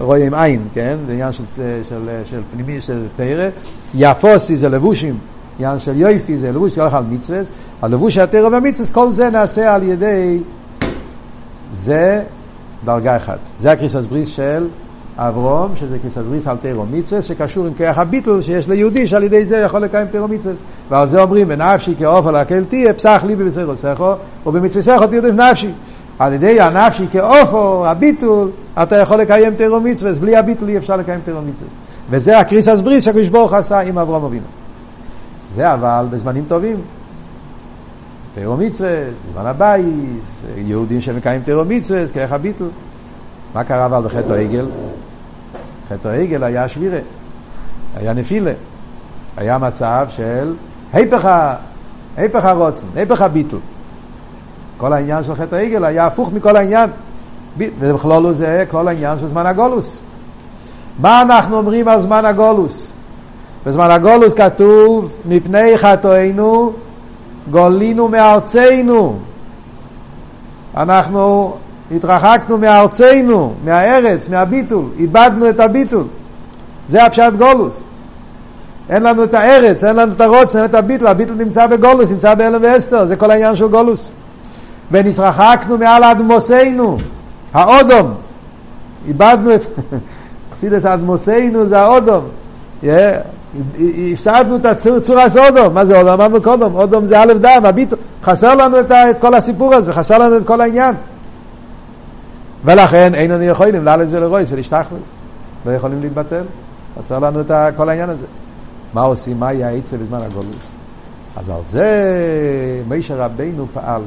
רואה 0.00 0.26
עם 0.26 0.34
עין, 0.34 0.68
כן? 0.74 0.96
זה 1.06 1.12
עניין 1.12 1.32
של, 1.32 1.44
של, 1.54 1.82
של, 1.88 2.08
של 2.24 2.40
פנימי, 2.52 2.80
של 2.80 3.06
תרא. 3.16 3.48
יפוסי 3.94 4.56
זה 4.56 4.68
לבושים, 4.68 5.18
עניין 5.58 5.78
של 5.78 5.96
יויפי 5.96 6.38
זה 6.38 6.52
לבוש 6.52 6.74
שהולך 6.74 6.94
על 6.94 7.04
מצווה. 7.10 7.38
הלבוש 7.82 8.18
התרא 8.18 8.48
והמצווה, 8.48 8.88
כל 8.92 9.12
זה 9.12 9.30
נעשה 9.30 9.74
על 9.74 9.82
ידי, 9.82 10.38
זה 11.74 12.22
דרגה 12.84 13.16
אחת. 13.16 13.38
זה 13.58 13.72
הקריסס 13.72 14.04
בריס 14.04 14.28
של 14.28 14.68
אברום, 15.16 15.72
שזה 15.76 15.98
קריסס 15.98 16.18
בריס 16.18 16.46
על 16.46 16.56
תרא 16.62 16.84
מצווה, 16.90 17.22
שקשור 17.22 17.66
עם 17.66 17.74
כיח 17.74 17.98
הביטול 17.98 18.42
שיש 18.42 18.68
ליהודי 18.68 19.06
שעל 19.06 19.22
ידי 19.22 19.44
זה 19.44 19.56
יכול 19.56 19.80
לקיים 19.80 20.06
תרא 20.06 20.26
מצווה. 20.26 20.54
ועל 20.90 21.08
זה 21.08 21.22
אומרים, 21.22 21.46
ונפשי 21.50 21.94
כעוף 21.98 22.26
על 22.26 22.36
הקל 22.36 22.64
תהיה, 22.64 22.92
פסח 22.92 23.24
לי 23.26 23.36
בבשר 23.36 23.66
עושךו, 23.66 24.12
ובמצווה 24.46 24.82
סכו 24.82 25.06
תרדף 25.06 25.34
נפשי. 25.34 25.70
על 26.18 26.32
ידי 26.32 26.60
הנפשי 26.60 27.06
כאופו, 27.12 27.86
הביטול, 27.86 28.50
אתה 28.82 28.96
יכול 28.96 29.16
לקיים 29.16 29.54
תירו 29.54 29.80
מצווה, 29.80 30.12
בלי 30.12 30.36
הביטול 30.36 30.68
אי 30.68 30.78
אפשר 30.78 30.96
לקיים 30.96 31.20
תירו 31.24 31.40
מצווה. 31.40 31.68
וזה 32.10 32.38
הקריסס 32.38 32.80
בריס 32.80 33.04
שהקדוש 33.04 33.28
ברוך 33.28 33.52
עשה 33.52 33.80
עם 33.80 33.98
אברהם 33.98 34.24
אבינו. 34.24 34.46
זה 35.54 35.74
אבל 35.74 36.06
בזמנים 36.10 36.44
טובים. 36.48 36.76
תירו 38.34 38.56
מצווה, 38.56 38.90
זמן 39.32 39.46
הבייס, 39.46 39.86
יהודים 40.56 41.00
שמקיים 41.00 41.42
תירו 41.42 41.64
מצווה, 41.64 42.08
כאיך 42.08 42.32
הביטול. 42.32 42.68
מה 43.54 43.64
קרה 43.64 43.86
אבל 43.86 44.02
בחטא 44.02 44.32
העגל? 44.32 44.66
חטא 45.88 46.08
העגל 46.08 46.44
היה 46.44 46.68
שבירה, 46.68 46.98
היה 47.96 48.12
נפילה, 48.12 48.52
היה 49.36 49.58
מצב 49.58 50.06
של 50.08 50.54
היפך 50.92 52.44
הרוצן, 52.44 52.86
היפך 52.96 53.22
הביטול. 53.22 53.60
כל 54.78 54.92
העניין 54.92 55.24
של 55.24 55.34
חטא 55.34 55.54
העגל 55.54 55.84
היה 55.84 56.06
הפוך 56.06 56.32
מכל 56.32 56.56
העניין. 56.56 56.90
ובכלול 57.58 58.32
זה 58.32 58.64
כל 58.70 58.88
העניין 58.88 59.18
של 59.18 59.26
זמן 59.26 59.46
הגולוס. 59.46 60.00
מה 60.98 61.22
אנחנו 61.22 61.56
אומרים 61.56 61.88
על 61.88 62.00
זמן 62.00 62.24
הגולוס? 62.24 62.86
בזמן 63.66 63.90
הגולוס 63.90 64.34
כתוב, 64.34 65.12
מפני 65.24 65.78
חטאינו 65.78 66.72
גולינו 67.50 68.08
מארצנו. 68.08 69.18
אנחנו 70.76 71.54
התרחקנו 71.90 72.58
מארצנו, 72.58 73.54
מהארץ, 73.64 74.28
מהביטול, 74.28 74.84
איבדנו 74.98 75.48
את 75.48 75.60
הביטול. 75.60 76.04
זה 76.88 77.04
הפשט 77.04 77.32
גולוס. 77.38 77.80
אין 78.90 79.02
לנו 79.02 79.24
את 79.24 79.34
הארץ, 79.34 79.84
אין 79.84 79.96
לנו 79.96 80.12
את 80.12 80.20
הרוץ, 80.20 80.56
אין 80.56 80.64
את 80.64 80.74
הביטול, 80.74 81.06
הביטול 81.06 81.36
נמצא 81.36 81.66
בגולוס, 81.66 82.10
נמצא 82.10 82.34
באלם 82.34 82.60
ואסתר, 82.62 83.04
זה 83.06 83.16
כל 83.16 83.30
העניין 83.30 83.56
של 83.56 83.68
גולוס. 83.68 84.10
ונשרחקנו 84.90 85.78
מעל 85.78 86.04
אדמוסינו, 86.04 86.98
האודום. 87.54 88.14
איבדנו 89.08 89.54
את... 89.54 89.64
חסידס 90.52 90.86
אדמוסינו 90.86 91.66
זה 91.66 91.80
האודום. 91.80 92.24
הפסדנו 94.12 94.56
את 94.56 94.66
צור 95.02 95.18
הסודום. 95.18 95.74
מה 95.74 95.84
זה 95.84 95.98
אודום? 95.98 96.12
אמרנו 96.12 96.42
קודם, 96.42 96.74
אודום 96.74 97.06
זה 97.06 97.20
א' 97.20 97.32
דם, 97.40 97.60
הביטו. 97.64 97.96
חסר 98.22 98.54
לנו 98.54 98.80
את, 98.80 98.92
כל 99.20 99.34
הסיפור 99.34 99.74
הזה, 99.74 99.92
חסר 99.92 100.18
לנו 100.18 100.36
את 100.36 100.46
כל 100.46 100.60
העניין. 100.60 100.94
ולכן 102.64 103.14
אין 103.14 103.30
לנו 103.30 103.42
יכולים 103.42 103.84
לאלס 103.84 104.08
ולרויס 104.12 104.48
ולהשתחוויס. 104.52 105.02
לא 105.66 105.72
יכולים 105.72 106.00
להתבטל. 106.00 106.44
חסר 106.98 107.18
לנו 107.18 107.40
את 107.40 107.50
כל 107.76 107.88
העניין 107.88 108.10
הזה. 108.10 108.26
מה 108.94 109.02
עושים? 109.02 109.40
מה 109.40 109.52
יהיה 109.52 109.68
העצה 109.68 109.96
בזמן 109.96 110.18
הגולות? 110.22 110.56
אז 111.36 111.48
על 111.48 111.60
זה 111.64 112.82
מישר 112.88 113.22
רבינו 113.22 113.66
פעל. 113.74 114.02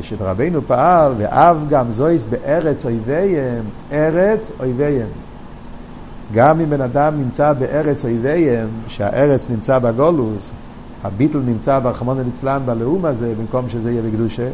שרבנו 0.00 0.62
פעל, 0.66 1.12
ואב 1.18 1.56
גם 1.68 1.90
זויס 1.90 2.24
בארץ 2.24 2.84
אויביהם, 2.84 3.64
ארץ 3.92 4.50
אויביהם. 4.60 5.08
גם 6.32 6.60
אם 6.60 6.70
בן 6.70 6.80
אדם 6.80 7.14
נמצא 7.18 7.52
בארץ 7.52 8.04
אויביהם, 8.04 8.68
שהארץ 8.88 9.50
נמצא 9.50 9.78
בגולוס, 9.78 10.50
הביטל 11.04 11.38
נמצא 11.38 11.78
ברחמון 11.78 12.20
אליצלן 12.20 12.62
בלאום 12.64 13.04
הזה, 13.04 13.34
במקום 13.38 13.68
שזה 13.68 13.90
יהיה 13.90 14.02
בקדושה, 14.02 14.48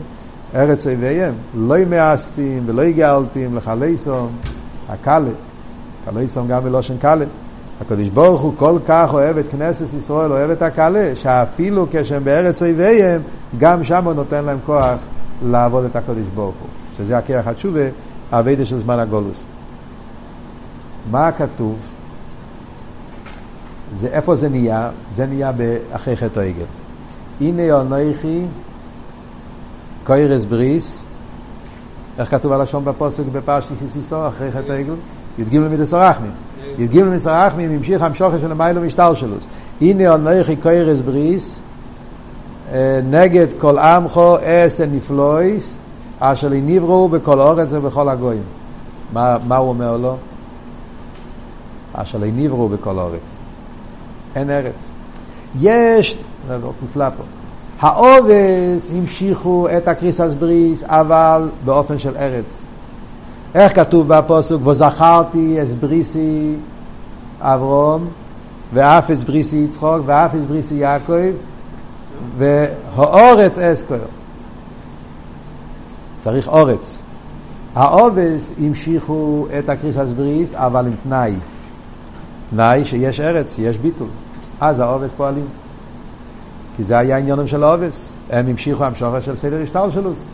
ארץ 0.55 0.87
אויביהם, 0.87 1.35
לא 1.55 1.79
ימאסתים 1.79 2.63
ולא 2.67 2.83
יגאלתים 2.83 3.57
לחלייסום, 3.57 4.29
הקלה, 4.89 5.31
קלייסום 6.05 6.49
גם 6.49 6.65
בלושן 6.65 6.97
קלה. 6.97 7.25
הקדוש 7.81 8.09
ברוך 8.09 8.41
הוא 8.41 8.53
כל 8.57 8.79
כך 8.87 9.11
אוהב 9.13 9.39
את 9.39 9.49
כנסת 9.49 9.95
ישראל, 9.99 10.33
אוהב 10.33 10.51
את 10.51 10.63
הקלה, 10.63 11.11
שאפילו 11.15 11.87
כשהם 11.91 12.25
בארץ 12.25 12.63
אויביהם, 12.63 13.23
גם 13.59 13.85
שם 13.85 14.05
הוא 14.05 14.13
נותן 14.13 14.45
להם 14.45 14.59
כוח 14.67 14.99
לעבוד 15.43 15.85
את 15.85 15.97
הקדוש 15.97 16.27
ברוך 16.35 16.55
הוא. 16.61 16.69
שזה 16.99 17.19
הכיח 17.19 17.47
התשובה, 17.47 17.81
האביידה 18.33 18.65
של 18.65 18.79
זמן 18.79 18.99
הגולוס. 18.99 19.45
מה 21.11 21.33
כתוב? 21.33 21.77
זה, 23.97 24.09
איפה 24.09 24.37
זה 24.37 24.49
נהיה? 24.49 24.91
זה 25.15 25.27
נהיה 25.27 25.53
אחרי 25.93 26.17
חטא 26.17 26.41
העגל. 26.41 26.65
הנה 27.41 27.81
אנכי 27.81 28.45
קוירס 30.05 30.45
בריס, 30.45 31.05
איך 32.19 32.31
כתוב 32.31 32.53
הלשון 32.53 32.85
בפוסק 32.85 33.25
בפרשת 33.33 33.79
כיסיסו 33.79 34.29
אחרי 34.29 34.53
חטא 34.53 34.73
העגל? 34.73 34.95
י"ג 35.39 35.59
מדסרחמים. 35.59 36.31
י"ג 36.79 37.03
מדסרחמים 37.03 37.71
המשיך 37.71 38.03
המשוכר 38.03 38.39
של 38.39 38.53
המיילו 38.53 38.81
משטר 38.81 39.15
שלו. 39.15 39.37
הנה 39.81 40.15
אנכי 40.15 40.57
קוירס 40.57 41.01
בריס, 41.01 41.61
נגד 43.05 43.47
כל 43.59 43.79
עמכו 43.79 44.37
אס 44.43 44.81
נפלויס, 44.81 45.75
אשר 46.21 46.49
נבראו 46.53 47.09
בכל 47.09 47.41
אורץ 47.41 47.69
ובכל 47.71 48.09
הגויים. 48.09 48.43
מה, 49.13 49.37
מה 49.47 49.57
הוא 49.57 49.69
אומר 49.69 49.97
לו? 49.97 50.17
אשר 51.93 52.19
נבראו 52.19 52.69
בכל 52.69 52.99
אורץ. 52.99 53.21
אין 54.37 54.51
ארץ. 54.51 54.89
יש, 55.61 56.19
זה 56.49 56.59
לא 56.59 56.73
נפלא 56.83 57.09
פה, 57.11 57.23
האובס 57.81 58.91
המשיכו 58.97 59.69
את 59.77 59.89
הקריסס 59.89 60.35
בריס, 60.39 60.85
אבל 60.85 61.51
באופן 61.65 61.99
של 61.99 62.17
ארץ. 62.17 62.63
איך 63.55 63.77
כתוב 63.77 64.09
בפוסוק? 64.09 64.67
וזכרתי 64.67 65.63
את 65.63 65.69
בריסי 65.69 66.55
אברהם, 67.41 68.07
ואף 68.75 69.11
את 69.11 69.19
בריתי 69.19 69.57
יצחק, 69.57 70.03
ואף 70.07 70.35
את 70.35 70.41
בריתי 70.41 70.75
יעקב, 70.75 71.33
והארץ 72.39 73.59
אזכור. 73.59 73.97
צריך 76.19 76.49
ארץ. 76.49 77.03
האבות 77.75 78.53
המשיכו 78.63 79.47
את 79.59 79.69
הכריתת 79.69 80.09
ברית, 80.17 80.55
אבל 80.55 80.87
עם 80.87 80.95
תנאי. 81.03 81.33
תנאי 82.51 82.85
שיש 82.85 83.21
ארץ, 83.21 83.55
יש 83.59 83.79
ביטול. 83.79 84.09
אז 84.61 84.81
האבות 84.81 85.11
פועלים. 85.17 85.47
כי 86.77 86.85
זה 86.85 86.99
היה 86.99 87.17
עניינם 87.17 87.47
של 87.47 87.65
האבות. 87.65 88.13
הם 88.31 88.47
המשיכו 88.47 88.85
המשכה 88.85 89.21
של 89.21 89.37
סדר 89.37 89.63
השתלשלות. 89.63 90.25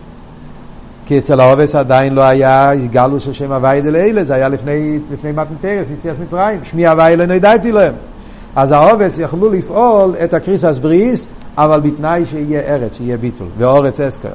כי 1.06 1.18
אצל 1.18 1.40
האבות 1.40 1.74
עדיין 1.74 2.14
לא 2.14 2.22
היה 2.22 2.72
גילוי 2.90 3.22
של 3.22 3.32
שם 3.32 3.52
הוי׳ 3.52 3.82
דלעילא, 3.82 4.24
זה 4.24 4.34
היה 4.34 4.48
לפני, 4.48 4.98
לפני 5.12 5.32
מתן 5.32 5.53
תורה, 5.53 5.86
יציאת 5.98 6.18
מצרים. 6.18 6.64
שמי 6.64 6.86
הוי׳ 6.86 7.16
לא 7.16 7.26
נודעתי 7.26 7.72
להם. 7.72 7.94
אז 8.56 8.70
האובס 8.70 9.18
יכלו 9.18 9.52
לפעול 9.52 10.14
את 10.24 10.34
הקריסס 10.34 10.78
בריס, 10.78 11.28
אבל 11.58 11.80
בתנאי 11.80 12.26
שיהיה 12.26 12.60
ארץ, 12.60 12.96
שיהיה 12.96 13.16
ביטול, 13.16 13.48
ואורץ 13.58 14.00
אסקר. 14.00 14.28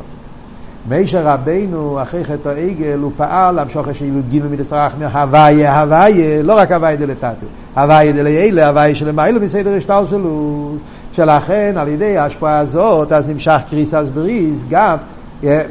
מישר 0.89 1.21
רבינו, 1.23 2.01
אחרי 2.01 2.23
חטא 2.23 2.49
העגל, 2.49 2.99
הוא 3.01 3.11
פעל 3.17 3.55
להמשוך 3.55 3.87
השאילו 3.87 4.19
גיל 4.29 4.47
מדסרח 4.47 4.95
מהוויה, 4.99 5.81
הוויה, 5.81 6.43
לא 6.43 6.57
רק 6.57 6.71
הוויה 6.71 6.95
דלתתו, 6.95 7.47
הוויה 7.75 8.11
דליילה, 8.11 8.67
הוויה 8.67 8.95
שלמיילו 8.95 9.41
בסדר 9.41 9.75
השטר 9.75 10.05
שלו, 10.05 10.71
שלכן 11.13 11.73
על 11.77 11.87
ידי 11.87 12.17
ההשפעה 12.17 12.59
הזאת, 12.59 13.11
אז 13.11 13.29
נמשך 13.29 13.59
קריסס 13.69 14.09
בריס, 14.13 14.59
גם, 14.69 14.95
אה, 15.43 15.61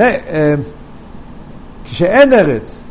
אה, 0.00 0.54
כשאין 1.84 2.32
ארץ, 2.32 2.82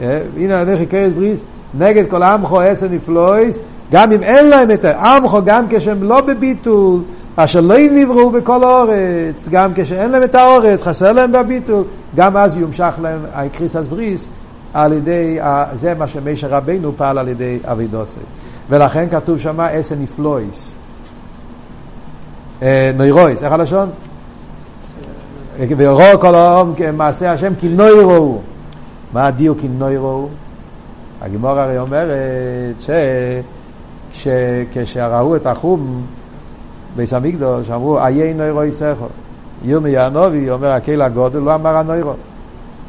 אה, 0.00 0.20
הנה 0.36 0.58
הלכי 0.58 0.86
קריס 0.86 1.12
בריס, 1.12 1.40
נגד 1.78 2.10
כל 2.10 2.22
עמכו 2.22 2.60
עשר 2.60 2.88
נפלויס, 2.88 3.58
גם 3.92 4.12
אם 4.12 4.22
אין 4.22 4.48
להם 4.48 4.70
את 4.70 4.84
העמכו, 4.84 5.38
גם 5.44 5.64
כשהם 5.70 6.02
לא 6.02 6.20
בביטול, 6.20 7.00
אשר 7.36 7.60
לא 7.60 7.74
נבראו 7.92 8.30
בכל 8.30 8.64
האורץ, 8.64 9.48
גם 9.50 9.72
כשאין 9.74 10.10
להם 10.10 10.22
את 10.22 10.34
האורץ, 10.34 10.82
חסר 10.82 11.12
להם 11.12 11.32
בביטול, 11.32 11.84
גם 12.16 12.36
אז 12.36 12.56
יומשך 12.56 12.94
להם 13.02 13.20
הקריסס 13.34 13.86
בריס 13.88 14.26
על 14.74 14.92
ידי, 14.92 15.38
זה 15.74 15.94
מה 15.94 16.08
שמשה 16.08 16.46
רבנו 16.48 16.92
פעל 16.96 17.18
על 17.18 17.28
ידי 17.28 17.58
אבידוסי. 17.64 18.20
ולכן 18.68 19.08
כתוב 19.10 19.38
שמה 19.38 19.66
עשר 19.66 19.94
נפלויס. 19.94 20.74
אה, 22.62 22.90
נוירויס, 22.96 23.42
איך 23.42 23.52
הלשון? 23.52 23.90
ויראו 25.58 26.20
כל 26.20 26.34
העם 26.34 26.72
מעשה 26.92 27.32
השם 27.32 27.54
כי 27.58 27.68
נוירו. 27.68 28.38
מה 29.12 29.26
הדיוק 29.26 29.60
כי 29.60 29.68
נוירו? 29.68 30.28
הגימור 31.22 31.50
הרי 31.50 31.78
אומרת 31.78 32.80
ש... 32.80 32.90
שכשראו 34.16 35.36
את 35.36 35.46
החום 35.46 36.02
ביס 36.96 37.12
המקדוש, 37.12 37.70
אמרו, 37.70 37.98
איי 37.98 38.34
נוירו 38.34 38.64
יסכו. 38.64 39.06
ירמי 39.64 39.96
הנובי 39.96 40.50
אומר, 40.50 40.70
הקהיל 40.70 41.02
הגודל, 41.02 41.38
לא 41.38 41.54
אמר 41.54 41.76
הנוירו. 41.76 42.12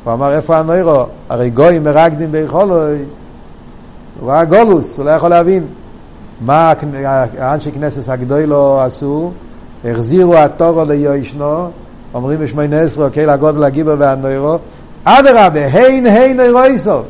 הוא 0.04 0.14
אמר, 0.14 0.36
איפה 0.36 0.58
הנוירו? 0.58 1.06
הרי 1.30 1.50
גויים 1.50 1.84
מרקדים 1.84 2.32
ביכולוי. 2.32 2.98
הוא 4.20 4.32
ראה 4.32 4.46
גולוס, 4.46 4.98
הוא 4.98 5.06
לא 5.06 5.12
יכול 5.12 5.30
להבין. 5.30 5.66
מה 6.42 6.74
האנשי 7.38 7.72
כנסת 7.72 8.10
הגדולו 8.10 8.82
עשו? 8.82 9.32
החזירו 9.86 10.38
התורו 10.38 10.84
ליושנו, 10.84 11.70
אומרים 12.14 12.40
בשמי 12.40 12.68
נסרו, 12.68 13.06
הקהיל 13.06 13.30
הגודל 13.30 13.64
הגיבר 13.64 13.96
והנוירו. 14.00 14.58
אדרבה, 15.04 15.66
הין 15.66 16.06
הין 16.06 16.38
נוירו 16.38 16.66
יסוף. 16.66 17.06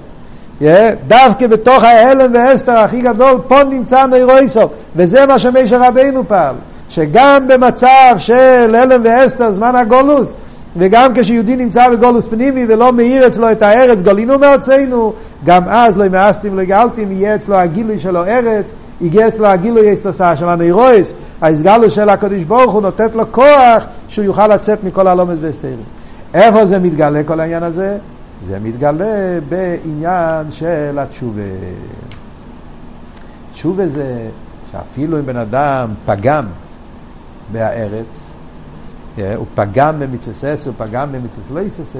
דווקא 1.08 1.47
בתוך 1.47 1.84
ההלם 1.84 2.34
והסתר 2.34 2.78
הכי 2.78 3.01
גדול, 3.01 3.41
פה 3.47 3.64
נמצא 3.64 4.05
נוירויסו, 4.05 4.70
וזה 4.95 5.26
מה 5.26 5.39
שמשה 5.39 5.88
רבינו 5.88 6.28
פעל. 6.28 6.55
שגם 6.89 7.47
במצב 7.47 8.16
של 8.18 8.76
הלם 8.76 9.01
ואסתר, 9.03 9.51
זמן 9.51 9.76
הגולוס, 9.76 10.36
וגם 10.78 11.12
כשיהודי 11.16 11.55
נמצא 11.55 11.89
בגולוס 11.89 12.26
פנימי 12.26 12.66
ולא 12.68 12.93
מאיר 12.93 13.28
אצלו 13.28 13.51
את 13.51 13.64
הארץ, 13.64 14.01
גולינו 14.01 14.39
מארצנו, 14.39 15.14
גם 15.45 15.64
אז 15.68 15.97
לא 15.97 16.03
ימאסתים 16.03 16.58
לא 16.58 16.62
יגאלתים, 16.62 17.12
יהיה 17.12 17.36
אצלו 17.36 17.55
הגילוי 17.55 17.99
שלו 17.99 18.26
ארץ, 18.26 18.72
יגיע 19.01 19.28
אצלו 19.28 19.47
הגילוי 19.47 19.93
אסתוסה 19.93 20.36
של 20.36 20.47
הנוירויס, 20.49 21.14
ההסגלו 21.41 21.89
של 21.89 22.10
הקדוש 22.10 22.43
ברוך 22.43 22.74
הוא 22.74 22.82
נותנת 22.82 23.16
לו 23.16 23.32
כוח 23.32 23.86
שהוא 24.08 24.26
יוכל 24.26 24.47
לצאת 24.47 24.84
מכל 24.84 25.08
הלומד 25.08 25.43
והסתרים. 25.43 25.78
איפה 26.34 26.66
זה 26.66 26.80
מתגלה 26.80 27.24
כל 27.24 27.39
העניין 27.39 27.64
הזה? 27.64 27.97
זה 28.45 28.59
מתגלה 28.59 29.39
בעניין 29.49 30.51
של 30.51 30.99
התשובה. 30.99 31.41
תשובה 33.53 33.88
זה 33.88 34.29
שאפילו 34.71 35.19
אם 35.19 35.25
בן 35.25 35.38
אדם 35.38 35.93
פגם 36.05 36.45
בארץ, 37.51 38.31
אה, 39.19 39.35
הוא 39.35 39.45
פגם 39.55 39.99
במצווה 39.99 40.53
הוא 40.65 40.73
פגם 40.77 41.11
במצווה 41.11 41.61
לא 41.61 41.65
יססה, 41.65 41.99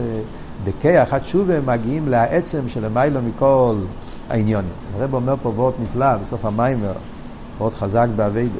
בכיח 0.64 1.14
התשובה 1.14 1.62
מגיעים 1.62 2.08
לעצם 2.08 2.70
של 2.70 2.86
המיילו 2.86 3.22
מכל 3.22 3.76
העניונים. 4.30 4.72
הרב 4.96 5.14
אומר 5.14 5.36
פה 5.42 5.50
וורט 5.50 5.74
נפלא 5.80 6.18
בסוף 6.18 6.46
המיימר, 6.46 6.94
וורט 7.58 7.74
חזק 7.74 8.08
באביידו. 8.16 8.60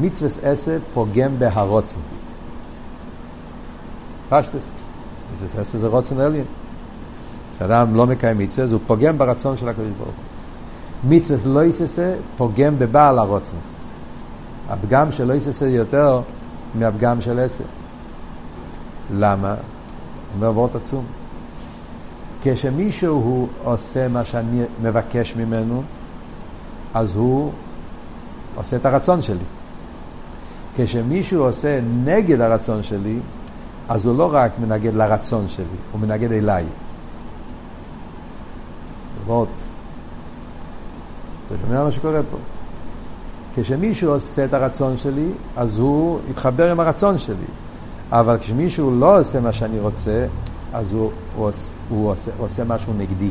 מצווה 0.00 0.50
עשה 0.50 0.76
פוגם 0.94 1.38
בהרוצן. 1.38 2.00
פשטס. 4.28 4.81
עשה 5.58 5.78
זה 5.78 5.86
רוצן 5.86 6.20
עליין. 6.20 6.44
כשאדם 7.54 7.94
לא 7.94 8.06
מקיים 8.06 8.38
מצווה, 8.38 8.64
אז 8.64 8.72
הוא 8.72 8.80
פוגם 8.86 9.18
ברצון 9.18 9.56
של 9.56 9.68
הקדוש 9.68 9.90
ברוך 9.98 10.08
הוא. 10.08 11.10
מצווה 11.10 11.52
לא 11.52 11.64
יססה 11.64 12.14
פוגם 12.36 12.78
בבעל 12.78 13.18
הרוצן. 13.18 13.56
הפגם 14.68 15.12
של 15.12 15.24
לא 15.24 15.34
יססה 15.34 15.68
יותר 15.68 16.20
מהפגם 16.74 17.20
של 17.20 17.38
עשר. 17.38 17.64
למה? 19.14 19.54
אומר 20.34 20.50
וורט 20.50 20.76
עצום. 20.76 21.04
כשמישהו 22.42 23.48
עושה 23.64 24.08
מה 24.08 24.24
שאני 24.24 24.62
מבקש 24.82 25.36
ממנו, 25.36 25.82
אז 26.94 27.16
הוא 27.16 27.52
עושה 28.54 28.76
את 28.76 28.86
הרצון 28.86 29.22
שלי. 29.22 29.44
כשמישהו 30.76 31.44
עושה 31.44 31.80
נגד 32.04 32.40
הרצון 32.40 32.82
שלי, 32.82 33.18
אז 33.88 34.06
הוא 34.06 34.18
לא 34.18 34.30
רק 34.32 34.52
מנגד 34.58 34.94
לרצון 34.94 35.48
שלי, 35.48 35.64
הוא 35.92 36.00
מנגד 36.00 36.32
אליי. 36.32 36.64
וורט. 39.26 39.48
אתה 41.46 41.54
שומע 41.62 41.84
מה 41.84 41.92
שקורה 41.92 42.20
פה? 42.30 42.36
כשמישהו 43.54 44.12
עושה 44.12 44.44
את 44.44 44.54
הרצון 44.54 44.96
שלי, 44.96 45.28
אז 45.56 45.78
הוא 45.78 46.18
יתחבר 46.30 46.70
עם 46.70 46.80
הרצון 46.80 47.18
שלי. 47.18 47.46
אבל 48.12 48.38
כשמישהו 48.38 48.90
לא 49.00 49.20
עושה 49.20 49.40
מה 49.40 49.52
שאני 49.52 49.80
רוצה, 49.80 50.26
אז 50.72 50.92
הוא, 50.92 51.10
הוא, 51.36 51.46
עושה, 51.46 51.72
הוא, 51.88 52.10
עושה, 52.10 52.30
הוא 52.38 52.46
עושה 52.46 52.64
משהו 52.64 52.92
נגדי. 52.98 53.30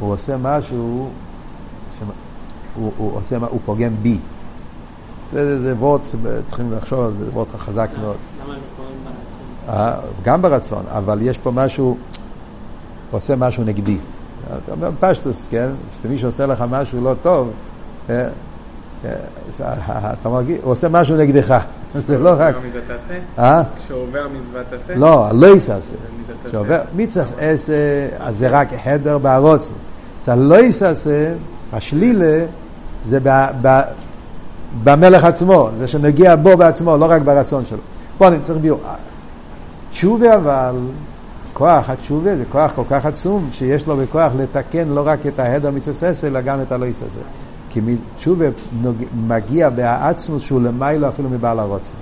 הוא 0.00 0.12
עושה 0.12 0.36
משהו, 0.36 1.10
שמה, 1.98 2.12
הוא, 2.74 2.92
הוא, 2.96 3.16
עושה, 3.16 3.36
הוא 3.36 3.60
פוגם 3.64 3.94
בי. 4.02 4.18
זה, 5.34 5.62
זה, 5.62 5.74
וורט, 5.74 6.02
צריכים 6.46 6.72
לחשוב 6.72 7.00
על 7.00 7.12
זה, 7.18 7.24
זה 7.24 7.30
וורט 7.30 7.48
חזק 7.56 7.88
מאוד. 8.00 8.16
ברצון? 9.66 10.10
גם 10.22 10.42
ברצון, 10.42 10.82
אבל 10.88 11.18
יש 11.22 11.38
פה 11.38 11.50
משהו, 11.50 11.84
הוא 11.84 11.96
עושה 13.18 13.36
משהו 13.36 13.64
נגדי. 13.64 13.98
אתה 14.46 14.72
אומר 14.72 14.90
פשטוס, 15.00 15.48
כן? 15.50 15.68
כשמישהו 15.92 16.28
עושה 16.28 16.46
לך 16.46 16.64
משהו 16.70 17.00
לא 17.00 17.14
טוב, 17.22 17.50
אה, 18.10 18.28
אה, 19.04 20.12
אתה 20.20 20.28
מרגיש, 20.28 20.58
הוא 20.62 20.72
עושה 20.72 20.88
משהו 20.88 21.16
נגדך. 21.16 21.58
זה 22.06 22.18
לא 22.18 22.34
רק... 22.38 22.54
מזה 22.66 22.80
תעשה? 22.80 23.18
אה? 23.38 23.62
כשהוא 23.78 24.02
עובר 24.02 24.28
מצווה 24.28 24.62
תעשה? 24.70 24.94
לא, 24.94 25.28
לא. 25.32 25.54
מזה 25.54 25.74
תעשה. 26.42 26.48
כשעובר 26.48 26.82
מצווה 26.96 27.24
עשה, 27.38 28.08
אז 28.18 28.38
זה 28.38 28.48
רק 28.48 28.68
חדר 28.84 29.18
בערוץ. 29.18 29.72
זה 30.24 30.34
לא 30.34 30.54
יעשה, 30.54 31.32
השלילה, 31.72 32.44
זה 33.04 33.20
במלך 34.82 35.24
עצמו, 35.24 35.68
זה 35.78 35.88
שנגיע 35.88 36.36
בו 36.36 36.56
בעצמו, 36.56 36.96
לא 36.96 37.06
רק 37.10 37.22
ברצון 37.22 37.64
שלו. 37.66 37.78
פה 38.18 38.28
אני 38.28 38.36
צריך 38.42 38.58
ביור. 38.58 38.80
תשובה 39.90 40.36
אבל, 40.36 40.76
כוח 41.52 41.90
התשובה 41.90 42.36
זה 42.36 42.44
כוח 42.52 42.72
כל 42.74 42.82
כך 42.90 43.06
עצום, 43.06 43.48
שיש 43.52 43.86
לו 43.86 43.96
בכוח 43.96 44.32
לתקן 44.38 44.88
לא 44.88 45.02
רק 45.06 45.26
את 45.26 45.38
ההדר 45.38 45.70
עשה, 45.90 46.26
אלא 46.26 46.40
גם 46.40 46.60
את 46.60 46.72
הלא 46.72 46.84
יעשה. 46.84 47.04
כי 47.70 47.80
תשובה 48.16 48.44
מגיע 49.26 49.70
בעצמוס 49.70 50.42
שהוא 50.42 50.60
למיילו 50.60 51.08
אפילו 51.08 51.30
מבעל 51.30 51.58
הרוצן. 51.58 51.94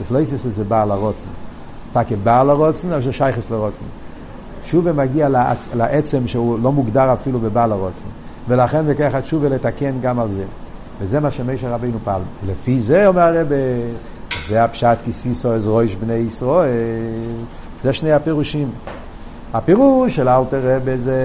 אז 0.00 0.12
לא 0.12 0.18
יעשה 0.18 0.36
זה 0.36 0.64
בעל 0.64 0.90
הרוצן. 0.90 1.28
אתה 1.92 2.04
כבעל 2.04 2.50
הרוצן, 2.50 2.90
אבל 2.90 3.12
ששייכס 3.12 3.50
לרוצן. 3.50 3.84
תשובה 4.62 4.92
מגיע 4.92 5.28
לעצ... 5.28 5.68
לעצם 5.74 6.26
שהוא 6.26 6.58
לא 6.62 6.72
מוגדר 6.72 7.12
אפילו 7.12 7.40
בבעל 7.40 7.72
הרוצן. 7.72 8.08
ולכן 8.48 8.86
בכך 8.86 9.14
התשובה 9.14 9.48
לתקן 9.48 10.00
גם 10.00 10.18
על 10.18 10.32
זה. 10.32 10.44
וזה 11.00 11.20
מה 11.20 11.30
שמשה 11.30 11.68
רבינו 11.70 11.98
פעל. 12.04 12.20
לפי 12.48 12.80
זה 12.80 13.06
אומר 13.06 13.22
הרב, 13.22 13.46
זה 14.48 14.64
הפשט 14.64 14.96
כסיסו 15.08 15.52
אז 15.52 15.66
רויש 15.66 15.96
בני 15.96 16.14
ישראל. 16.14 16.70
זה 17.82 17.92
שני 17.92 18.12
הפירושים. 18.12 18.70
הפירוש 19.54 20.16
של 20.16 20.28
אלתר 20.28 20.60
רבי 20.62 20.96
זה 20.96 21.20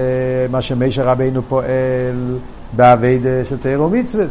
מה 0.50 0.62
שמשה 0.62 1.04
רבינו 1.04 1.42
פועל 1.48 2.38
באביידה 2.72 3.44
של 3.44 3.56
תירו 3.58 3.88
מצווה. 3.88 4.24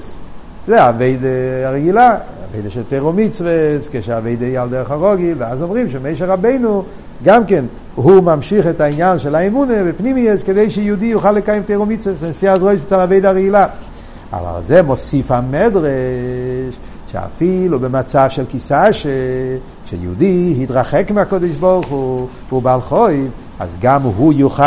זה 0.68 0.84
האביידה 0.84 1.28
הרגילה, 1.66 2.18
האביידה 2.46 2.70
של 2.70 2.84
תירו 2.84 3.14
מצווה, 3.14 3.52
כשהאביידה 3.92 4.46
היא 4.46 4.60
על 4.60 4.70
דרך 4.70 4.92
הרוגי, 4.92 5.34
ואז 5.34 5.62
אומרים 5.62 5.90
שמשה 5.90 6.26
רבינו 6.26 6.84
גם 7.24 7.46
כן, 7.46 7.66
הוא 7.96 8.24
ממשיך 8.24 8.68
את 8.68 8.82
העניין 8.82 9.20
של 9.20 9.36
האמונה 9.36 9.74
בפנימייס 9.84 10.44
כדי 10.44 10.72
שיהודי 10.72 11.06
יוכל 11.06 11.32
לקיים 11.32 11.64
תירו 11.64 11.86
מצווה, 11.86 12.16
זה 12.16 12.30
נסיעה 12.30 12.60
זרועי 12.60 12.78
של 12.90 13.00
האביידה 13.00 13.30
הרגילה. 13.30 13.68
אבל 14.34 14.62
זה 14.66 14.82
מוסיף 14.82 15.32
המדרש, 15.32 16.78
שאפילו 17.12 17.80
במצב 17.80 18.26
של 18.30 18.46
כיסא. 18.50 18.90
שיהודי 19.86 20.60
התרחק 20.64 21.12
מהקודש 21.12 21.56
ברוך 21.56 21.88
הוא, 21.88 22.28
והוא 22.50 22.62
בעל 22.62 22.82
חוי, 22.82 23.28
אז 23.60 23.78
גם 23.82 24.02
הוא 24.02 24.34
יוכל, 24.34 24.64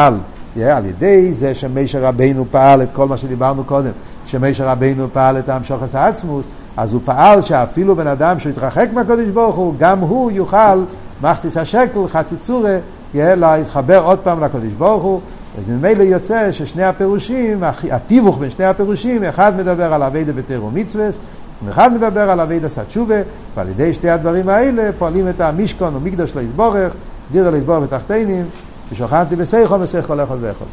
yeah, 0.57 0.61
על 0.61 0.87
ידי 0.87 1.35
זה 1.35 1.55
שמשה 1.55 2.09
רבינו 2.09 2.45
פעל 2.51 2.83
את 2.83 2.93
כל 2.93 3.09
מה 3.09 3.17
שדיברנו 3.17 3.65
קודם, 3.65 3.91
שמשה 4.27 4.73
רבינו 4.73 5.07
פעל 5.13 5.39
את 5.39 5.49
המשוחס 5.49 5.95
העצמוס, 5.95 6.45
אז 6.77 6.93
הוא 6.93 7.01
פעל 7.05 7.43
שאפילו 7.43 7.97
בן 7.97 8.07
אדם 8.07 8.41
שהתרחק 8.41 8.89
מהקודש 8.93 9.29
ברוך 9.29 9.57
הוא, 9.57 9.75
גם 9.79 9.99
הוא 9.99 10.31
יוכל, 10.31 10.85
מחטיס 11.23 11.57
השקל, 11.57 12.09
חצי 12.09 12.37
צורה, 12.37 12.79
להתחבר 13.15 14.03
עוד 14.05 14.19
פעם 14.19 14.45
לקודש 14.45 14.73
ברוך 14.79 15.03
הוא. 15.03 15.21
אז 15.59 15.69
ממילא 15.69 16.03
יוצא 16.03 16.53
ששני 16.53 16.83
הפירושים, 16.83 17.63
התיווך 17.91 18.39
בין 18.39 18.51
שני 18.51 18.65
הפירושים, 18.65 19.25
אחד 19.25 19.57
מדבר 19.57 19.95
על 19.95 20.03
אביידה 20.03 20.33
בתירו 20.33 20.71
מצווה, 20.71 21.09
ואחד 21.65 21.93
מדבר 21.95 22.31
על 22.31 22.41
אביידה 22.41 22.69
סתשובה, 22.69 23.15
ועל 23.55 23.69
ידי 23.69 23.95
שתי 23.95 24.11
הדברים 24.11 24.49
האלה 24.49 24.91
פועלים 24.99 25.29
את 25.29 25.41
המשכון 25.41 25.97
ומקדוש 25.97 26.37
לא 26.37 26.41
יסבורך, 26.41 26.95
דירה 27.33 27.51
לא 27.51 27.57
יסבורך 27.57 27.83
בתחתינים, 27.83 28.45
ושוכנתי 28.93 29.37
בסייחו 29.37 29.81
וסייחו 29.81 30.15
לכל 30.15 30.37
ואחד. 30.41 30.65